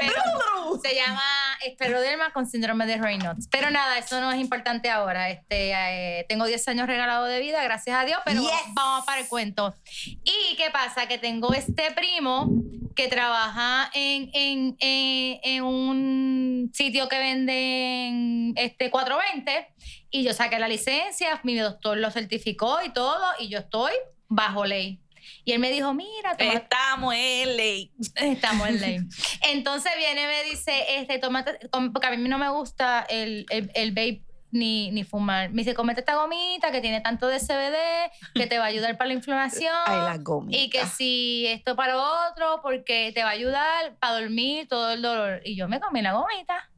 pero 0.00 0.80
se 0.82 0.94
llama 0.94 1.22
escleroderma 1.64 2.32
con 2.32 2.46
síndrome 2.46 2.86
de 2.86 2.96
Raynaud's. 2.98 3.48
Pero 3.48 3.70
nada, 3.70 3.98
eso 3.98 4.20
no 4.20 4.30
es 4.32 4.38
importante 4.40 4.90
ahora. 4.90 5.30
Este, 5.30 5.72
eh, 5.72 6.26
tengo 6.28 6.46
10 6.46 6.68
años 6.68 6.86
regalado 6.86 7.24
de 7.24 7.40
vida, 7.40 7.62
gracias 7.64 7.96
a 8.00 8.04
Dios, 8.04 8.20
pero 8.24 8.40
Yes. 8.42 8.50
vamos 8.74 9.04
para 9.06 9.20
el 9.20 9.28
cuento. 9.28 9.74
¿Y 10.06 10.54
qué 10.56 10.70
pasa? 10.72 11.06
Que 11.08 11.18
tengo 11.18 11.52
este 11.52 11.90
primo 11.92 12.48
que 12.94 13.08
trabaja 13.08 13.90
en, 13.94 14.30
en, 14.32 14.76
en- 14.80 15.40
en 15.42 15.62
un 15.62 16.70
sitio 16.74 17.08
que 17.08 17.18
venden 17.18 18.52
este 18.56 18.90
420 18.90 19.68
y 20.10 20.24
yo 20.24 20.32
saqué 20.32 20.58
la 20.58 20.68
licencia, 20.68 21.40
mi 21.42 21.56
doctor 21.56 21.96
lo 21.98 22.10
certificó 22.10 22.78
y 22.84 22.90
todo 22.90 23.24
y 23.38 23.48
yo 23.48 23.58
estoy 23.58 23.92
bajo 24.28 24.64
ley. 24.64 25.00
Y 25.44 25.52
él 25.52 25.58
me 25.58 25.70
dijo, 25.70 25.92
mira, 25.94 26.32
Estamos 26.38 27.14
en 27.14 27.56
ley. 27.56 27.92
Estamos 28.14 28.68
en 28.68 28.80
ley. 28.80 28.98
Entonces 29.50 29.92
viene 29.96 30.22
y 30.22 30.26
me 30.26 30.44
dice, 30.44 30.72
este, 30.96 31.18
tómate, 31.18 31.58
porque 31.70 32.06
a 32.06 32.10
mí 32.10 32.28
no 32.28 32.38
me 32.38 32.48
gusta 32.48 33.06
el, 33.08 33.46
el, 33.50 33.70
el 33.74 33.90
vape 33.90 34.24
ni, 34.50 34.90
ni 34.90 35.04
fumar. 35.04 35.50
Me 35.50 35.62
dice, 35.62 35.74
comete 35.74 36.00
esta 36.00 36.16
gomita 36.16 36.70
que 36.70 36.80
tiene 36.80 37.00
tanto 37.00 37.28
de 37.28 37.38
CBD, 37.38 38.10
que 38.34 38.46
te 38.46 38.58
va 38.58 38.64
a 38.64 38.68
ayudar 38.68 38.96
para 38.96 39.08
la 39.08 39.14
inflamación. 39.14 39.74
Ay, 39.86 39.98
la 39.98 40.18
gomita. 40.18 40.58
y 40.58 40.70
que 40.70 40.86
si 40.86 41.46
esto 41.46 41.76
para 41.76 41.96
otro, 41.98 42.60
porque 42.62 43.12
te 43.14 43.22
va 43.22 43.30
a 43.30 43.32
ayudar 43.32 43.96
para 43.98 44.20
dormir 44.20 44.68
todo 44.68 44.92
el 44.92 45.02
dolor. 45.02 45.42
Y 45.44 45.56
yo 45.56 45.68
me 45.68 45.80
comí 45.80 46.02
la 46.02 46.12
gomita. 46.12 46.70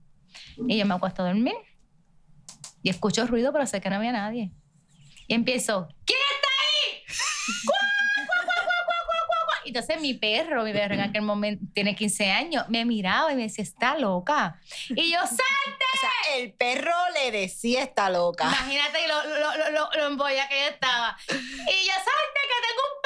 Y 0.68 0.78
yo 0.78 0.86
me 0.86 0.94
acuesto 0.94 1.22
a 1.22 1.26
dormir. 1.26 1.54
Y 2.82 2.90
escucho 2.90 3.26
ruido, 3.26 3.52
pero 3.52 3.66
sé 3.66 3.80
que 3.80 3.90
no 3.90 3.96
había 3.96 4.12
nadie. 4.12 4.50
Y 5.26 5.34
empiezo, 5.34 5.88
¿quién 6.04 6.18
está 6.34 6.48
ahí? 6.48 7.04
¡Cuá, 7.66 7.78
cuá, 8.26 8.26
cuá, 8.26 8.44
cuá, 8.44 8.64
cuá, 8.64 8.94
cuá, 9.06 9.26
cuá, 9.26 9.36
cuá! 9.46 9.54
Y 9.64 9.68
Entonces 9.68 10.00
mi 10.00 10.14
perro, 10.14 10.64
mi 10.64 10.72
perro 10.72 10.94
en 10.94 11.00
aquel 11.00 11.22
momento 11.22 11.64
tiene 11.72 11.94
15 11.94 12.30
años, 12.30 12.68
me 12.68 12.84
miraba 12.84 13.32
y 13.32 13.36
me 13.36 13.42
decía, 13.42 13.62
está 13.62 13.98
loca. 13.98 14.60
Y 14.88 15.12
yo, 15.12 15.18
¡salte! 15.20 15.84
O 15.94 15.98
sea, 16.00 16.36
el 16.36 16.52
perro 16.52 16.94
le 17.14 17.30
decía 17.30 17.82
está 17.82 18.10
loca. 18.10 18.44
Imagínate 18.44 19.06
lo, 19.06 19.22
lo, 19.24 19.56
lo, 19.56 19.70
lo, 19.70 19.90
lo 19.92 20.06
embolla 20.06 20.48
que 20.48 20.58
yo 20.58 20.68
estaba. 20.70 21.16
Y 21.28 21.34
yo, 21.34 21.92
salte 21.92 22.40
que 22.48 22.66
tengo 22.66 22.82
un. 22.94 22.99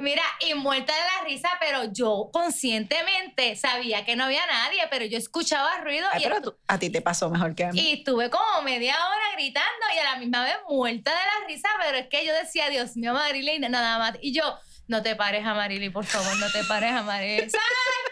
Mira, 0.00 0.22
y 0.48 0.54
muerta 0.54 0.92
de 0.94 1.00
la 1.00 1.24
risa, 1.24 1.50
pero 1.60 1.84
yo 1.92 2.30
conscientemente 2.32 3.56
sabía 3.56 4.04
que 4.04 4.16
no 4.16 4.24
había 4.24 4.46
nadie, 4.46 4.80
pero 4.90 5.04
yo 5.04 5.18
escuchaba 5.18 5.78
ruido 5.78 6.06
Ay, 6.12 6.20
y, 6.20 6.24
pero 6.24 6.40
tú- 6.42 6.56
a 6.68 6.78
ti 6.78 6.90
te 6.90 7.00
pasó 7.02 7.28
mejor 7.30 7.54
que 7.54 7.64
a 7.64 7.72
mí. 7.72 7.80
y 7.80 7.92
estuve 7.98 8.30
como 8.30 8.62
media 8.62 8.94
hora 8.94 9.24
gritando 9.34 9.68
y 9.94 9.98
a 9.98 10.04
la 10.04 10.16
misma 10.16 10.44
vez 10.44 10.56
muerta 10.68 11.10
de 11.10 11.16
la 11.16 11.46
risa, 11.46 11.68
pero 11.84 11.98
es 11.98 12.06
que 12.08 12.24
yo 12.26 12.34
decía, 12.34 12.68
Dios 12.70 12.96
mío, 12.96 13.12
Marilyn, 13.14 13.60
nada 13.70 13.98
más. 13.98 14.14
Y 14.20 14.32
yo, 14.32 14.58
no 14.88 15.02
te 15.02 15.14
pares 15.16 15.46
a 15.46 15.54
Marilyn, 15.54 15.92
por 15.92 16.04
favor, 16.04 16.36
no 16.38 16.50
te 16.50 16.64
pares 16.64 16.92
a 16.92 17.02
Marilyn. 17.02 17.50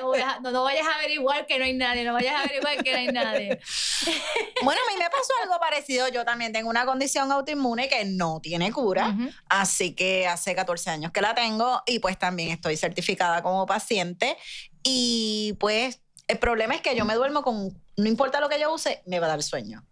No, 0.00 0.12
a- 0.14 0.40
no, 0.40 0.50
no 0.50 0.62
vayas 0.64 0.86
a 0.86 0.94
averiguar 0.96 1.46
que 1.46 1.58
no 1.58 1.64
hay 1.64 1.74
nadie, 1.74 2.04
no 2.04 2.12
vayas 2.12 2.34
a 2.34 2.40
averiguar 2.40 2.82
que 2.82 2.92
no 2.92 2.98
hay 2.98 3.06
nadie. 3.08 3.60
Bueno, 4.62 4.80
a 4.86 4.92
mí 4.92 4.98
me 4.98 5.08
pasó 5.08 5.32
algo 5.42 5.58
parecido. 5.58 6.08
Yo 6.08 6.24
también 6.24 6.52
tengo 6.52 6.68
una 6.68 6.84
condición 6.84 7.32
autoinmune 7.32 7.88
que 7.88 8.04
no 8.04 8.40
tiene 8.42 8.70
cura. 8.72 9.16
Así 9.48 9.94
que 9.94 10.26
hace 10.26 10.54
14 10.54 10.90
años 10.90 11.12
que 11.12 11.20
la 11.22 11.34
tengo 11.34 11.82
y 11.86 11.98
pues 11.98 12.18
también 12.18 12.50
estoy 12.50 12.76
certificada 12.76 13.42
como 13.42 13.64
paciente. 13.66 14.36
Y 14.82 15.54
pues 15.60 16.00
el 16.28 16.38
problema 16.38 16.74
es 16.74 16.82
que 16.82 16.94
yo 16.94 17.04
me 17.06 17.14
duermo 17.14 17.42
con, 17.42 17.70
no 17.96 18.06
importa 18.06 18.38
lo 18.40 18.48
que 18.50 18.60
yo 18.60 18.72
use, 18.72 19.02
me 19.06 19.18
va 19.18 19.26
a 19.26 19.30
dar 19.30 19.42
sueño. 19.42 19.82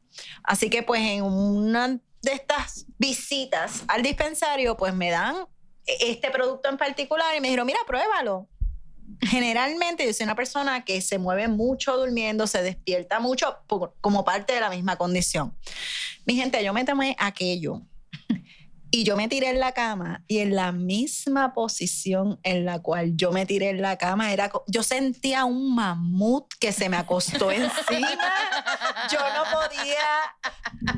Así 0.43 0.69
que 0.69 0.83
pues 0.83 1.01
en 1.01 1.23
una 1.25 1.89
de 1.89 2.33
estas 2.33 2.85
visitas 2.99 3.85
al 3.89 4.03
dispensario 4.03 4.77
pues 4.77 4.93
me 4.93 5.11
dan 5.11 5.47
este 5.87 6.31
producto 6.31 6.69
en 6.69 6.77
particular 6.77 7.35
y 7.37 7.41
me 7.41 7.49
dijeron, 7.49 7.67
mira, 7.67 7.79
pruébalo. 7.87 8.49
Generalmente 9.21 10.05
yo 10.07 10.13
soy 10.13 10.25
una 10.25 10.35
persona 10.35 10.85
que 10.85 11.01
se 11.01 11.19
mueve 11.19 11.49
mucho 11.49 11.97
durmiendo, 11.97 12.47
se 12.47 12.63
despierta 12.63 13.21
mucho 13.21 13.59
como 14.01 14.25
parte 14.25 14.53
de 14.53 14.61
la 14.61 14.71
misma 14.71 14.97
condición. 14.97 15.57
Mi 16.25 16.37
gente, 16.37 16.63
yo 16.63 16.73
me 16.73 16.85
tomé 16.85 17.17
aquello 17.19 17.83
y 18.91 19.05
yo 19.05 19.17
me 19.17 19.29
tiré 19.29 19.51
en 19.51 19.61
la 19.61 19.73
cama 19.73 20.23
y 20.29 20.39
en 20.39 20.57
la 20.57 20.73
misma 20.73 21.53
posición 21.53 22.41
en 22.43 22.65
la 22.65 22.81
cual 22.81 23.17
yo 23.17 23.33
me 23.33 23.45
tiré 23.45 23.71
en 23.71 23.83
la 23.83 23.99
cama 23.99 24.33
era 24.33 24.51
yo 24.67 24.83
sentía 24.83 25.45
un 25.45 25.75
mamut 25.75 26.47
que 26.59 26.73
se 26.73 26.89
me 26.89 26.97
acostó 26.97 27.51
encima. 27.51 28.33
Yo 29.11 29.19
no 29.19 29.61
podía 29.61 29.99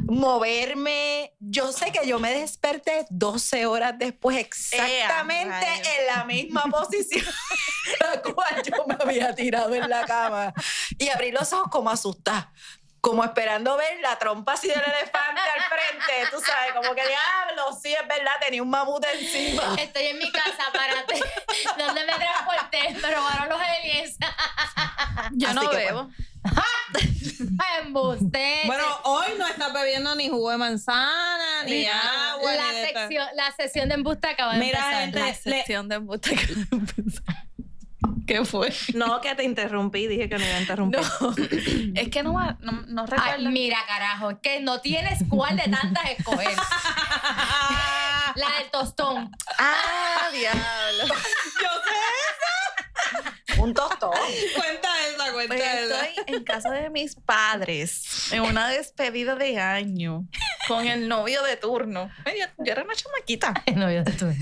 moverme. 0.06 1.34
Yo 1.40 1.72
sé 1.72 1.90
que 1.92 2.06
yo 2.06 2.18
me 2.18 2.32
desperté 2.32 3.06
12 3.10 3.66
horas 3.66 3.94
después 3.98 4.36
exactamente 4.36 5.50
rayos. 5.50 5.88
en 5.98 6.06
la 6.06 6.24
misma 6.24 6.62
posición 6.64 7.24
en 7.24 8.10
la 8.10 8.22
cual 8.22 8.62
yo 8.62 8.86
me 8.86 8.96
había 9.00 9.34
tirado 9.34 9.74
en 9.74 9.88
la 9.88 10.04
cama 10.04 10.52
y 10.98 11.08
abrí 11.08 11.32
los 11.32 11.52
ojos 11.52 11.68
como 11.70 11.90
asustada 11.90 12.52
como 13.00 13.24
esperando 13.24 13.76
ver 13.76 13.98
la 14.00 14.18
trompa 14.18 14.52
así 14.54 14.68
del 14.68 14.76
elefante 14.82 15.40
al 15.40 15.62
frente, 15.62 16.30
tú 16.30 16.40
sabes, 16.40 16.72
como 16.74 16.94
que 16.94 17.02
diablo, 17.06 17.76
sí, 17.80 17.92
es 17.94 18.06
verdad, 18.08 18.32
tenía 18.40 18.62
un 18.62 18.70
mamut 18.70 19.04
encima. 19.14 19.74
Estoy 19.78 20.06
en 20.06 20.18
mi 20.18 20.30
casa, 20.30 20.64
párate. 20.72 21.20
¿Dónde 21.78 22.04
me 22.04 22.12
transporté? 22.12 22.90
Me 23.00 23.14
robaron 23.14 23.48
los 23.48 23.60
aliens. 23.60 24.16
Yo 25.32 25.48
Así 25.48 25.56
no 25.56 25.70
que, 25.70 25.76
bebo. 25.76 26.10
Embuste. 27.82 28.62
Bueno, 28.66 28.84
hoy 29.04 29.26
no 29.38 29.46
estás 29.46 29.72
bebiendo 29.72 30.14
ni 30.14 30.28
jugo 30.28 30.50
de 30.50 30.56
manzana, 30.58 31.64
ni 31.64 31.86
agua, 31.86 32.52
la 32.54 32.72
ni 32.72 32.78
de 32.78 32.86
sección, 32.88 33.28
la 33.34 33.52
sesión 33.52 33.88
de 33.88 33.94
embuste 33.94 34.28
acaba 34.28 34.54
de 34.54 34.58
Mira, 34.60 34.78
empezar. 34.78 35.00
gente, 35.02 35.18
La 35.20 35.26
Le- 35.26 35.34
sección 35.58 35.88
de 35.88 35.94
embuste 35.96 36.34
que 36.36 36.54
¿Qué 38.30 38.44
fue? 38.44 38.72
No, 38.94 39.20
que 39.20 39.34
te 39.34 39.42
interrumpí, 39.42 40.06
dije 40.06 40.28
que 40.28 40.38
no 40.38 40.44
iba 40.46 40.54
a 40.54 40.60
interrumpir. 40.60 41.00
Es 41.96 42.08
que 42.10 42.22
no, 42.22 42.34
va- 42.34 42.56
no, 42.60 42.70
no 42.86 43.02
Ay, 43.02 43.08
recuerdo. 43.10 43.50
mira, 43.50 43.78
carajo, 43.88 44.30
es 44.30 44.36
que 44.40 44.60
no 44.60 44.80
tienes 44.80 45.18
cuál 45.28 45.56
de 45.56 45.64
tantas 45.64 46.10
escoger. 46.16 46.48
La 48.36 48.46
del 48.60 48.70
tostón. 48.70 49.32
Ah, 49.58 50.28
diablo. 50.32 51.12
Un 53.58 53.74
tostón. 53.74 54.10
cuenta 54.54 54.88
esa, 55.08 55.32
cuenta 55.32 55.54
Pues 55.56 55.60
esa. 55.60 56.04
estoy 56.06 56.24
en 56.34 56.44
casa 56.44 56.70
de 56.70 56.88
mis 56.88 57.16
padres 57.16 58.32
en 58.32 58.42
una 58.42 58.68
despedida 58.68 59.34
de 59.34 59.58
año 59.60 60.24
con 60.68 60.86
el 60.86 61.08
novio 61.08 61.42
de 61.42 61.56
turno. 61.56 62.10
Yo, 62.26 62.46
yo 62.64 62.72
era 62.72 62.84
una 62.84 62.94
chamaquita, 62.94 63.52
No, 63.74 63.90
yo 63.90 64.00
estuve. 64.06 64.36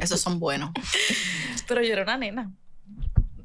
Esos 0.00 0.20
son 0.22 0.40
buenos. 0.40 0.70
pero 1.68 1.82
yo 1.82 1.92
era 1.92 2.02
una 2.04 2.16
nena. 2.16 2.50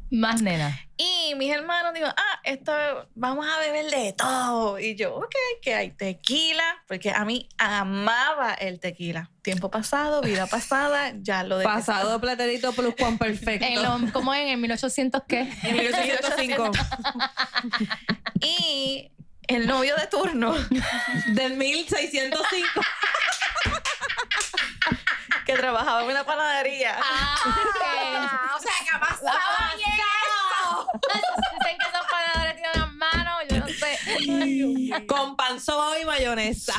Más 0.10 0.42
nena. 0.42 0.80
Y 0.96 1.36
mis 1.36 1.52
hermanos 1.52 1.94
digo, 1.94 2.08
ah, 2.08 2.40
esto 2.44 2.72
vamos 3.14 3.46
a 3.46 3.60
beber 3.60 3.90
de 3.92 4.14
todo. 4.14 4.80
Y 4.80 4.96
yo, 4.96 5.16
ok, 5.16 5.36
que 5.62 5.76
hay 5.76 5.92
tequila, 5.92 6.64
porque 6.88 7.12
a 7.12 7.24
mí 7.26 7.48
amaba 7.58 8.54
el 8.54 8.80
tequila. 8.80 9.30
Tiempo 9.42 9.70
pasado, 9.70 10.22
vida 10.22 10.48
pasada, 10.52 11.14
ya 11.20 11.44
lo 11.44 11.58
de 11.58 11.66
Pasado 11.66 12.20
platerito 12.20 12.74
plus 12.74 12.96
cuan 12.96 13.18
perfecto. 13.18 13.66
En 13.66 13.84
lo, 13.84 14.12
¿Cómo 14.14 14.34
en 14.34 14.48
el 14.48 14.58
1800 14.58 15.24
qué? 15.28 15.52
En 15.64 15.78
1805. 15.78 16.72
Y 18.40 19.12
el 19.48 19.66
novio 19.66 19.96
de 19.96 20.08
turno, 20.08 20.54
Del 21.34 21.56
1605. 21.56 22.82
que 25.46 25.54
trabajaba 25.54 26.04
en 26.04 26.10
una 26.10 26.26
panadería. 26.26 27.00
Ah, 27.02 27.36
o 28.58 28.60
sea, 28.60 28.72
que 28.84 28.90
ha 28.94 29.00
pasado. 29.00 29.40
Dicen 31.04 31.78
que 31.78 31.88
esos 31.88 32.06
panadores 32.12 32.56
tienen 32.56 32.72
las 32.76 32.94
manos, 32.94 33.38
yo 33.50 33.60
no 33.60 33.68
sé. 33.68 35.06
Con 35.08 35.38
pan 35.38 35.58
y 36.02 36.06
mayonesa. 36.06 36.74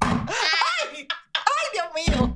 Ay, 0.00 1.06
Dios 1.72 1.86
mío. 1.94 2.34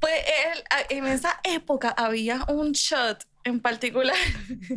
Pues 0.00 0.24
él, 0.46 0.64
en 0.88 1.06
esa 1.06 1.40
época 1.44 1.94
había 1.96 2.44
un 2.48 2.72
shot 2.72 3.24
en 3.44 3.60
particular 3.60 4.16
que, 4.48 4.54
le 4.56 4.74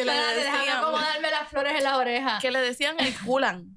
Espérate, 0.00 0.34
déjame 0.36 0.58
decían, 0.58 0.78
acomodarme 0.78 1.30
las 1.30 1.48
flores 1.48 1.74
en 1.76 1.84
la 1.84 1.96
oreja. 1.96 2.38
que 2.40 2.50
le 2.50 2.60
decían 2.60 2.96
el 3.00 3.14
culan. 3.20 3.76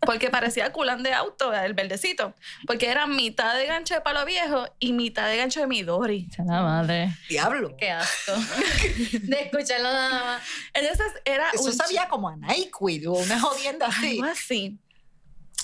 Porque 0.00 0.30
parecía 0.30 0.72
culan 0.72 1.02
de 1.02 1.12
auto, 1.12 1.52
el 1.52 1.74
verdecito. 1.74 2.32
Porque 2.66 2.88
era 2.88 3.06
mitad 3.06 3.54
de 3.54 3.66
gancho 3.66 3.92
de 3.92 4.00
palo 4.00 4.24
viejo 4.24 4.64
y 4.78 4.94
mitad 4.94 5.26
de 5.28 5.36
gancho 5.36 5.60
de 5.60 5.66
Midori. 5.66 6.30
La 6.38 6.62
madre. 6.62 7.14
Diablo. 7.28 7.76
Qué 7.76 7.90
asco. 7.90 8.32
De 9.12 9.40
escucharlo 9.42 9.92
nada 9.92 10.24
más. 10.24 10.42
Entonces 10.72 11.12
era 11.26 11.50
Eso 11.50 11.64
un 11.64 11.72
sabía 11.74 12.08
como 12.08 12.30
a 12.30 12.36
NyQuil 12.36 13.06
o 13.08 13.12
una 13.12 13.38
jodienda 13.38 13.88
así. 13.88 14.12
algo 14.12 14.24
así. 14.32 14.78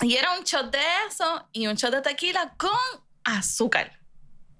Y 0.03 0.16
era 0.16 0.37
un 0.37 0.45
shot 0.45 0.70
de 0.70 0.82
eso 1.09 1.49
y 1.53 1.66
un 1.66 1.76
shot 1.76 1.95
de 1.95 2.03
tequila 2.03 2.53
con 2.59 2.70
azúcar. 3.24 3.99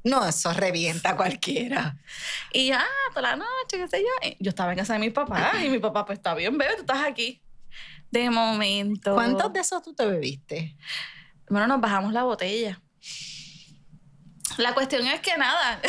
No, 0.05 0.27
eso 0.27 0.53
revienta 0.53 1.11
a 1.11 1.17
cualquiera. 1.17 1.97
Y 2.53 2.69
ya, 2.69 2.85
toda 3.11 3.23
la 3.23 3.37
noche, 3.37 3.79
qué 3.79 3.89
sé 3.89 4.03
yo. 4.03 4.29
y 4.29 4.37
Yo 4.39 4.51
estaba 4.51 4.73
en 4.73 4.79
casa 4.79 4.93
de 4.93 4.99
mi 4.99 5.11
papá 5.11 5.53
y 5.65 5.71
mi 5.71 5.79
papá, 5.79 6.05
pues 6.05 6.19
está 6.19 6.35
bien, 6.35 6.57
bebé, 6.59 6.75
tú 6.75 6.83
estás 6.83 7.03
aquí. 7.05 7.43
De 8.11 8.29
momento. 8.31 9.15
¿Cuántos 9.15 9.53
de 9.53 9.61
esos 9.61 9.83
tú 9.83 9.95
te 9.95 10.05
bebiste? 10.05 10.77
Bueno, 11.49 11.67
nos 11.67 11.81
bajamos 11.81 12.13
la 12.13 12.23
botella. 12.23 12.81
La 14.59 14.75
cuestión 14.75 15.07
es 15.07 15.21
que 15.21 15.37
nada. 15.37 15.81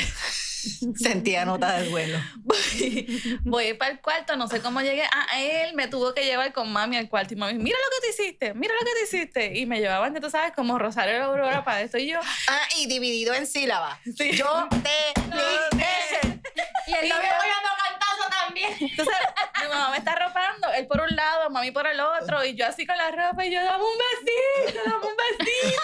Sentía 0.95 1.45
nota 1.45 1.77
de 1.77 1.89
duelo. 1.89 2.19
voy, 2.37 3.39
voy 3.43 3.73
para 3.73 3.91
el 3.91 4.01
cuarto, 4.01 4.35
no 4.35 4.47
sé 4.47 4.61
cómo 4.61 4.81
llegué. 4.81 5.03
A 5.03 5.41
él 5.41 5.75
me 5.75 5.87
tuvo 5.87 6.13
que 6.13 6.25
llevar 6.25 6.53
con 6.53 6.71
mami 6.71 6.97
al 6.97 7.09
cuarto 7.09 7.33
y 7.33 7.37
mami, 7.37 7.53
mira 7.55 7.77
lo 7.77 7.89
que 7.95 8.07
te 8.07 8.23
hiciste, 8.23 8.53
mira 8.53 8.73
lo 8.73 8.85
que 8.85 8.93
te 8.93 9.03
hiciste. 9.03 9.57
Y 9.57 9.65
me 9.65 9.79
llevaban, 9.79 10.13
tú 10.19 10.29
sabes, 10.29 10.53
como 10.53 10.77
Rosario 10.79 11.17
la 11.17 11.25
Aurora 11.25 11.63
para 11.63 11.81
esto 11.81 11.97
y 11.97 12.07
yo. 12.07 12.19
Ah, 12.47 12.67
y 12.77 12.87
dividido 12.87 13.33
en 13.33 13.47
sílabas. 13.47 13.99
Sí. 14.15 14.31
Yo 14.31 14.67
te 14.69 15.21
dije. 15.31 16.41
Y 16.87 16.93
el 16.93 17.09
novio 17.09 17.29
también. 18.45 18.75
Entonces, 18.79 19.15
mi 19.61 19.67
mamá 19.67 19.91
me 19.91 19.97
está 19.97 20.13
arropando, 20.13 20.71
él 20.73 20.87
por 20.87 21.01
un 21.01 21.15
lado, 21.15 21.49
mami 21.49 21.71
por 21.71 21.87
el 21.87 21.99
otro, 21.99 22.43
y 22.43 22.55
yo 22.55 22.67
así 22.67 22.85
con 22.85 22.97
la 22.97 23.11
ropa, 23.11 23.45
y 23.45 23.51
yo, 23.51 23.63
dame 23.63 23.83
un 23.83 23.97
besito, 23.97 24.79
dame 24.85 25.05
un 25.05 25.15
besito. 25.15 25.81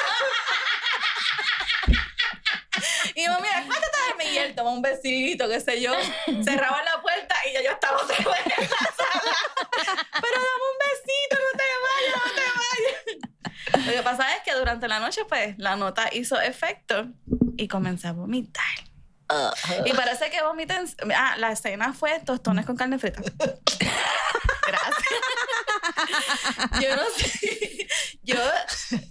y 3.16 3.28
mami, 3.28 3.48
acuéstate 3.48 3.98
de 4.08 4.24
mí, 4.24 4.32
y 4.34 4.38
él 4.38 4.56
toma 4.56 4.72
un 4.72 4.82
besito, 4.82 5.48
qué 5.50 5.60
sé 5.60 5.82
yo. 5.82 5.94
Cerraba 6.44 6.82
la 6.84 7.02
puerta 7.02 7.36
y 7.50 7.54
ya 7.54 7.64
yo 7.64 7.72
estaba 7.72 7.98
otra 7.98 8.18
vez 8.18 8.46
en 8.58 8.70
la 8.70 8.78
sala. 8.78 9.36
Pero 10.22 10.36
dame 10.36 10.66
un 10.72 10.78
besito, 10.80 11.36
no 11.36 11.58
te 11.58 11.64
vayas, 11.88 12.16
no 12.16 12.32
te 12.36 12.42
vayas. 12.60 13.86
Lo 13.86 13.92
que 13.92 14.04
pasa 14.04 14.36
es 14.36 14.44
que 14.44 14.54
durante 14.54 14.88
la 14.88 15.00
noche, 15.00 15.26
pues, 15.26 15.58
la 15.58 15.76
nota 15.76 16.10
hizo 16.12 16.40
efecto 16.40 17.08
y 17.58 17.68
comencé 17.68 18.08
a 18.08 18.14
vomitar. 18.14 18.92
Y 19.86 19.94
parece 19.94 20.30
que 20.30 20.42
vomité. 20.42 20.76
Ah, 21.16 21.36
la 21.38 21.52
escena 21.52 21.94
fue 21.94 22.20
tostones 22.20 22.66
con 22.66 22.76
carne 22.76 23.00
frita. 23.00 23.22
Gracias. 24.68 25.06
Yo 26.82 26.96
no 26.96 27.04
sé. 27.16 27.88
Yo 28.24 28.36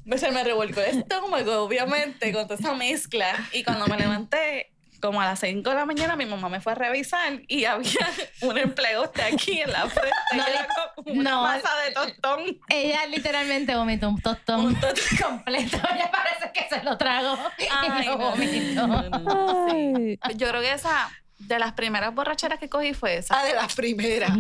me- 0.05 0.19
se 0.19 0.31
me 0.31 0.45
revolcó 0.45 0.81
el 0.81 0.99
estómago, 1.01 1.63
obviamente, 1.63 2.33
con 2.33 2.45
toda 2.47 2.57
esa 2.59 2.75
mezcla. 2.75 3.35
Y 3.53 3.65
cuando 3.65 3.87
me 3.87 3.97
levanté, 3.99 4.73
como 5.01 5.21
a 5.21 5.25
las 5.27 5.41
5 5.41 5.69
de 5.71 5.77
la 5.77 5.87
mañana, 5.87 6.15
mi 6.15 6.27
mamá 6.27 6.49
me 6.51 6.61
fue 6.61 6.73
a 6.73 6.75
revisar 6.75 7.41
y 7.49 7.65
había 7.65 8.07
un 8.43 8.59
empleoste 8.59 9.23
aquí 9.23 9.61
en 9.63 9.73
la 9.73 9.89
frente. 9.89 10.11
No, 10.37 10.47
era 10.47 10.69
como 10.95 11.13
una 11.19 11.31
no. 11.31 11.43
masa 11.43 11.71
de 11.87 11.93
tostón. 11.93 12.61
Ella 12.69 13.07
literalmente 13.07 13.75
vomitó 13.75 14.09
un 14.11 14.21
tostón 14.21 14.61
Un 14.67 14.81
tostón. 14.81 15.19
completo. 15.23 15.79
Ya 15.99 16.11
parece 16.11 16.51
que 16.53 16.69
se 16.69 16.83
lo 16.85 16.99
tragó 16.99 17.39
y 17.59 18.05
lo 18.05 18.17
no, 18.17 18.19
vomitó. 18.19 19.69
sí. 19.71 20.19
Yo 20.37 20.49
creo 20.49 20.61
que 20.61 20.73
esa, 20.73 21.11
de 21.41 21.59
las 21.59 21.73
primeras 21.73 22.15
borracheras 22.15 22.59
que 22.59 22.69
cogí 22.69 22.95
fue 22.95 23.17
esa. 23.19 23.39
Ah, 23.41 23.45
de 23.45 23.55
las 23.55 23.75
primeras. 23.75 24.33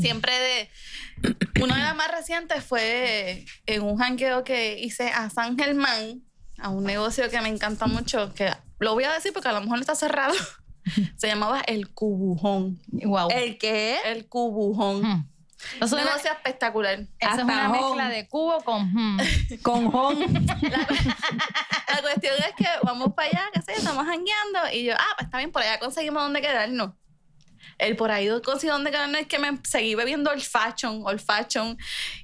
siempre 0.00 0.32
de 0.32 0.70
una 1.62 1.76
de 1.76 1.82
las 1.82 1.94
más 1.96 2.10
recientes 2.10 2.64
fue 2.64 3.44
en 3.66 3.82
un 3.82 3.96
jangueo 3.98 4.42
que 4.44 4.78
hice 4.80 5.08
a 5.08 5.28
San 5.30 5.58
Germán 5.58 6.22
a 6.58 6.70
un 6.70 6.84
negocio 6.84 7.28
que 7.30 7.40
me 7.40 7.48
encanta 7.48 7.86
mucho 7.86 8.32
que 8.34 8.50
lo 8.78 8.94
voy 8.94 9.04
a 9.04 9.12
decir 9.12 9.32
porque 9.32 9.48
a 9.48 9.52
lo 9.52 9.60
mejor 9.60 9.78
está 9.80 9.94
cerrado 9.94 10.34
se 11.16 11.26
llamaba 11.26 11.60
el 11.66 11.90
cubujón 11.90 12.80
Wow. 12.88 13.28
el 13.30 13.58
que 13.58 13.98
el 14.06 14.26
cubujón 14.28 15.02
Hmm. 15.02 15.80
Un 15.80 15.84
es 15.86 15.92
una, 15.92 16.04
negocio 16.04 16.30
espectacular 16.30 17.00
eso 17.18 17.30
es 17.38 17.42
una 17.42 17.70
home. 17.70 17.80
mezcla 17.80 18.08
de 18.10 18.28
cubo 18.28 18.60
con 18.64 18.92
hmm. 18.92 19.18
Con 19.62 19.84
la 20.70 20.86
cuestión 22.00 22.34
es 22.38 22.54
que 22.56 22.68
vamos 22.82 23.12
para 23.14 23.28
allá 23.28 23.50
que 23.52 23.62
sé 23.62 23.72
estamos 23.72 24.04
jangueando 24.04 24.70
y 24.72 24.84
yo 24.84 24.94
ah 24.94 25.14
pues 25.16 25.26
está 25.26 25.38
bien 25.38 25.52
por 25.52 25.62
allá 25.62 25.78
conseguimos 25.78 26.22
dónde 26.22 26.40
quedarnos 26.40 26.92
el 27.78 27.96
por 27.96 28.10
ahí 28.10 28.28
conseguí 28.42 28.70
dónde 28.70 28.90
quedarnos 28.90 29.20
es 29.20 29.26
que 29.26 29.38
me 29.38 29.58
seguí 29.64 29.94
bebiendo 29.94 30.32
el 30.32 30.42
fashion, 30.42 31.02
old 31.04 31.20
fashion. 31.20 31.76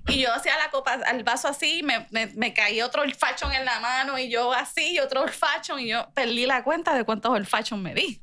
Y 0.09 0.21
yo 0.21 0.33
hacía 0.33 0.57
la 0.59 0.71
copa, 0.71 0.93
al 1.05 1.25
vaso 1.25 1.49
así, 1.49 1.83
me, 1.83 2.07
me, 2.11 2.55
caía 2.55 2.87
otro 2.87 3.03
old 3.03 3.15
fashion 3.15 3.53
en 3.53 3.65
la 3.65 3.81
mano 3.81 4.19
y 4.19 4.31
yo 4.31 4.53
así, 4.53 4.99
otro 4.99 5.23
old 5.23 5.33
fashion. 5.33 5.81
Y 5.81 5.89
yo 5.89 6.09
perdí 6.15 6.47
la 6.47 6.63
cuenta 6.63 6.95
de 6.95 7.05
cuántos 7.05 7.33
old 7.33 7.47
fashion 7.47 7.83
me 7.83 7.95
di. 7.95 8.23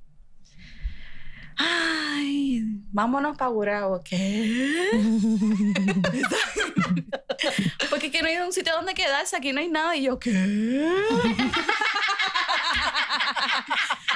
Ay, 1.58 2.62
vámonos 2.91 3.38
para 3.38 3.51
Gurabo. 3.51 4.01
¿Qué? 4.03 4.89
Porque 7.89 8.08
aquí 8.08 8.20
no 8.22 8.28
hay 8.28 8.38
un 8.38 8.53
sitio 8.53 8.74
donde 8.74 8.93
quedarse, 8.93 9.36
aquí 9.36 9.51
no 9.53 9.60
hay 9.60 9.70
nada. 9.70 9.95
Y 9.95 10.03
yo, 10.03 10.20
¿qué? 10.20 10.32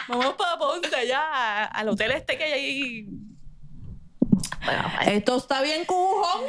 Vamos 0.08 0.36
para 0.36 0.58
Ponce, 0.58 0.96
allá, 0.96 1.66
al 1.66 1.90
hotel 1.90 2.12
este 2.12 2.38
que 2.38 2.44
hay 2.44 2.52
ahí. 2.52 3.08
Esto 5.06 5.38
está 5.38 5.62
bien 5.62 5.86
cujón. 5.86 6.44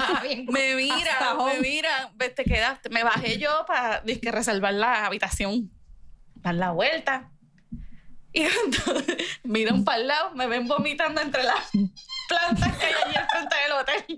Ah, 0.00 0.20
bien. 0.22 0.46
Me 0.50 0.74
mira, 0.74 1.34
me 1.36 1.60
mira, 1.60 2.12
te 2.34 2.44
quedaste. 2.44 2.88
Me 2.88 3.02
bajé 3.02 3.38
yo 3.38 3.64
para 3.66 4.02
reservar 4.04 4.74
la 4.74 5.06
habitación, 5.06 5.70
dar 6.36 6.54
la 6.54 6.70
vuelta. 6.70 7.30
Y 8.32 8.44
cuando 8.44 9.04
miran 9.44 9.84
para 9.84 9.98
el 9.98 10.06
lado, 10.06 10.30
me 10.34 10.46
ven 10.46 10.66
vomitando 10.68 11.20
entre 11.20 11.42
las 11.42 11.70
plantas 12.28 12.76
que 12.76 12.86
hay 12.86 12.92
allí 13.06 13.16
al 13.16 13.28
frente 13.28 13.56
del 13.56 13.72
hotel. 13.72 14.16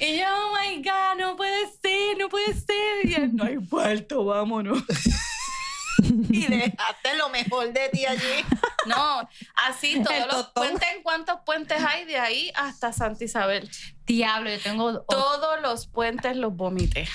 Y 0.00 0.18
yo, 0.18 0.24
oh 0.28 0.56
my 0.58 0.76
God, 0.82 1.18
no 1.18 1.36
puede 1.36 1.70
ser, 1.82 2.16
no 2.18 2.28
puede 2.28 2.54
ser. 2.54 3.04
Y 3.04 3.14
él, 3.14 3.34
no 3.34 3.44
hay 3.44 3.56
vuelto, 3.56 4.24
vámonos. 4.24 4.82
Y 6.30 6.46
dejaste 6.46 7.16
lo 7.16 7.28
mejor 7.28 7.72
de 7.72 7.88
ti 7.90 8.04
allí. 8.06 8.44
No, 8.86 9.28
así 9.54 9.94
El 9.94 10.02
todos 10.04 10.18
los 10.20 10.28
tostón. 10.28 10.52
puentes, 10.54 10.88
¿cuántos 11.02 11.40
puentes 11.46 11.82
hay 11.84 12.04
de 12.04 12.18
ahí 12.18 12.50
hasta 12.56 12.92
Santa 12.92 13.24
Isabel? 13.24 13.70
Diablo, 14.04 14.50
yo 14.50 14.58
tengo. 14.60 15.02
Todos 15.02 15.60
los 15.62 15.86
puentes 15.86 16.36
los 16.36 16.54
vomité. 16.54 17.06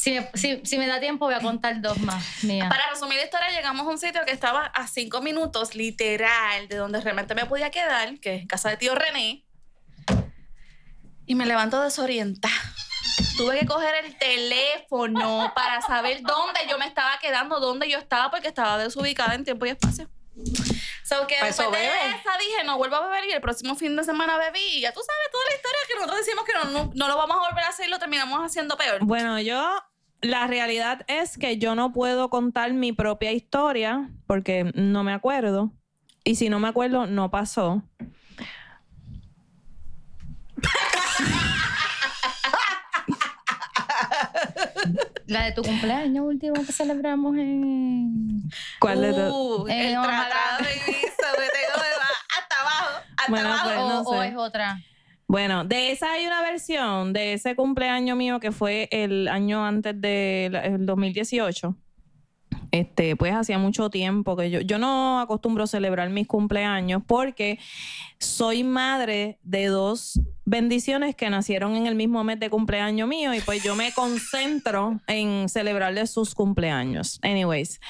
Si 0.00 0.12
me, 0.12 0.30
si- 0.34 0.60
si 0.64 0.78
me 0.78 0.86
da 0.86 0.98
tiempo, 1.00 1.26
voy 1.26 1.34
a 1.34 1.40
contar 1.40 1.80
dos 1.80 1.98
más 1.98 2.24
mías. 2.44 2.68
Para 2.70 2.88
resumir 2.90 3.18
la 3.18 3.24
historia, 3.24 3.50
llegamos 3.50 3.86
a 3.86 3.90
un 3.90 3.98
sitio 3.98 4.22
que 4.24 4.32
estaba 4.32 4.64
a 4.66 4.86
cinco 4.88 5.20
minutos, 5.20 5.74
literal, 5.74 6.68
de 6.68 6.76
donde 6.76 7.00
realmente 7.00 7.34
me 7.34 7.44
podía 7.46 7.70
quedar, 7.70 8.18
que 8.18 8.36
es 8.36 8.46
casa 8.46 8.70
de 8.70 8.76
tío 8.78 8.94
René. 8.94 9.44
Y 11.26 11.34
me 11.34 11.46
levanto 11.46 11.80
desorientada. 11.82 12.54
Tuve 13.36 13.60
que 13.60 13.66
coger 13.66 13.94
el 14.04 14.16
teléfono 14.18 15.52
para 15.54 15.80
saber 15.82 16.22
dónde 16.22 16.60
yo 16.68 16.78
me 16.78 16.86
estaba 16.86 17.18
quedando, 17.20 17.60
dónde 17.60 17.88
yo 17.88 17.98
estaba, 17.98 18.30
porque 18.30 18.48
estaba 18.48 18.78
desubicada 18.78 19.34
en 19.34 19.44
tiempo 19.44 19.66
y 19.66 19.70
espacio. 19.70 20.08
So 21.04 21.26
que 21.26 21.34
después 21.42 21.58
eso 21.58 21.70
de 21.70 21.86
esa 21.86 22.38
dije, 22.38 22.64
no 22.64 22.76
vuelvo 22.78 22.96
a 22.96 23.06
beber 23.06 23.24
y 23.28 23.32
el 23.32 23.40
próximo 23.40 23.74
fin 23.74 23.96
de 23.96 24.04
semana 24.04 24.36
bebí. 24.38 24.60
Y 24.74 24.80
ya 24.80 24.92
tú 24.92 25.00
sabes 25.00 25.30
toda 25.32 25.44
la 25.48 25.54
historia 25.56 25.78
que 25.88 25.94
nosotros 25.96 26.18
decimos 26.18 26.44
que 26.44 26.52
no, 26.54 26.64
no, 26.84 26.92
no 26.94 27.08
lo 27.08 27.16
vamos 27.16 27.36
a 27.36 27.48
volver 27.50 27.64
a 27.64 27.68
hacer 27.68 27.86
y 27.86 27.90
lo 27.90 27.98
terminamos 27.98 28.40
haciendo 28.44 28.76
peor. 28.76 28.98
Bueno, 29.04 29.40
yo, 29.40 29.82
la 30.22 30.46
realidad 30.46 31.02
es 31.08 31.38
que 31.38 31.58
yo 31.58 31.74
no 31.74 31.92
puedo 31.92 32.28
contar 32.30 32.72
mi 32.72 32.92
propia 32.92 33.32
historia 33.32 34.10
porque 34.26 34.70
no 34.74 35.04
me 35.04 35.12
acuerdo. 35.12 35.72
Y 36.24 36.34
si 36.36 36.48
no 36.50 36.60
me 36.60 36.68
acuerdo, 36.68 37.06
no 37.06 37.30
pasó. 37.30 37.82
La 45.26 45.44
de 45.44 45.52
tu 45.52 45.62
cumpleaños 45.62 46.24
último 46.26 46.54
que 46.66 46.72
celebramos 46.72 47.36
en. 47.36 48.42
¿Cuál 48.80 49.00
de 49.02 49.12
todas? 49.12 49.30
Uh, 49.32 49.66
el 49.68 49.92
tratado 49.92 50.58
de 50.58 50.68
tengo 50.74 51.82
hasta 52.36 52.60
abajo, 52.60 53.00
hasta 53.16 53.30
Bueno, 53.30 53.48
abajo. 53.48 53.64
pues, 53.68 53.78
o, 53.78 53.88
no 53.88 54.00
o 54.02 54.22
sé. 54.22 54.28
es 54.28 54.36
otra. 54.36 54.80
Bueno, 55.30 55.62
de 55.62 55.92
esa 55.92 56.10
hay 56.10 56.26
una 56.26 56.42
versión 56.42 57.12
de 57.12 57.34
ese 57.34 57.54
cumpleaños 57.54 58.16
mío 58.16 58.40
que 58.40 58.50
fue 58.50 58.88
el 58.90 59.28
año 59.28 59.64
antes 59.64 59.94
del 60.00 60.84
2018. 60.84 61.76
Este, 62.72 63.14
pues 63.14 63.32
hacía 63.32 63.56
mucho 63.56 63.90
tiempo 63.90 64.36
que 64.36 64.50
yo, 64.50 64.60
yo 64.60 64.80
no 64.80 65.20
acostumbro 65.20 65.68
celebrar 65.68 66.10
mis 66.10 66.26
cumpleaños 66.26 67.02
porque 67.06 67.60
soy 68.18 68.64
madre 68.64 69.38
de 69.44 69.66
dos 69.66 70.18
bendiciones 70.44 71.14
que 71.14 71.30
nacieron 71.30 71.76
en 71.76 71.86
el 71.86 71.94
mismo 71.94 72.24
mes 72.24 72.40
de 72.40 72.50
cumpleaños 72.50 73.06
mío 73.06 73.32
y 73.32 73.40
pues 73.40 73.62
yo 73.62 73.76
me 73.76 73.92
concentro 73.92 75.00
en 75.06 75.48
celebrarles 75.48 76.10
sus 76.10 76.34
cumpleaños. 76.34 77.20
Anyways, 77.22 77.80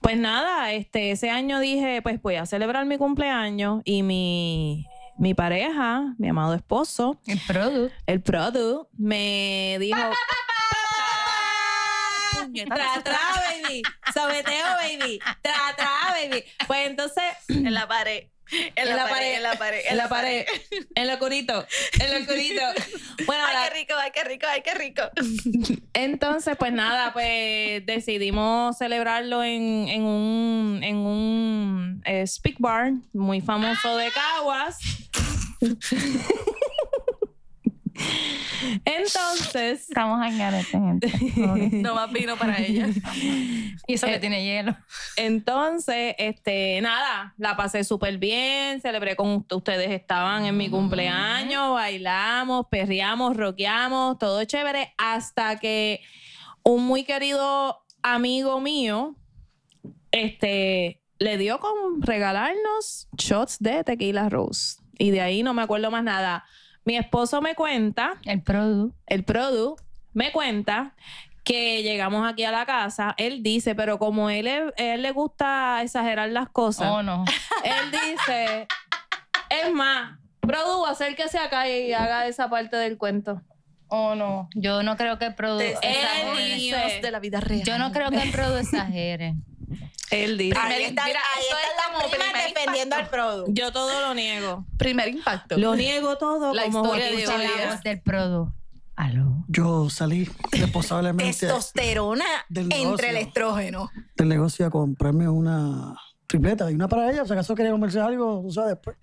pues 0.00 0.16
nada, 0.16 0.72
este, 0.72 1.10
ese 1.10 1.28
año 1.28 1.60
dije, 1.60 2.00
pues 2.00 2.22
voy 2.22 2.36
a 2.36 2.46
celebrar 2.46 2.86
mi 2.86 2.96
cumpleaños 2.96 3.82
y 3.84 4.02
mi, 4.02 4.86
mi 5.18 5.34
pareja, 5.34 6.14
mi 6.18 6.28
amado 6.28 6.54
esposo, 6.54 7.20
El 7.26 7.40
producto. 7.46 7.94
el 8.06 8.22
Produ, 8.22 8.88
me 8.96 9.76
dijo, 9.80 9.98
tra, 12.68 13.02
tra, 13.02 13.18
baby, 13.34 13.82
sobeteo, 14.14 14.66
baby, 14.76 15.18
tra, 15.42 15.74
tra, 15.76 15.90
baby. 16.12 16.44
Pues 16.66 16.86
entonces, 16.86 17.24
en 17.48 17.74
la 17.74 17.86
pared. 17.88 18.28
En, 18.76 18.88
la, 18.94 19.08
pared, 19.08 19.34
en 19.36 19.42
la 19.42 19.54
pared, 19.56 19.80
en 19.88 19.96
la 19.96 20.08
pared, 20.08 20.46
en 20.94 21.06
lo 21.08 21.18
curito, 21.18 21.66
en 22.00 22.20
lo 22.20 22.26
curito. 22.26 22.62
Bueno, 23.26 23.42
la- 23.52 23.62
Ay, 23.64 23.68
qué 23.70 23.74
rico, 23.80 23.94
ay, 23.98 24.10
qué 24.14 24.24
rico, 24.24 24.46
ay, 24.48 24.62
qué 24.62 24.74
rico. 24.74 25.02
Entonces, 25.94 26.56
pues 26.58 26.72
nada, 26.72 27.12
pues 27.12 27.84
decidimos 27.86 28.76
celebrarlo 28.78 29.42
en, 29.42 29.88
en 29.88 30.02
un, 30.02 30.80
en 30.84 30.96
un 30.98 32.02
eh, 32.04 32.24
speak 32.26 32.56
bar 32.60 32.92
muy 33.12 33.40
famoso 33.40 33.96
de 33.96 34.10
Caguas. 34.12 34.78
Entonces, 38.84 39.88
Estamos 39.88 40.24
en 40.26 40.38
garete, 40.38 40.70
gente. 40.70 41.12
No 41.82 41.94
más 41.94 42.12
vino 42.12 42.36
para 42.36 42.58
ella. 42.60 42.88
Y 43.86 43.94
eso 43.94 44.06
que 44.06 44.18
tiene 44.18 44.44
hielo. 44.44 44.76
entonces, 45.16 46.14
este, 46.18 46.80
nada, 46.80 47.34
la 47.38 47.56
pasé 47.56 47.84
súper 47.84 48.18
bien, 48.18 48.80
celebré 48.80 49.16
con 49.16 49.28
ust- 49.44 49.56
ustedes, 49.56 49.90
estaban 49.90 50.44
en 50.44 50.56
mi 50.56 50.68
cumpleaños, 50.70 51.72
bailamos, 51.74 52.66
perreamos, 52.70 53.36
rockeamos, 53.36 54.18
todo 54.18 54.44
chévere, 54.44 54.94
hasta 54.98 55.58
que 55.58 56.00
un 56.62 56.84
muy 56.86 57.04
querido 57.04 57.84
amigo 58.02 58.60
mío, 58.60 59.16
este, 60.12 61.02
le 61.18 61.38
dio 61.38 61.58
con 61.60 62.02
regalarnos 62.02 63.08
shots 63.16 63.58
de 63.60 63.84
tequila 63.84 64.28
rose. 64.28 64.80
Y 64.98 65.10
de 65.10 65.20
ahí 65.20 65.42
no 65.42 65.52
me 65.54 65.62
acuerdo 65.62 65.90
más 65.90 66.02
nada. 66.04 66.44
Mi 66.86 66.96
esposo 66.96 67.42
me 67.42 67.54
cuenta 67.54 68.14
El 68.24 68.42
produ. 68.42 68.94
el 69.06 69.24
Produ 69.24 69.76
me 70.14 70.32
cuenta 70.32 70.94
que 71.44 71.82
llegamos 71.82 72.26
aquí 72.26 72.44
a 72.44 72.50
la 72.50 72.64
casa, 72.64 73.14
él 73.18 73.42
dice, 73.42 73.74
pero 73.74 73.98
como 73.98 74.30
él, 74.30 74.46
él 74.76 75.02
le 75.02 75.10
gusta 75.12 75.82
exagerar 75.82 76.30
las 76.30 76.48
cosas, 76.48 76.88
Oh, 76.90 77.02
no. 77.02 77.24
él 77.64 77.90
dice, 77.90 78.66
es 79.50 79.72
más, 79.72 80.18
Produ, 80.40 80.86
acérquese 80.86 81.38
acá 81.38 81.68
y 81.68 81.92
haga 81.92 82.26
esa 82.28 82.48
parte 82.48 82.76
del 82.76 82.96
cuento. 82.98 83.42
Oh, 83.88 84.14
no. 84.14 84.48
Yo 84.54 84.82
no 84.82 84.96
creo 84.96 85.18
que 85.18 85.26
el 85.26 85.34
produ 85.36 85.60
exagere. 85.60 87.00
de 87.02 87.10
la 87.10 87.20
vida 87.20 87.40
real. 87.40 87.62
Yo 87.64 87.78
no 87.78 87.92
creo 87.92 88.10
que 88.10 88.22
el 88.22 88.30
produ 88.32 88.56
exagere. 88.56 89.34
Él 90.10 90.38
dice, 90.38 90.56
Ahí 90.58 90.74
Primer- 90.74 90.88
está, 90.90 91.04
mira, 91.06 91.20
ahí 91.34 91.42
esto 91.42 91.56
están 91.56 91.70
es 91.70 91.76
las 91.76 92.00
como 92.00 92.10
primer 92.10 92.54
defendiendo 92.54 92.96
al 92.96 93.08
producto. 93.08 93.50
yo 93.52 93.72
todo 93.72 94.00
lo 94.00 94.14
niego. 94.14 94.64
Primer 94.78 95.08
impacto. 95.08 95.56
Lo 95.58 95.74
niego 95.76 96.16
todo 96.18 96.54
La 96.54 96.64
como 96.64 96.84
historia 96.84 97.06
de 97.06 97.16
hoy 97.16 97.22
Sabina. 97.26 97.50
la 97.66 97.72
voz 97.74 97.82
del 97.82 98.00
produ. 98.00 98.52
Aló. 98.94 99.44
Yo 99.48 99.90
salí 99.90 100.28
responsablemente 100.52 101.32
Testosterona 101.46 102.24
Del 102.48 102.64
entre 102.64 102.78
negocio. 102.78 103.08
el 103.08 103.16
estrógeno. 103.16 103.90
del 104.16 104.28
negocio 104.28 104.66
a 104.66 104.70
comprarme 104.70 105.28
una 105.28 105.94
tripleta 106.26 106.70
y 106.70 106.74
una 106.74 106.88
para 106.88 107.10
ella, 107.10 107.24
si 107.26 107.32
acaso 107.32 107.54
quería 107.54 107.72
comerse 107.72 108.00
algo, 108.00 108.42
tú 108.42 108.50
sabes, 108.52 108.70
después. 108.76 108.96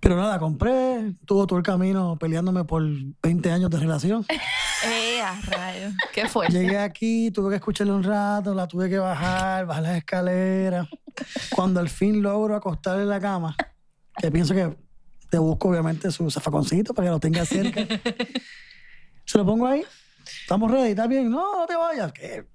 Pero 0.00 0.16
nada, 0.16 0.38
compré, 0.38 1.12
tuvo 1.26 1.46
todo 1.46 1.58
el 1.58 1.64
camino 1.64 2.16
peleándome 2.18 2.64
por 2.64 2.82
20 3.22 3.50
años 3.52 3.70
de 3.70 3.78
relación. 3.78 4.26
Eh, 4.82 5.20
a 5.20 5.38
rayos. 5.42 5.92
Qué 6.10 6.26
fuerte. 6.26 6.54
Llegué 6.54 6.78
aquí, 6.78 7.30
tuve 7.30 7.50
que 7.50 7.56
escucharle 7.56 7.92
un 7.92 8.02
rato, 8.02 8.54
la 8.54 8.66
tuve 8.66 8.88
que 8.88 8.96
bajar, 8.96 9.66
bajar 9.66 9.82
las 9.82 9.98
escaleras. 9.98 10.88
Cuando 11.50 11.80
al 11.80 11.90
fin 11.90 12.22
logro 12.22 12.56
acostarle 12.56 13.02
en 13.02 13.10
la 13.10 13.20
cama, 13.20 13.54
que 14.16 14.30
pienso 14.30 14.54
que 14.54 14.74
te 15.28 15.36
busco 15.36 15.68
obviamente 15.68 16.10
su 16.10 16.30
zafaconcito 16.30 16.94
para 16.94 17.08
que 17.08 17.10
lo 17.10 17.20
tenga 17.20 17.44
cerca. 17.44 17.82
Se 19.26 19.36
lo 19.36 19.44
pongo 19.44 19.66
ahí. 19.66 19.84
Estamos 20.40 20.70
ready, 20.70 20.90
¿está 20.92 21.06
bien? 21.06 21.30
No, 21.30 21.58
no 21.60 21.66
te 21.66 21.76
vayas. 21.76 22.10
¿Qué? 22.14 22.46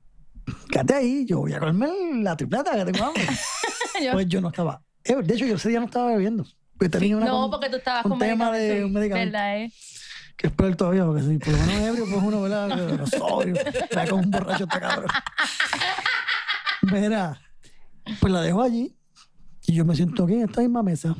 Quédate 0.71 0.95
ahí, 0.95 1.25
yo 1.25 1.41
voy 1.41 1.53
a 1.53 1.59
comerme 1.59 2.23
la 2.23 2.35
tripleta 2.35 2.71
que 2.75 2.91
tengo 2.91 3.05
hambre. 3.05 3.27
Pues 4.13 4.27
yo 4.27 4.41
no 4.41 4.47
estaba. 4.47 4.81
eh, 5.03 5.15
De 5.23 5.35
hecho, 5.35 5.45
yo 5.45 5.57
ese 5.57 5.69
día 5.69 5.79
no 5.79 5.85
estaba 5.85 6.07
bebiendo. 6.07 6.43
Pues 6.77 6.91
tenía 6.91 7.17
una 7.17 7.25
No, 7.25 7.41
con- 7.43 7.51
porque 7.51 7.69
tú 7.69 7.77
estabas 7.77 8.05
un 8.05 8.11
con 8.11 8.19
tema 8.19 8.51
de 8.51 8.85
un 8.85 8.93
medicamento. 8.93 9.31
¿Verdad, 9.37 9.57
eh? 9.61 9.71
que 10.37 10.47
es 10.47 10.53
peor 10.53 10.75
todavía, 10.75 11.05
porque 11.05 11.21
si 11.23 11.37
por 11.37 11.49
lo 11.53 11.57
menos 11.59 11.81
ebrio, 11.81 12.05
pues 12.09 12.23
uno, 12.23 12.41
¿verdad? 12.41 12.69
Pero 12.75 13.07
sobrio. 13.07 13.55
Va 13.97 14.05
con 14.07 14.19
un 14.19 14.31
borracho 14.31 14.65
está 14.65 14.79
cabrón. 14.81 15.07
Mira, 16.81 17.41
pues 18.19 18.33
la 18.33 18.41
dejo 18.41 18.61
allí 18.61 18.95
y 19.67 19.73
yo 19.73 19.85
me 19.85 19.95
siento 19.95 20.25
aquí 20.25 20.33
en 20.33 20.43
esta 20.49 20.61
misma 20.61 20.83
mesa 20.83 21.15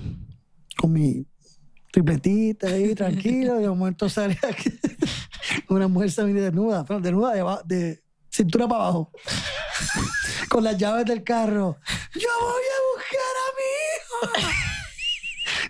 con 0.78 0.91
mi 0.91 1.26
tripletita 1.91 2.68
ahí, 2.68 2.93
tranquilo. 2.93 3.58
Y 3.60 3.64
de 3.64 3.70
momento 3.70 4.10
sale 4.10 4.38
aquí 4.47 4.70
una 5.70 5.88
mujer 5.88 6.12
semi 6.12 6.34
desnuda, 6.34 6.84
pero 6.86 6.99
desnuda 6.99 7.32
de, 7.34 7.76
de 7.76 8.03
cintura 8.30 8.68
para 8.68 8.84
abajo, 8.84 9.12
con 10.49 10.64
las 10.66 10.78
llaves 10.78 11.06
del 11.06 11.24
carro. 11.24 11.78
Yo 12.14 12.28
voy 12.41 12.64
a 12.76 12.80
buscar 12.95 13.36
a 13.45 13.47
mi 13.56 13.70
hijo. 13.95 14.18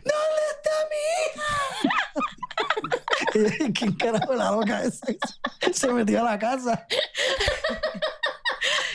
¿Dónde 0.04 0.42
está 0.56 0.76
mi 0.90 1.04
hija? 1.22 1.52
¿Quién 3.74 3.94
carajo 3.94 4.34
la 4.34 4.52
loca 4.52 4.84
esa? 4.84 5.06
Se 5.74 5.88
metió 5.90 6.22
a 6.22 6.24
la 6.32 6.40
casa. 6.40 6.86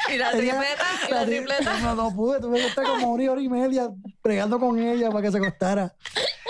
Y 0.09 0.16
la 0.18 0.32
tripleta, 0.32 0.84
y 1.09 1.12
la 1.12 1.22
tri- 1.22 1.26
tripleta. 1.26 1.78
No, 1.80 1.95
no 1.95 2.14
pude, 2.14 2.41
tuve 2.41 2.59
que 2.59 2.66
estar 2.66 2.84
como 2.84 3.12
una 3.12 3.30
hora 3.30 3.41
y 3.41 3.49
media 3.49 3.88
pregando 4.22 4.59
con 4.59 4.78
ella 4.78 5.09
para 5.11 5.22
que 5.22 5.30
se 5.30 5.38
acostara. 5.38 5.95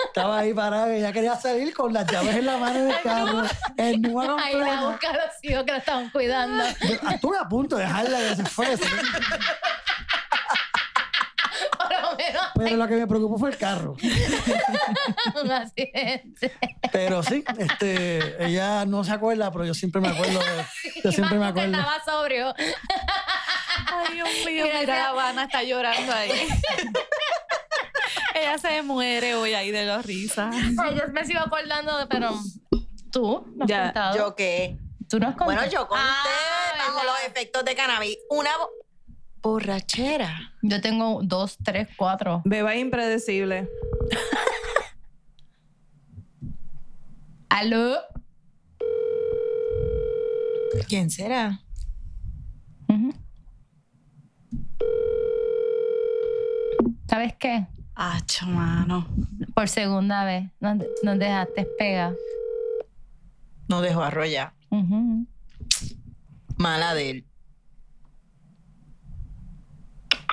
Estaba 0.07 0.39
ahí 0.39 0.53
parada, 0.53 0.93
ella 0.93 1.13
quería 1.13 1.35
salir 1.35 1.73
con 1.73 1.93
las 1.93 2.05
llaves 2.11 2.35
en 2.35 2.45
la 2.45 2.57
mano 2.57 2.79
en 2.79 2.89
el 2.91 3.01
carro, 3.01 3.43
en 3.77 4.01
nua 4.01 4.23
Ahí 4.43 4.55
la 4.55 4.65
completa. 4.65 4.89
busca 4.89 5.09
a 5.09 5.13
los 5.13 5.43
hijos 5.43 5.63
que 5.63 5.71
la 5.71 5.77
estaban 5.77 6.09
cuidando. 6.09 6.63
Yo 6.81 7.09
Estuve 7.11 7.37
a 7.37 7.47
punto 7.47 7.75
de 7.77 7.83
dejarla 7.83 8.17
que 8.17 8.35
se 8.35 8.61
menos 8.61 8.79
pero 12.63 12.77
lo 12.77 12.87
que 12.87 12.95
me 12.95 13.07
preocupó 13.07 13.37
fue 13.37 13.49
el 13.51 13.57
carro. 13.57 13.95
un 15.43 15.51
accidente. 15.51 16.51
Pero 16.91 17.23
sí, 17.23 17.43
este, 17.57 18.43
ella 18.45 18.85
no 18.85 19.03
se 19.03 19.11
acuerda, 19.11 19.51
pero 19.51 19.65
yo 19.65 19.73
siempre 19.73 20.01
me 20.01 20.09
acuerdo 20.09 20.39
de, 20.39 20.65
yo 21.03 21.11
siempre 21.11 21.37
me 21.37 21.45
acuerdo. 21.47 21.77
Estaba 21.77 22.03
sobrio. 22.03 22.53
Ay, 23.87 24.15
Dios 24.15 24.29
mío, 24.45 24.65
Mira, 24.65 24.79
mira, 24.79 24.95
la 24.97 25.09
Habana 25.09 25.43
está 25.45 25.63
llorando 25.63 26.13
ahí. 26.13 26.31
Ella 28.35 28.57
se 28.57 28.81
muere 28.81 29.35
hoy 29.35 29.53
ahí 29.53 29.71
de 29.71 29.85
la 29.85 30.01
risa. 30.01 30.49
Ay, 30.53 30.95
yo 30.95 31.07
me 31.11 31.25
sigo 31.25 31.39
acordando 31.39 31.97
de, 31.97 32.07
pero 32.07 32.33
tú 33.11 33.45
no 33.55 33.63
has 33.65 33.69
Ya, 33.69 33.83
contado. 33.85 34.17
Yo 34.17 34.35
que. 34.35 34.77
tú 35.09 35.19
no 35.19 35.27
has 35.27 35.35
contado. 35.35 35.51
Bueno, 35.59 35.71
yo 35.71 35.87
conté 35.87 36.03
Ah, 36.05 36.73
bajo 36.77 37.03
los 37.03 37.15
efectos 37.27 37.65
de 37.65 37.75
cannabis. 37.75 38.17
Una 38.29 38.49
borrachera. 39.41 40.53
Yo 40.61 40.81
tengo 40.81 41.21
dos, 41.23 41.57
tres, 41.63 41.87
cuatro. 41.97 42.41
Beba 42.45 42.75
impredecible. 42.75 43.69
¿Aló? 47.49 47.97
¿Quién 50.87 51.09
será? 51.09 51.59
¿Sabes 57.07 57.35
qué? 57.37 57.67
Acho, 57.93 58.45
mano. 58.45 59.05
Por 59.53 59.67
segunda 59.67 60.23
vez 60.23 60.49
nos, 60.61 60.77
nos 61.03 61.19
dejaste 61.19 61.67
pega. 61.77 62.13
No 63.67 63.81
dejó 63.81 64.01
arrollar. 64.01 64.53
Ujú. 64.69 65.27
Mala 66.55 66.93
de 66.93 67.09
él. 67.09 67.30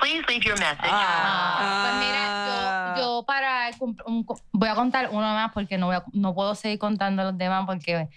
Please 0.01 0.23
leave 0.27 0.43
your 0.43 0.57
message. 0.59 0.79
Ah, 0.91 1.81
pues 1.83 1.93
mira, 1.99 2.95
yo, 2.95 3.01
yo 3.01 3.23
para 3.25 3.69
un 4.05 4.25
voy 4.51 4.69
a 4.69 4.75
contar 4.75 5.09
uno 5.11 5.21
más 5.33 5.51
porque 5.53 5.77
no 5.77 5.87
voy 5.87 5.97
a- 5.97 6.03
no 6.13 6.33
puedo 6.33 6.55
seguir 6.55 6.79
contando 6.79 7.23
los 7.23 7.37
demás 7.37 7.65
porque 7.65 8.07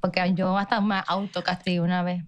porque 0.00 0.34
yo 0.34 0.56
hasta 0.56 0.80
me 0.80 1.02
autocastigo 1.06 1.84
una 1.84 2.02
vez. 2.02 2.22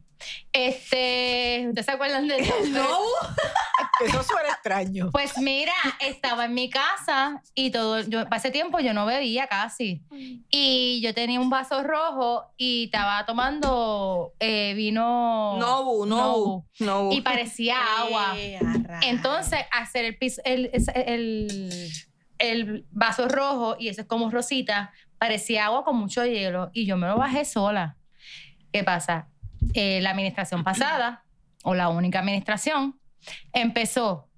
Este, 0.53 1.65
¿ustedes 1.69 1.87
se 1.87 1.93
acuerdan 1.93 2.27
de 2.29 2.39
eso? 2.39 2.55
Eso 4.05 4.23
suena 4.23 4.51
extraño. 4.51 5.11
Pues 5.11 5.39
mira, 5.39 5.73
estaba 6.01 6.45
en 6.45 6.55
mi 6.55 6.71
casa 6.71 7.43
y 7.55 7.71
todo, 7.71 8.01
yo 8.03 8.25
hace 8.31 8.51
tiempo 8.53 8.79
yo 8.79 8.95
no 8.95 9.07
bebía 9.07 9.49
casi. 9.49 10.03
Y 10.51 11.01
yo 11.03 11.13
tenía 11.15 11.41
un 11.41 11.51
vaso 11.51 11.83
rojo 11.83 12.45
y 12.57 12.85
estaba 12.85 13.27
tomando 13.27 14.35
eh, 14.39 14.75
vino 14.77 15.57
Nobu, 15.59 16.07
Nobu. 16.07 16.65
Nobu. 16.79 17.13
y 17.13 17.23
parecía 17.23 17.77
agua. 17.99 18.35
Eh, 18.37 18.57
a 18.59 18.61
rayos. 18.87 19.05
Entonces, 19.07 19.61
hacer 19.73 20.05
el, 20.05 20.17
piso- 20.17 20.43
el, 20.45 20.71
el, 20.95 21.91
el 22.39 22.87
vaso 22.93 23.27
rojo 23.29 23.77
y 23.81 23.89
eso 23.89 24.03
es 24.03 24.07
como 24.07 24.31
rosita, 24.31 24.93
parecía 25.19 25.67
agua 25.67 25.85
con 25.85 25.97
mucho 25.97 26.25
hielo 26.25 26.71
y 26.73 26.87
yo 26.87 26.97
me 26.97 27.09
lo 27.09 27.17
bajé 27.17 27.45
sola. 27.45 27.97
¿Qué 28.73 28.85
pasa? 28.85 29.29
Eh, 29.75 30.01
la 30.01 30.11
administración 30.11 30.65
pasada, 30.65 31.25
o 31.63 31.75
la 31.75 31.89
única 31.89 32.21
administración, 32.21 32.99
empezó, 33.53 34.29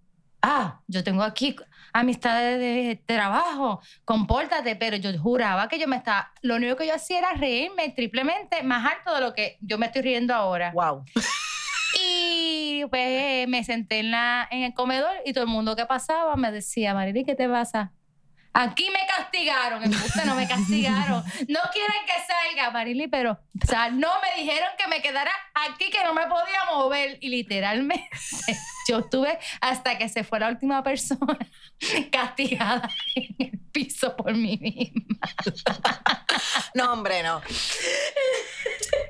ah, 0.42 0.80
yo 0.86 1.04
tengo 1.04 1.22
aquí 1.22 1.56
amistades 1.92 2.58
de 2.58 3.02
trabajo, 3.06 3.80
compórtate, 4.04 4.76
pero 4.76 4.96
yo 4.96 5.16
juraba 5.18 5.68
que 5.68 5.78
yo 5.78 5.88
me 5.88 5.96
estaba, 5.96 6.32
lo 6.42 6.56
único 6.56 6.76
que 6.76 6.86
yo 6.86 6.94
hacía 6.94 7.18
era 7.18 7.32
reírme 7.32 7.90
triplemente 7.90 8.62
más 8.62 8.90
alto 8.92 9.14
de 9.14 9.20
lo 9.20 9.34
que 9.34 9.58
yo 9.60 9.78
me 9.78 9.86
estoy 9.86 10.02
riendo 10.02 10.34
ahora. 10.34 10.72
Wow. 10.72 11.04
Y 12.00 12.84
pues 12.88 13.48
me 13.48 13.64
senté 13.64 13.98
en, 13.98 14.12
la, 14.12 14.46
en 14.50 14.62
el 14.62 14.74
comedor 14.74 15.12
y 15.24 15.32
todo 15.32 15.44
el 15.44 15.50
mundo 15.50 15.74
que 15.74 15.86
pasaba 15.86 16.36
me 16.36 16.52
decía, 16.52 16.94
Marily, 16.94 17.24
¿qué 17.24 17.34
te 17.34 17.48
pasa? 17.48 17.92
Aquí 18.52 18.90
me 18.90 19.06
castigaron, 19.06 19.84
en 19.84 19.92
no 20.26 20.34
me 20.34 20.48
castigaron. 20.48 21.22
No 21.48 21.60
quieren 21.72 21.96
que 22.04 22.12
salga, 22.26 22.70
Marily, 22.72 23.06
pero 23.06 23.32
o 23.62 23.66
sea, 23.66 23.90
no 23.90 24.08
me 24.20 24.42
dijeron 24.42 24.68
que 24.76 24.88
me 24.88 25.00
quedara 25.00 25.30
aquí, 25.54 25.88
que 25.90 26.02
no 26.02 26.14
me 26.14 26.26
podía 26.26 26.64
mover. 26.72 27.18
Y 27.20 27.28
literalmente 27.28 28.10
yo 28.88 28.98
estuve 29.00 29.38
hasta 29.60 29.98
que 29.98 30.08
se 30.08 30.24
fue 30.24 30.40
la 30.40 30.48
última 30.48 30.82
persona 30.82 31.38
castigada 32.10 32.90
en 33.14 33.36
el 33.38 33.58
piso 33.72 34.16
por 34.16 34.34
mí 34.34 34.58
misma. 34.60 35.20
No, 36.74 36.92
hombre, 36.92 37.22
no. 37.22 37.42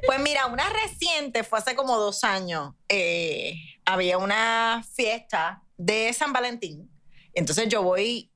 Pues 0.07 0.19
mira, 0.21 0.47
una 0.47 0.69
reciente 0.71 1.45
fue 1.45 1.59
hace 1.59 1.75
como 1.77 1.97
dos 1.97 2.25
años. 2.25 2.75
eh, 2.89 3.55
había 3.85 4.19
una 4.19 4.83
fiesta 4.95 5.63
de 5.77 6.13
San 6.13 6.33
Valentín. 6.33 6.91
Entonces 7.35 7.69
yo 7.69 7.83
voy, 7.83 8.30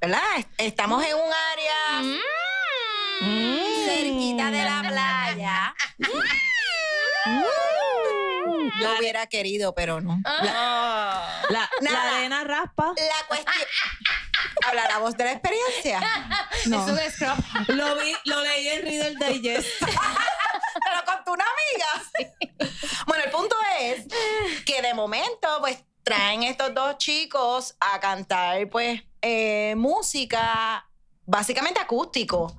¿verdad? 0.00 0.20
Estamos 0.56 1.04
en 1.04 1.14
un 1.14 1.32
área 1.52 2.02
cerquita 3.84 4.50
de 4.50 4.64
la 4.64 4.82
playa. 4.88 5.74
Yo 8.80 8.98
hubiera 8.98 9.26
querido, 9.26 9.74
pero 9.74 10.00
no. 10.00 10.20
La, 10.24 11.68
la 11.80 12.16
arena 12.16 12.44
raspa. 12.44 12.94
La 12.96 13.26
cuestión. 13.28 13.66
Habla 14.66 14.88
la 14.88 14.98
voz 14.98 15.16
de 15.16 15.24
la 15.24 15.32
experiencia. 15.32 16.00
No. 16.66 16.86
Es 16.86 16.92
un 16.92 16.98
scrub. 17.10 17.68
Lo 17.68 17.96
vi, 17.96 18.14
lo 18.24 18.42
leí 18.42 18.68
en 18.68 18.82
Reader 18.82 19.16
Digest. 19.16 19.68
Te 19.80 19.86
lo 20.96 21.04
contó 21.04 21.32
una 21.32 21.44
amiga. 21.44 21.86
Bueno, 23.06 23.24
el 23.24 23.30
punto 23.30 23.56
es 23.80 24.06
que 24.64 24.82
de 24.82 24.94
momento, 24.94 25.48
pues, 25.60 25.84
traen 26.02 26.42
estos 26.42 26.74
dos 26.74 26.98
chicos 26.98 27.76
a 27.80 28.00
cantar, 28.00 28.68
pues, 28.68 29.02
eh, 29.22 29.74
música 29.76 30.86
básicamente 31.30 31.80
acústico. 31.80 32.56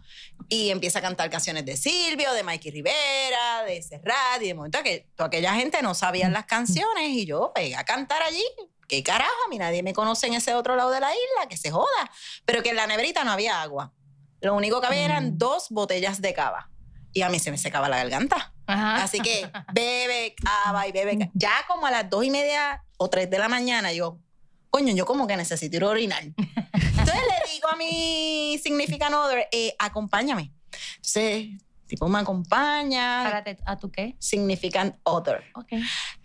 Y 0.50 0.70
empieza 0.70 1.00
a 1.00 1.02
cantar 1.02 1.30
canciones 1.30 1.66
de 1.66 1.78
Silvio, 1.78 2.34
de 2.34 2.44
Mikey 2.44 2.72
Rivera, 2.72 3.64
de 3.66 3.82
Serrat, 3.82 4.42
y 4.42 4.48
de 4.48 4.54
momento 4.54 4.84
que 4.84 5.08
toda 5.16 5.28
aquella 5.28 5.54
gente 5.54 5.82
no 5.82 5.94
sabía 5.94 6.30
las 6.30 6.46
canciones 6.46 7.10
y 7.10 7.26
yo 7.26 7.52
pegué 7.54 7.76
a 7.76 7.86
cantar 7.86 8.22
allí. 8.24 8.44
¿Qué 8.88 9.02
carajo? 9.04 9.32
A 9.46 9.50
mí 9.50 9.58
nadie 9.58 9.84
me 9.84 9.94
conoce 9.94 10.28
en 10.28 10.34
ese 10.34 10.54
otro 10.54 10.76
lado 10.76 10.90
de 10.90 11.00
la 11.00 11.12
isla, 11.14 11.48
que 11.48 11.56
se 11.56 11.72
joda. 11.72 12.12
Pero 12.44 12.62
que 12.64 12.72
en 12.72 12.76
la 12.76 12.88
neverita 12.88 13.24
no 13.24 13.32
había 13.32 13.62
agua. 13.62 13.94
Lo 14.42 14.56
único 14.56 14.82
que 14.82 14.88
había 14.88 15.06
eran 15.06 15.38
dos 15.38 15.68
botellas 15.70 16.22
de 16.22 16.34
cava. 16.34 16.70
Y 17.14 17.22
a 17.22 17.30
mí 17.30 17.40
se 17.40 17.52
me 17.52 17.58
secaba 17.58 17.88
la 17.88 17.98
garganta. 17.98 18.54
Ajá. 18.66 19.04
Así 19.04 19.22
que 19.22 19.50
bebe 19.74 20.36
cava 20.36 20.88
y 20.88 20.92
bebe 20.92 21.18
cava. 21.18 21.32
Ya 21.34 21.54
como 21.70 21.86
a 21.88 21.92
las 21.92 22.10
dos 22.10 22.26
y 22.26 22.32
media 22.32 22.84
o 22.98 23.10
tres 23.10 23.30
de 23.30 23.38
la 23.38 23.48
mañana, 23.48 23.94
yo, 23.94 24.20
coño, 24.72 24.96
yo 24.96 25.06
como 25.06 25.28
que 25.28 25.38
necesito 25.38 25.78
ir 25.78 25.84
a 25.84 25.90
orinar. 25.90 26.24
Entonces 26.74 27.16
le 27.16 27.54
digo 27.54 27.68
a 27.72 27.76
mi 27.76 28.60
significant 28.64 29.14
other, 29.14 29.48
eh, 29.52 29.76
acompáñame. 29.78 30.52
Entonces, 30.96 31.50
tipo 31.92 32.08
me 32.08 32.20
acompaña. 32.20 33.24
Espérate, 33.24 33.58
¿a 33.66 33.76
tu 33.78 33.92
qué? 33.92 34.16
Significant 34.18 34.96
other. 35.04 35.44
Ok. 35.56 35.74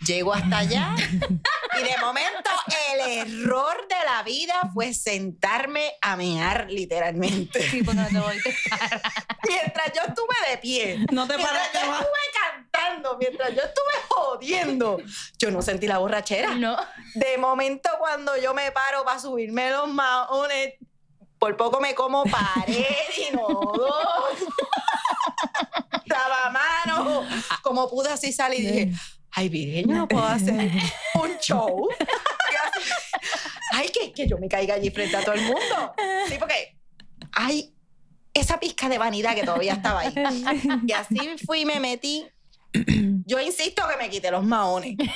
Llego 0.07 0.33
hasta 0.33 0.59
allá 0.59 0.95
y 1.81 1.83
de 1.83 1.99
momento 2.01 2.51
el 2.95 3.27
error 3.27 3.77
de 3.89 3.97
la 4.05 4.23
vida 4.23 4.71
fue 4.73 4.95
sentarme 4.95 5.95
a 6.01 6.14
mear 6.17 6.69
literalmente. 6.71 7.69
Sí, 7.69 7.83
porque 7.83 8.01
no 8.01 8.07
te 8.09 8.21
voy 8.21 8.37
Mientras 9.49 9.93
yo 9.93 10.03
estuve 10.07 10.51
de 10.51 10.59
pie. 10.59 10.99
No 11.11 11.27
te 11.27 11.37
Mientras 11.37 11.73
yo 11.73 11.89
más. 11.89 12.01
estuve 12.01 12.21
cantando, 12.41 13.19
mientras 13.19 13.51
yo 13.51 13.62
estuve 13.62 13.93
jodiendo, 14.09 14.99
yo 15.39 15.51
no 15.51 15.62
sentí 15.62 15.89
la 15.89 15.99
borrachera. 15.99 16.55
No. 16.55 16.77
De 17.14 17.39
momento, 17.39 17.91
cuando 17.99 18.37
yo 18.37 18.55
me 18.55 18.71
paro 18.71 19.05
para 19.05 19.19
subirme 19.19 19.69
los 19.71 19.89
maones, 19.89 20.75
por 21.39 21.57
poco 21.57 21.80
me 21.80 21.95
como 21.95 22.24
pared 22.24 22.84
y 23.30 23.34
no. 23.34 23.72
Estaba 26.05 26.51
mano. 26.87 27.26
Como 27.62 27.89
pude 27.89 28.11
así 28.11 28.32
salir 28.32 28.61
y 28.61 28.66
dije, 28.66 28.93
ay, 29.32 29.49
Virgen, 29.49 29.89
no 29.89 30.09
puedo 30.09 30.24
hacer 30.24 30.70
un 31.14 31.39
show. 31.39 31.89
Ay, 33.72 33.89
que, 33.89 34.12
que 34.12 34.26
yo 34.26 34.39
me 34.39 34.49
caiga 34.49 34.74
allí 34.74 34.91
frente 34.91 35.16
a 35.16 35.24
todo 35.24 35.34
el 35.34 35.43
mundo. 35.43 35.95
Sí, 36.28 36.37
porque 36.39 36.78
hay 37.32 37.74
esa 38.32 38.59
pizca 38.61 38.89
de 38.89 38.99
vanidad 38.99 39.34
que 39.34 39.45
todavía 39.45 39.74
estaba 39.74 40.01
ahí. 40.01 40.14
Y 40.87 40.93
así 40.93 41.37
fui 41.45 41.61
y 41.61 41.64
me 41.66 41.80
metí. 41.80 42.26
Yo 43.27 43.41
insisto 43.41 43.83
que 43.89 43.97
me 43.97 44.11
quité 44.11 44.31
los 44.31 44.45
maones. 44.45 44.97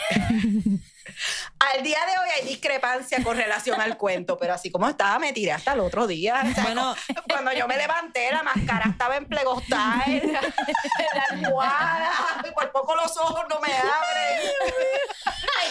Al 1.58 1.82
día 1.82 1.98
de 2.06 2.12
hoy 2.12 2.28
hay 2.40 2.48
discrepancia 2.48 3.22
con 3.22 3.36
relación 3.36 3.80
al 3.80 3.96
cuento, 3.96 4.38
pero 4.38 4.54
así 4.54 4.70
como 4.70 4.88
estaba, 4.88 5.18
me 5.18 5.32
tiré 5.32 5.52
hasta 5.52 5.74
el 5.74 5.80
otro 5.80 6.06
día. 6.06 6.42
O 6.48 6.54
sea, 6.54 6.64
Bueno, 6.64 6.94
cuando 7.28 7.52
yo 7.52 7.68
me 7.68 7.76
levanté, 7.76 8.30
la 8.32 8.42
máscara 8.42 8.88
estaba 8.90 9.16
en 9.16 9.26
plegostal, 9.26 10.02
en 10.06 10.32
la, 10.32 10.40
en 10.40 11.06
la 11.14 11.24
almohada, 11.30 12.12
y 12.48 12.52
por 12.52 12.72
poco 12.72 12.94
los 12.96 13.14
ojos 13.18 13.44
no 13.50 13.60
me 13.60 13.72
abren. 13.72 14.50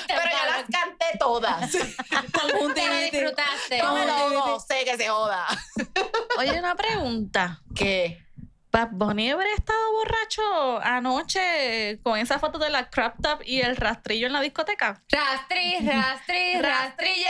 Pero 0.08 0.22
yo 0.24 0.46
las 0.46 0.64
canté 0.70 1.18
todas. 1.20 1.74
lo 1.74 2.74
tiriti. 2.74 3.18
disfrutaste. 3.18 3.78
Yo 3.80 3.94
me 3.94 4.06
lo 4.06 4.60
sé 4.60 4.86
que 4.86 4.98
se 4.98 5.08
joda. 5.08 5.48
Oye, 6.38 6.60
una 6.60 6.76
pregunta. 6.76 7.62
¿Qué? 7.76 8.29
¿Bad 8.72 8.90
Bunny 8.92 9.32
habría 9.32 9.54
estado 9.56 9.80
borracho 9.94 10.80
anoche 10.84 12.00
con 12.04 12.20
esa 12.20 12.38
foto 12.40 12.60
de 12.60 12.70
la 12.70 12.90
crop 12.90 13.16
top 13.22 13.42
y 13.44 13.62
el 13.62 13.76
rastrillo 13.76 14.28
en 14.28 14.34
la 14.34 14.42
discoteca? 14.42 15.02
Rastri, 15.12 15.78
rastri, 15.88 16.62
rastri, 16.62 17.14
yeah. 17.16 17.30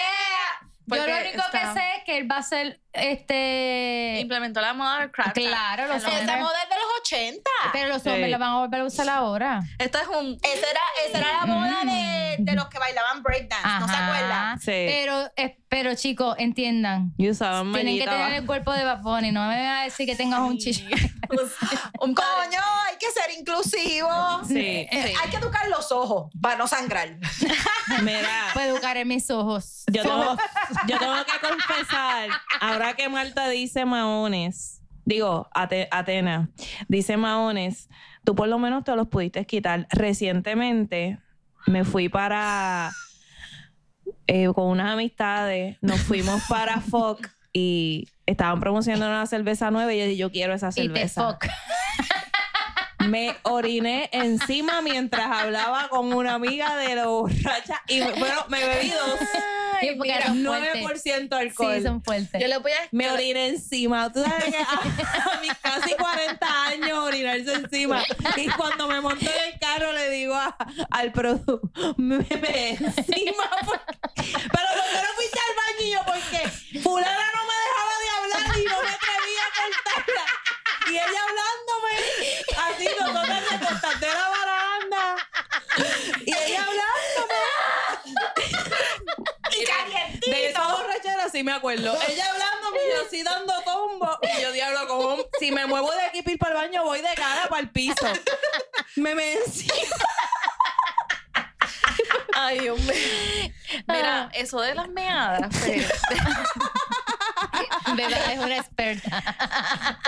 Yo 0.92 0.96
Porque 0.98 1.12
lo 1.12 1.20
único 1.30 1.46
está- 1.46 1.52
que 1.74 1.80
sé 1.80 1.86
es 1.98 2.04
que 2.04 2.18
él 2.18 2.30
va 2.32 2.38
a 2.38 2.44
ser 2.44 2.82
este. 2.94 4.18
Implementó 4.22 4.60
la 4.60 4.74
moda 4.74 5.00
del 5.02 5.12
crop 5.12 5.28
top. 5.28 5.34
Claro, 5.36 5.84
En 5.84 5.90
los- 5.90 5.98
Esa 6.04 6.38
moda 6.38 6.64
es 6.64 6.70
de 6.70 6.76
80. 7.16 7.42
Pero 7.74 7.90
los 7.90 8.04
Sí. 8.04 8.10
hombres 8.10 8.30
la 8.30 8.38
van 8.38 8.50
a 8.50 8.58
volver 8.60 8.82
a 8.82 8.86
usar 8.86 9.10
ahora. 9.10 9.62
Esto 9.78 9.98
es 10.00 10.08
un... 10.08 10.38
Esa 10.42 10.68
era, 10.70 10.82
esa 11.08 11.18
era 11.20 11.40
la 11.40 11.46
moda 11.46 11.80
de, 11.86 12.36
de 12.40 12.54
los 12.54 12.68
que 12.70 12.80
bailaban 12.80 13.24
breakdance, 13.24 13.68
¿no 13.80 13.88
se 13.88 13.94
Ajá. 13.94 14.06
acuerdan? 14.16 14.60
Sí. 14.60 14.66
Pero, 14.72 15.32
eh, 15.36 15.58
pero 15.70 15.96
chicos, 15.96 16.36
entiendan. 16.38 17.14
Y 17.18 17.30
usaban 17.30 17.72
Tienen 17.74 17.96
que 17.98 18.06
manita 18.06 18.12
tener 18.12 18.22
abajo. 18.26 18.40
el 18.42 18.46
cuerpo 18.46 18.74
de 18.74 18.84
Bad 18.84 19.02
Bunny. 19.02 19.32
No 19.32 19.42
me 19.48 19.56
van 19.56 19.66
a 19.78 19.84
decir 19.84 20.06
que 20.06 20.16
tengas 20.16 20.40
un 20.42 20.58
chicho. 20.58 20.86
un 22.02 22.14
Coño, 22.16 22.62
hay 22.88 22.98
que 22.98 23.08
ser 23.12 23.38
inclusivo. 23.40 24.10
Sí. 24.48 24.58
Eh, 24.92 25.14
Hay 25.22 25.30
que 25.30 25.38
educar 25.38 25.68
los 25.70 25.92
ojos 25.92 26.32
para 26.42 26.56
no 26.58 26.68
sangrar. 26.68 27.18
Mira, 28.04 28.30
Puedo 28.54 28.76
educar 28.76 28.98
en 28.98 29.08
mis 29.08 29.30
ojos. 29.30 29.84
yo 29.92 30.04
tengo, 30.04 30.38
yo 30.88 30.98
tengo 30.98 31.16
que 31.26 31.48
confesar, 31.48 32.30
ahora 32.62 32.94
que 32.96 33.10
Marta 33.10 33.48
dice 33.50 33.86
maones, 33.86 34.79
digo, 35.10 35.50
Ate- 35.54 35.88
Atena, 35.92 36.50
dice 36.88 37.18
maones, 37.18 37.90
tú 38.24 38.36
por 38.36 38.48
lo 38.48 38.60
menos 38.60 38.84
te 38.84 38.96
los 38.96 39.08
pudiste 39.08 39.46
quitar. 39.46 39.88
Recientemente 39.92 41.20
me 41.68 41.84
fui 41.84 42.10
para, 42.10 42.92
eh, 44.28 44.48
con 44.54 44.68
unas 44.68 44.94
amistades, 44.94 45.78
nos 45.82 46.00
fuimos 46.02 46.42
para 46.48 46.80
FOC 46.82 47.28
y 47.52 48.08
estaban 48.26 48.60
promocionando 48.60 49.08
una 49.08 49.26
cerveza 49.26 49.72
nueva 49.72 49.92
y 49.94 49.98
yo 50.00 50.06
dije, 50.06 50.18
yo 50.18 50.32
quiero 50.32 50.54
esa 50.54 50.70
Y 50.70 50.72
te 50.90 51.08
cerveza. 51.08 51.38
Me 53.08 53.36
oriné 53.44 54.10
encima 54.12 54.82
mientras 54.82 55.26
hablaba 55.32 55.88
con 55.90 56.14
una 56.14 56.34
amiga 56.34 56.76
de 56.76 56.96
la 56.96 57.08
borracha 57.08 57.82
y 57.88 58.02
bueno, 58.02 58.46
me 58.50 58.66
bebí 58.68 58.90
dos. 58.90 59.20
Porque 59.98 60.12
Mira, 60.12 60.28
son 60.28 60.44
fuertes. 60.44 60.84
9% 61.08 61.34
alcohol. 61.34 61.76
Sí, 61.78 61.84
son 61.84 62.04
fuertes. 62.04 62.42
Yo 62.42 62.48
le 62.50 62.58
voy 62.58 62.72
a... 62.74 62.76
Me 62.92 63.10
oriné 63.12 63.48
encima. 63.48 64.12
Tú 64.12 64.22
sabes 64.22 64.44
que 64.44 64.58
a, 64.58 65.34
a 65.36 65.40
mis 65.40 65.54
casi 65.62 65.94
40 65.96 66.66
años 66.66 66.98
orinarse 67.00 67.54
encima. 67.54 68.04
Y 68.36 68.48
cuando 68.50 68.88
me 68.90 69.00
monto 69.00 69.24
en 69.26 69.54
el 69.54 69.60
carro 69.60 69.94
le 69.94 70.10
digo 70.10 70.36
a- 70.36 70.58
al 70.92 71.14
producto, 71.14 71.62
me 71.96 72.18
me 72.18 72.70
encima. 72.72 73.44
porque- 73.66 73.96
Pero 74.16 74.68
¿por 74.74 74.84
qué 74.92 75.02
no 75.02 75.14
fuiste 75.16 75.40
al 75.48 75.56
baño? 75.56 75.80
Y 75.80 75.92
yo, 75.92 76.00
porque 76.06 76.80
fulana 76.82 77.26
no 77.34 77.42
me 77.48 77.56
dejaba 77.64 77.94
de 78.02 78.10
hablar 78.44 78.58
y 78.60 78.64
no 78.66 78.82
me 78.82 78.90
atrevía 78.90 79.44
a 79.48 79.52
cortarla. 79.56 80.26
Y 80.90 80.94
ella 80.94 81.22
hablándome, 81.28 81.94
así 82.58 82.88
nosotros 83.00 83.52
recostaste 83.52 84.08
la 84.08 84.30
baranda. 84.30 85.16
Y 86.26 86.34
ella 86.34 86.66
hablándome. 86.66 87.36
Y 89.52 89.64
calientito. 89.66 90.32
De 90.32 90.50
esa 90.50 90.68
borrachera 90.68 91.30
sí 91.30 91.44
me 91.44 91.52
acuerdo. 91.54 91.98
Ella 92.08 92.26
hablando 92.32 92.70
y 92.76 92.96
yo 92.96 93.06
así 93.06 93.24
dando 93.24 93.54
combo. 93.64 94.18
Y 94.22 94.42
yo, 94.42 94.52
diablo, 94.52 94.88
como 94.88 95.18
si 95.40 95.52
me 95.52 95.66
muevo 95.66 95.92
de 95.92 96.02
aquí 96.02 96.22
para 96.38 96.52
el 96.54 96.58
baño, 96.68 96.84
voy 96.84 97.02
de 97.02 97.14
cara 97.16 97.48
para 97.50 97.62
el 97.62 97.70
piso. 97.70 98.08
Me 98.96 99.14
me 99.16 99.34
encima. 99.34 99.96
Ay, 102.36 102.60
mío. 102.62 102.76
Mira, 103.88 104.30
eso 104.34 104.62
de 104.62 104.74
las 104.74 104.88
meadas. 104.90 105.50
pues, 105.60 105.86
Beba 107.96 108.34
es 108.34 108.40
una 108.40 108.58
experta. 108.58 109.24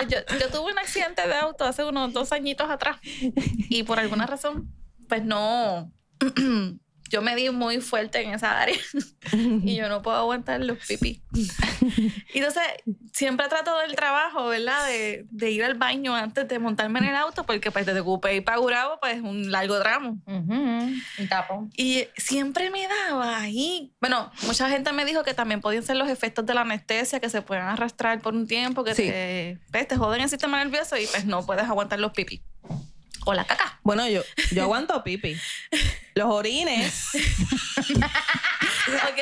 yo, 0.08 0.18
yo 0.38 0.50
tuve 0.50 0.72
un 0.72 0.78
accidente 0.78 1.26
de 1.26 1.34
auto 1.34 1.64
hace 1.64 1.84
unos 1.84 2.12
dos 2.12 2.32
añitos 2.32 2.70
atrás. 2.70 2.98
Y 3.02 3.82
por 3.84 3.98
alguna 3.98 4.26
razón, 4.26 4.72
pues 5.08 5.24
no. 5.24 5.92
yo 7.12 7.20
me 7.22 7.36
di 7.36 7.50
muy 7.50 7.80
fuerte 7.80 8.22
en 8.22 8.32
esa 8.32 8.58
área 8.60 8.74
y 9.32 9.76
yo 9.76 9.88
no 9.88 10.00
puedo 10.02 10.16
aguantar 10.16 10.60
los 10.60 10.78
pipí. 10.86 11.22
Y 11.34 12.38
entonces, 12.38 12.62
siempre 13.12 13.48
trato 13.48 13.78
del 13.80 13.94
trabajo, 13.94 14.46
¿verdad? 14.46 14.86
De, 14.88 15.26
de 15.30 15.50
ir 15.50 15.62
al 15.62 15.74
baño 15.74 16.14
antes 16.16 16.48
de 16.48 16.58
montarme 16.58 17.00
en 17.00 17.04
el 17.06 17.14
auto, 17.16 17.44
porque 17.44 17.70
pues 17.70 17.84
desde 17.86 18.02
Cupé 18.02 18.36
y 18.36 18.40
para 18.40 18.56
Gurabo, 18.58 18.98
pues 19.00 19.16
es 19.16 19.22
un 19.22 19.50
largo 19.52 19.78
tramo. 19.80 20.18
Ujú, 20.26 20.54
Un 20.54 21.28
tapón. 21.28 21.70
Y 21.76 22.04
siempre 22.16 22.70
me 22.70 22.88
daba 22.88 23.38
ahí. 23.40 23.92
Bueno, 24.00 24.32
mucha 24.46 24.68
gente 24.70 24.90
me 24.92 25.04
dijo 25.04 25.22
que 25.22 25.34
también 25.34 25.60
podían 25.60 25.82
ser 25.82 25.96
los 25.96 26.08
efectos 26.08 26.46
de 26.46 26.54
la 26.54 26.62
anestesia, 26.62 27.20
que 27.20 27.28
se 27.28 27.42
pueden 27.42 27.64
arrastrar 27.64 28.20
por 28.22 28.34
un 28.34 28.46
tiempo, 28.46 28.82
que 28.84 28.94
Sí. 28.94 29.02
te, 29.04 29.58
pues, 29.70 29.86
te 29.86 29.96
joden 29.96 30.22
el 30.22 30.28
sistema 30.30 30.58
nervioso 30.64 30.96
y 30.96 31.06
pues 31.06 31.24
no 31.26 31.44
puedes 31.44 31.64
aguantar 31.64 32.00
los 32.00 32.12
pipí. 32.12 32.42
O 33.24 33.34
la 33.34 33.44
caca. 33.44 33.78
Bueno, 33.82 34.06
yo, 34.08 34.22
yo 34.50 34.62
aguanto 34.64 35.02
pipi. 35.04 35.36
Los 36.14 36.28
orines. 36.30 37.08
Ok. 37.94 39.20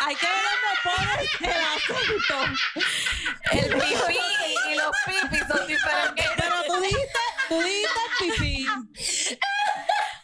Hay 0.00 0.14
que 0.14 0.26
ver 0.26 0.44
dónde 0.46 0.72
pones 0.84 1.30
el 1.40 1.50
asunto. 1.50 2.36
El 3.52 3.68
pipí 3.74 4.18
y 4.70 4.74
los 4.76 4.92
pipis 5.04 5.44
son 5.48 5.66
diferentes. 5.66 6.26
Pero 6.36 6.54
tú 6.66 6.80
dijiste, 6.80 7.18
tú 7.48 7.62
dijiste 7.62 8.00
pipí. 8.20 8.66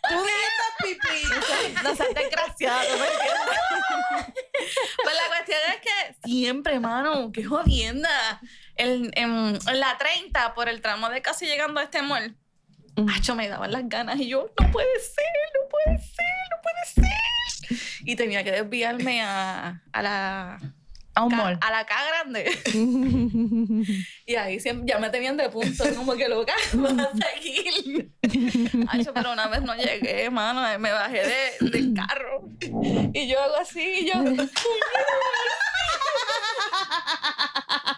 Tú 0.09 0.23
dijiste 0.23 0.65
pipí. 0.83 1.83
No 1.83 1.97
seas 1.97 2.15
desgraciado, 2.15 2.99
¿me 2.99 3.07
entiendes? 3.07 3.59
Pues 5.03 5.17
la 5.17 5.27
cuestión 5.29 5.59
es 5.69 5.81
que 5.81 6.29
siempre, 6.29 6.79
mano, 6.81 7.33
qué 7.33 7.45
jodienda. 7.45 8.41
En, 8.77 9.11
en- 9.15 9.59
en 9.67 9.81
la 9.81 9.97
30, 9.99 10.55
por 10.55 10.69
el 10.69 10.81
tramo 10.81 11.09
de 11.11 11.21
casi 11.23 11.47
llegando 11.47 11.81
a 11.81 11.85
este 11.85 12.03
mall, 12.03 12.37
Acho, 13.17 13.35
me 13.35 13.49
daban 13.49 13.73
las 13.73 13.89
ganas 13.89 14.21
y 14.21 14.29
yo, 14.29 14.51
no 14.61 14.71
puede 14.71 15.01
ser, 15.01 15.25
no 15.55 15.69
puede 15.71 15.99
ser, 15.99 16.27
no 16.51 16.57
puede 16.63 17.09
ser. 17.09 17.79
Y 18.05 18.17
tenía 18.17 18.45
que 18.45 18.53
desviarme 18.53 19.23
a, 19.23 19.83
a 19.93 20.03
la... 20.03 20.61
A 21.15 21.25
un 21.25 21.31
ca- 21.31 21.37
mall. 21.37 21.59
A 21.63 21.71
la 21.71 21.87
K 21.87 21.95
grande. 22.07 22.51
Y 24.27 24.35
ahí 24.37 24.61
siempre, 24.61 24.87
ya 24.93 24.99
me 24.99 25.09
tenían 25.11 25.37
de 25.39 25.49
punto, 25.49 25.85
como 25.95 26.15
que 26.17 26.29
loca, 26.29 26.53
vas 26.75 26.93
a 26.99 27.11
seguir. 27.33 28.13
Pero 29.15 29.33
una 29.33 29.47
vez 29.49 29.63
no 29.63 29.75
llegué, 29.75 30.29
mano, 30.31 30.61
me 30.79 30.93
bajé 30.93 31.23
de, 31.27 31.71
del 31.71 31.95
carro. 31.95 32.43
Y 33.15 33.27
yo 33.29 33.41
hago 33.41 33.57
así, 33.57 33.81
y 34.01 34.07
yo. 34.11 34.23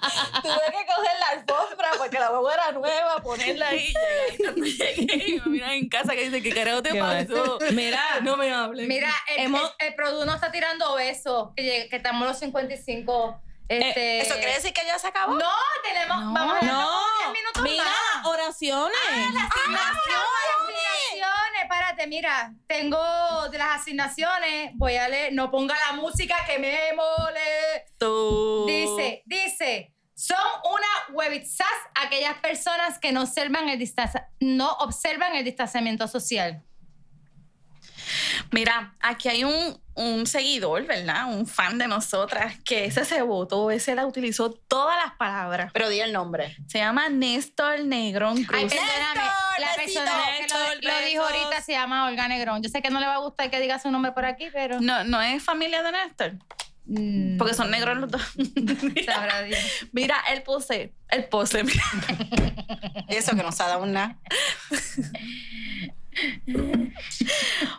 Tuve 0.43 0.65
que 0.71 0.87
coger 0.87 1.19
la 1.21 1.29
alfombra 1.33 1.91
porque 1.99 2.19
la 2.19 2.31
huevo 2.31 2.51
era 2.51 2.73
nueva, 2.73 3.17
ponerla 3.23 3.69
ahí. 3.69 3.93
Y 4.57 4.63
llegué, 4.73 5.25
y 5.29 5.41
me 5.41 5.47
miran 5.51 5.71
en 5.73 5.89
casa 5.89 6.13
que 6.15 6.29
dice, 6.29 6.43
¿qué 6.43 6.55
carajo 6.55 6.83
te 6.83 6.95
pasó? 6.99 7.59
Mira, 7.73 8.03
No 8.23 8.37
me 8.37 8.53
hables. 8.53 8.87
Mira, 8.89 9.11
el, 9.37 9.45
Hemos- 9.47 9.75
el, 9.79 9.89
el 9.89 9.95
Produ 9.95 10.25
nos 10.25 10.37
está 10.37 10.51
tirando 10.53 10.95
besos, 10.95 11.51
que, 11.57 11.89
que 11.89 11.97
estamos 11.97 12.23
a 12.23 12.27
los 12.31 12.39
55. 12.39 13.41
Este, 13.67 14.21
¿Eso 14.21 14.35
quiere 14.35 14.53
decir 14.55 14.75
que 14.75 14.85
ya 14.85 14.99
se 14.99 15.07
acabó? 15.09 15.35
No, 15.37 15.51
tenemos. 15.83 16.23
No. 16.23 16.33
vamos 16.35 16.57
a 16.61 16.67
no. 16.67 17.01
10 17.21 17.33
minutos 17.33 17.63
Mira, 17.63 17.85
más. 17.85 18.27
oraciones. 18.27 18.99
Asignaciones, 19.05 21.63
espérate, 21.63 22.07
mira, 22.07 22.53
tengo 22.67 23.49
de 23.51 23.59
las 23.59 23.81
asignaciones, 23.81 24.73
voy 24.75 24.97
a 24.97 25.09
leer, 25.09 25.33
no 25.33 25.51
ponga 25.51 25.75
la 25.87 25.93
música 25.93 26.37
que 26.47 26.59
me 26.59 26.93
mole. 26.95 27.87
Tú. 27.99 28.65
Dice, 28.67 29.23
dice, 29.25 29.94
son 30.25 30.39
una 30.65 30.87
webitsas 31.15 31.69
aquellas 31.95 32.39
personas 32.39 32.99
que 32.99 33.13
no 33.13 33.25
observan 33.25 33.69
el 33.69 33.93
no 34.41 34.73
observan 34.73 35.37
el 35.37 35.45
distanciamiento 35.45 36.09
social. 36.09 36.63
Mira, 38.51 38.95
aquí 39.01 39.29
hay 39.29 39.45
un, 39.45 39.79
un 39.95 40.27
seguidor, 40.27 40.87
¿verdad? 40.87 41.27
Un 41.27 41.47
fan 41.47 41.77
de 41.77 41.89
nosotras 41.89 42.55
que 42.65 42.87
ese 42.87 43.05
se 43.05 43.21
votó, 43.21 43.71
ese 43.71 43.95
la 43.95 44.07
utilizó 44.07 44.51
todas 44.51 44.97
las 45.05 45.15
palabras. 45.17 45.71
Pero 45.75 45.91
di 45.91 46.01
el 46.01 46.13
nombre. 46.13 46.57
Se 46.69 46.79
llama 46.79 47.11
Néstor 47.11 47.81
Negrón 47.85 48.45
Cruz. 48.45 48.63
Ay, 48.63 48.69
perdóname, 48.69 49.31
la 49.59 49.77
besito, 49.77 50.01
persona 50.01 50.25
que 50.25 50.41
Néstor, 50.41 50.85
lo, 50.85 50.91
lo 50.91 51.07
dijo 51.07 51.23
ahorita 51.23 51.61
se 51.61 51.73
llama 51.73 52.07
Olga 52.07 52.29
Negrón. 52.29 52.63
Yo 52.63 52.71
sé 52.71 52.81
que 52.81 52.89
no 52.89 52.99
le 52.99 53.07
va 53.07 53.17
a 53.17 53.19
gustar 53.19 53.51
que 53.51 53.61
diga 53.61 53.79
su 53.79 53.91
nombre 53.91 54.13
por 54.13 54.25
aquí, 54.25 54.49
pero... 54.53 54.81
no, 54.81 55.05
no 55.05 55.21
es 55.21 55.43
familia 55.43 55.83
de 55.83 55.93
Néstor, 55.93 56.33
Mm, 56.87 57.39
porque 57.39 57.55
son 57.55 57.71
negros 57.71 57.97
los 57.97 58.11
dos. 58.11 58.23
Dios. 58.37 59.89
Mira, 59.93 60.23
el 60.33 60.43
pose, 60.43 60.95
el 61.09 61.25
pose, 61.25 61.65
mira. 61.65 61.83
Eso 63.09 63.35
que 63.35 63.43
nos 63.43 63.61
ha 63.61 63.69
dado 63.69 63.83
una. 63.83 64.19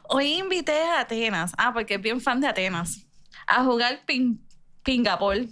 Hoy 0.09 0.33
invité 0.33 0.81
a 0.81 1.01
Atenas, 1.01 1.53
ah, 1.57 1.71
porque 1.73 1.95
es 1.95 2.01
bien 2.01 2.19
fan 2.19 2.41
de 2.41 2.47
Atenas, 2.47 3.05
a 3.47 3.63
jugar 3.63 4.03
ping, 4.05 4.37
pingapol. 4.83 5.49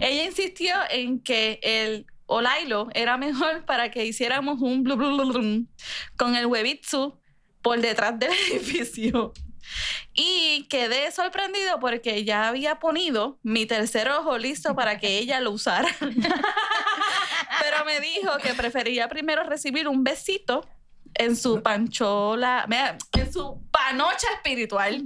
Ella 0.00 0.24
insistió 0.24 0.74
en 0.90 1.20
que 1.20 1.58
el 1.62 2.06
Olailo 2.26 2.88
era 2.94 3.16
mejor 3.16 3.64
para 3.64 3.90
que 3.90 4.06
hiciéramos 4.06 4.60
un 4.60 4.84
blu, 4.84 4.96
blu, 4.96 5.16
blu, 5.16 5.66
con 6.16 6.36
el 6.36 6.46
Webitsu 6.46 7.18
por 7.60 7.80
detrás 7.80 8.18
del 8.18 8.30
edificio. 8.52 9.32
Y 10.14 10.66
quedé 10.68 11.10
sorprendido 11.12 11.80
porque 11.80 12.24
ya 12.24 12.48
había 12.48 12.78
ponido 12.78 13.38
mi 13.42 13.66
tercer 13.66 14.08
ojo 14.10 14.38
listo 14.38 14.74
para 14.74 14.98
que 14.98 15.18
ella 15.18 15.40
lo 15.40 15.50
usara. 15.52 15.88
Pero 16.00 17.84
me 17.84 18.00
dijo 18.00 18.36
que 18.42 18.54
prefería 18.54 19.08
primero 19.08 19.42
recibir 19.44 19.88
un 19.88 20.04
besito 20.04 20.66
en 21.14 21.36
su 21.36 21.62
panchola, 21.62 22.66
en 23.12 23.32
su 23.32 23.60
panocha 23.70 24.26
espiritual. 24.36 25.04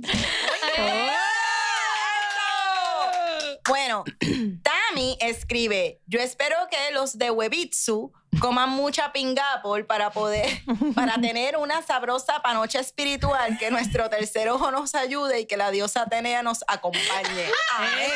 Bueno, 3.66 4.04
Tami 4.62 5.16
escribe, 5.20 6.00
yo 6.06 6.20
espero 6.20 6.56
que 6.70 6.92
los 6.92 7.16
de 7.18 7.30
Webitsu 7.30 8.12
coman 8.38 8.68
mucha 8.68 9.12
pingapol 9.12 9.86
para 9.86 10.10
poder, 10.10 10.46
para 10.94 11.14
tener 11.20 11.56
una 11.56 11.82
sabrosa 11.82 12.42
panocha 12.42 12.80
espiritual, 12.80 13.56
que 13.58 13.70
nuestro 13.70 14.10
tercer 14.10 14.50
ojo 14.50 14.70
nos 14.70 14.94
ayude 14.94 15.40
y 15.40 15.46
que 15.46 15.56
la 15.56 15.70
diosa 15.70 16.02
Atenea 16.02 16.42
nos 16.42 16.62
acompañe. 16.66 17.46
Amén. 17.76 18.10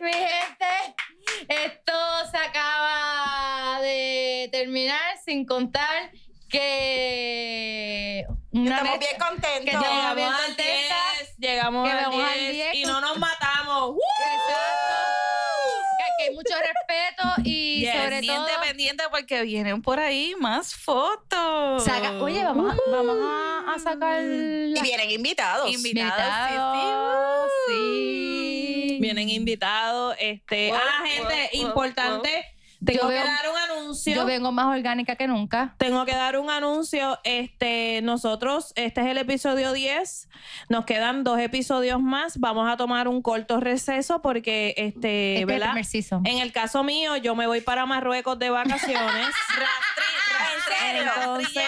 Mi 0.00 0.12
gente, 0.12 0.96
esto 1.48 1.92
se 2.30 2.38
acaba 2.38 3.80
de 3.82 4.48
terminar 4.50 5.18
sin 5.24 5.44
contar 5.44 6.10
que... 6.48 8.26
una 8.50 8.76
Estamos 8.76 8.98
bien 8.98 9.18
contentos. 9.18 9.64
que 9.64 9.70
estamos 9.70 10.14
bien. 10.16 10.30
10, 10.56 11.11
llegamos 11.42 11.90
al 11.90 11.96
vamos 12.04 12.22
al 12.24 12.38
10 12.38 12.52
10. 12.52 12.74
y 12.74 12.84
no 12.84 13.00
nos 13.00 13.18
matamos. 13.18 13.90
¡Uh! 13.90 13.98
Exacto. 14.34 14.94
Que 16.18 16.24
hay 16.24 16.34
mucho 16.34 16.54
respeto 16.54 17.28
y 17.44 17.80
Yes, 17.80 17.94
sobre 17.96 18.22
todo... 18.22 18.46
pendiente, 18.60 19.04
porque 19.10 19.42
vienen 19.42 19.82
por 19.82 19.98
ahí 19.98 20.34
más 20.38 20.74
fotos. 20.74 21.84
saca- 21.84 22.18
oye, 22.22 22.44
vamos, 22.44 22.72
a, 22.72 22.90
vamos 22.90 23.16
a, 23.22 23.72
a 23.74 23.78
sacar... 23.78 24.22
Y 24.22 24.80
vienen 24.82 25.10
invitados. 25.10 25.68
Invitados, 25.70 27.50
sí, 27.66 27.74
sí. 27.74 28.98
Vienen 29.00 29.28
invitados. 29.30 30.14
Este, 30.20 30.70
ah, 30.72 31.04
gente, 31.06 31.50
importante. 31.56 32.44
Tengo 32.84 33.08
que 33.08 33.14
dar 33.14 33.48
un 33.48 33.56
anuncio. 33.56 33.71
Yo 33.94 34.24
vengo 34.26 34.52
más 34.52 34.66
orgánica 34.66 35.16
que 35.16 35.26
nunca. 35.28 35.74
Tengo 35.78 36.04
que 36.04 36.14
dar 36.14 36.38
un 36.38 36.50
anuncio. 36.50 37.18
Este, 37.24 38.00
nosotros, 38.02 38.72
este 38.76 39.00
es 39.02 39.06
el 39.08 39.18
episodio 39.18 39.72
10. 39.72 40.28
Nos 40.68 40.84
quedan 40.84 41.24
dos 41.24 41.38
episodios 41.38 42.00
más. 42.00 42.38
Vamos 42.38 42.70
a 42.70 42.76
tomar 42.76 43.08
un 43.08 43.22
corto 43.22 43.60
receso 43.60 44.22
porque, 44.22 44.74
este, 44.76 44.92
Este 45.02 45.34
es 45.34 45.40
el 45.40 45.46
¿verdad? 45.46 45.66
primer 45.68 45.84
season. 45.84 46.26
En 46.26 46.38
el 46.38 46.52
caso 46.52 46.82
mío, 46.84 47.16
yo 47.16 47.34
me 47.34 47.46
voy 47.46 47.60
para 47.60 47.86
Marruecos 47.86 48.38
de 48.38 48.50
vacaciones. 48.50 49.28
Entonces, 50.94 51.62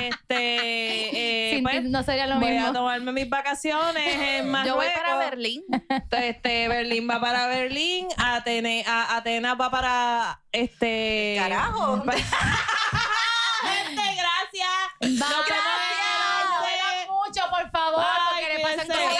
este, 0.00 1.50
eh, 1.50 1.54
Sin 1.54 1.62
pues, 1.64 1.84
no 1.84 2.02
sería 2.02 2.26
lo 2.26 2.38
voy 2.40 2.52
mismo. 2.52 2.68
a 2.68 2.72
tomarme 2.72 3.12
mis 3.12 3.28
vacaciones 3.28 4.14
en 4.14 4.50
Marruecos. 4.50 4.66
Yo 4.66 4.76
voy 4.76 4.86
para 4.94 5.16
Berlín. 5.18 5.62
Este, 6.10 6.68
Berlín 6.68 7.08
va 7.10 7.20
para 7.20 7.46
Berlín, 7.48 8.06
Atene, 8.16 8.84
a- 8.86 9.16
Atenas 9.16 9.56
va 9.60 9.70
para 9.70 10.40
este. 10.52 11.36
Carajo. 11.70 12.02
Gente, 13.62 14.02
gracias. 14.16 14.70
Nos 15.00 15.18
vemos 15.18 15.46
Gracias. 15.46 17.08
mucho, 17.08 17.40
por 17.50 17.70
favor, 17.70 18.04
Ay, 18.06 18.20
porque 18.30 18.54
le 18.56 18.62
pasan 18.62 18.86
cosas. 18.88 19.18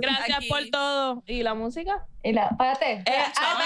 Gracias 0.00 0.38
Aquí. 0.38 0.48
por 0.48 0.64
todo. 0.70 1.22
¿Y 1.26 1.42
la 1.42 1.54
música? 1.54 2.04
Y 2.22 2.32
la, 2.32 2.46
espérate. 2.46 3.02
Eh, 3.06 3.24
Ah, 3.26 3.32
ah, 3.36 3.58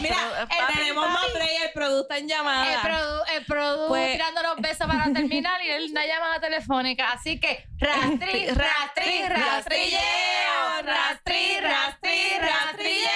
mira, 0.00 0.14
pero, 0.14 0.42
eh, 0.42 0.46
papi, 0.46 0.74
tenemos 0.78 1.08
más 1.08 1.24
play, 1.32 1.56
el 1.64 1.72
producto 1.72 2.14
en 2.14 2.28
llamada. 2.28 2.74
El 2.74 2.80
produ, 2.80 3.22
el 3.34 3.44
produ 3.44 3.88
Pues- 3.88 4.12
tirando 4.12 4.42
los 4.42 4.56
besos 4.58 4.86
para 4.86 5.04
terminar 5.12 5.60
y 5.62 5.68
él 5.70 5.88
una 5.90 6.06
llamada 6.06 6.40
telefónica. 6.40 7.10
Así 7.12 7.40
que 7.40 7.66
rastri, 7.78 8.46
rastri, 8.48 9.22
rastrilleo, 9.28 10.82
rastri, 10.84 11.60
rastri, 11.60 12.38
rastrilleo. 12.38 13.10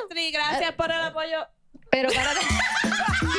Rastri, 0.00 0.30
gracias 0.32 0.72
por 0.72 0.90
el 0.90 1.00
apoyo. 1.00 1.46
Pero 1.90 2.08
para... 2.12 2.30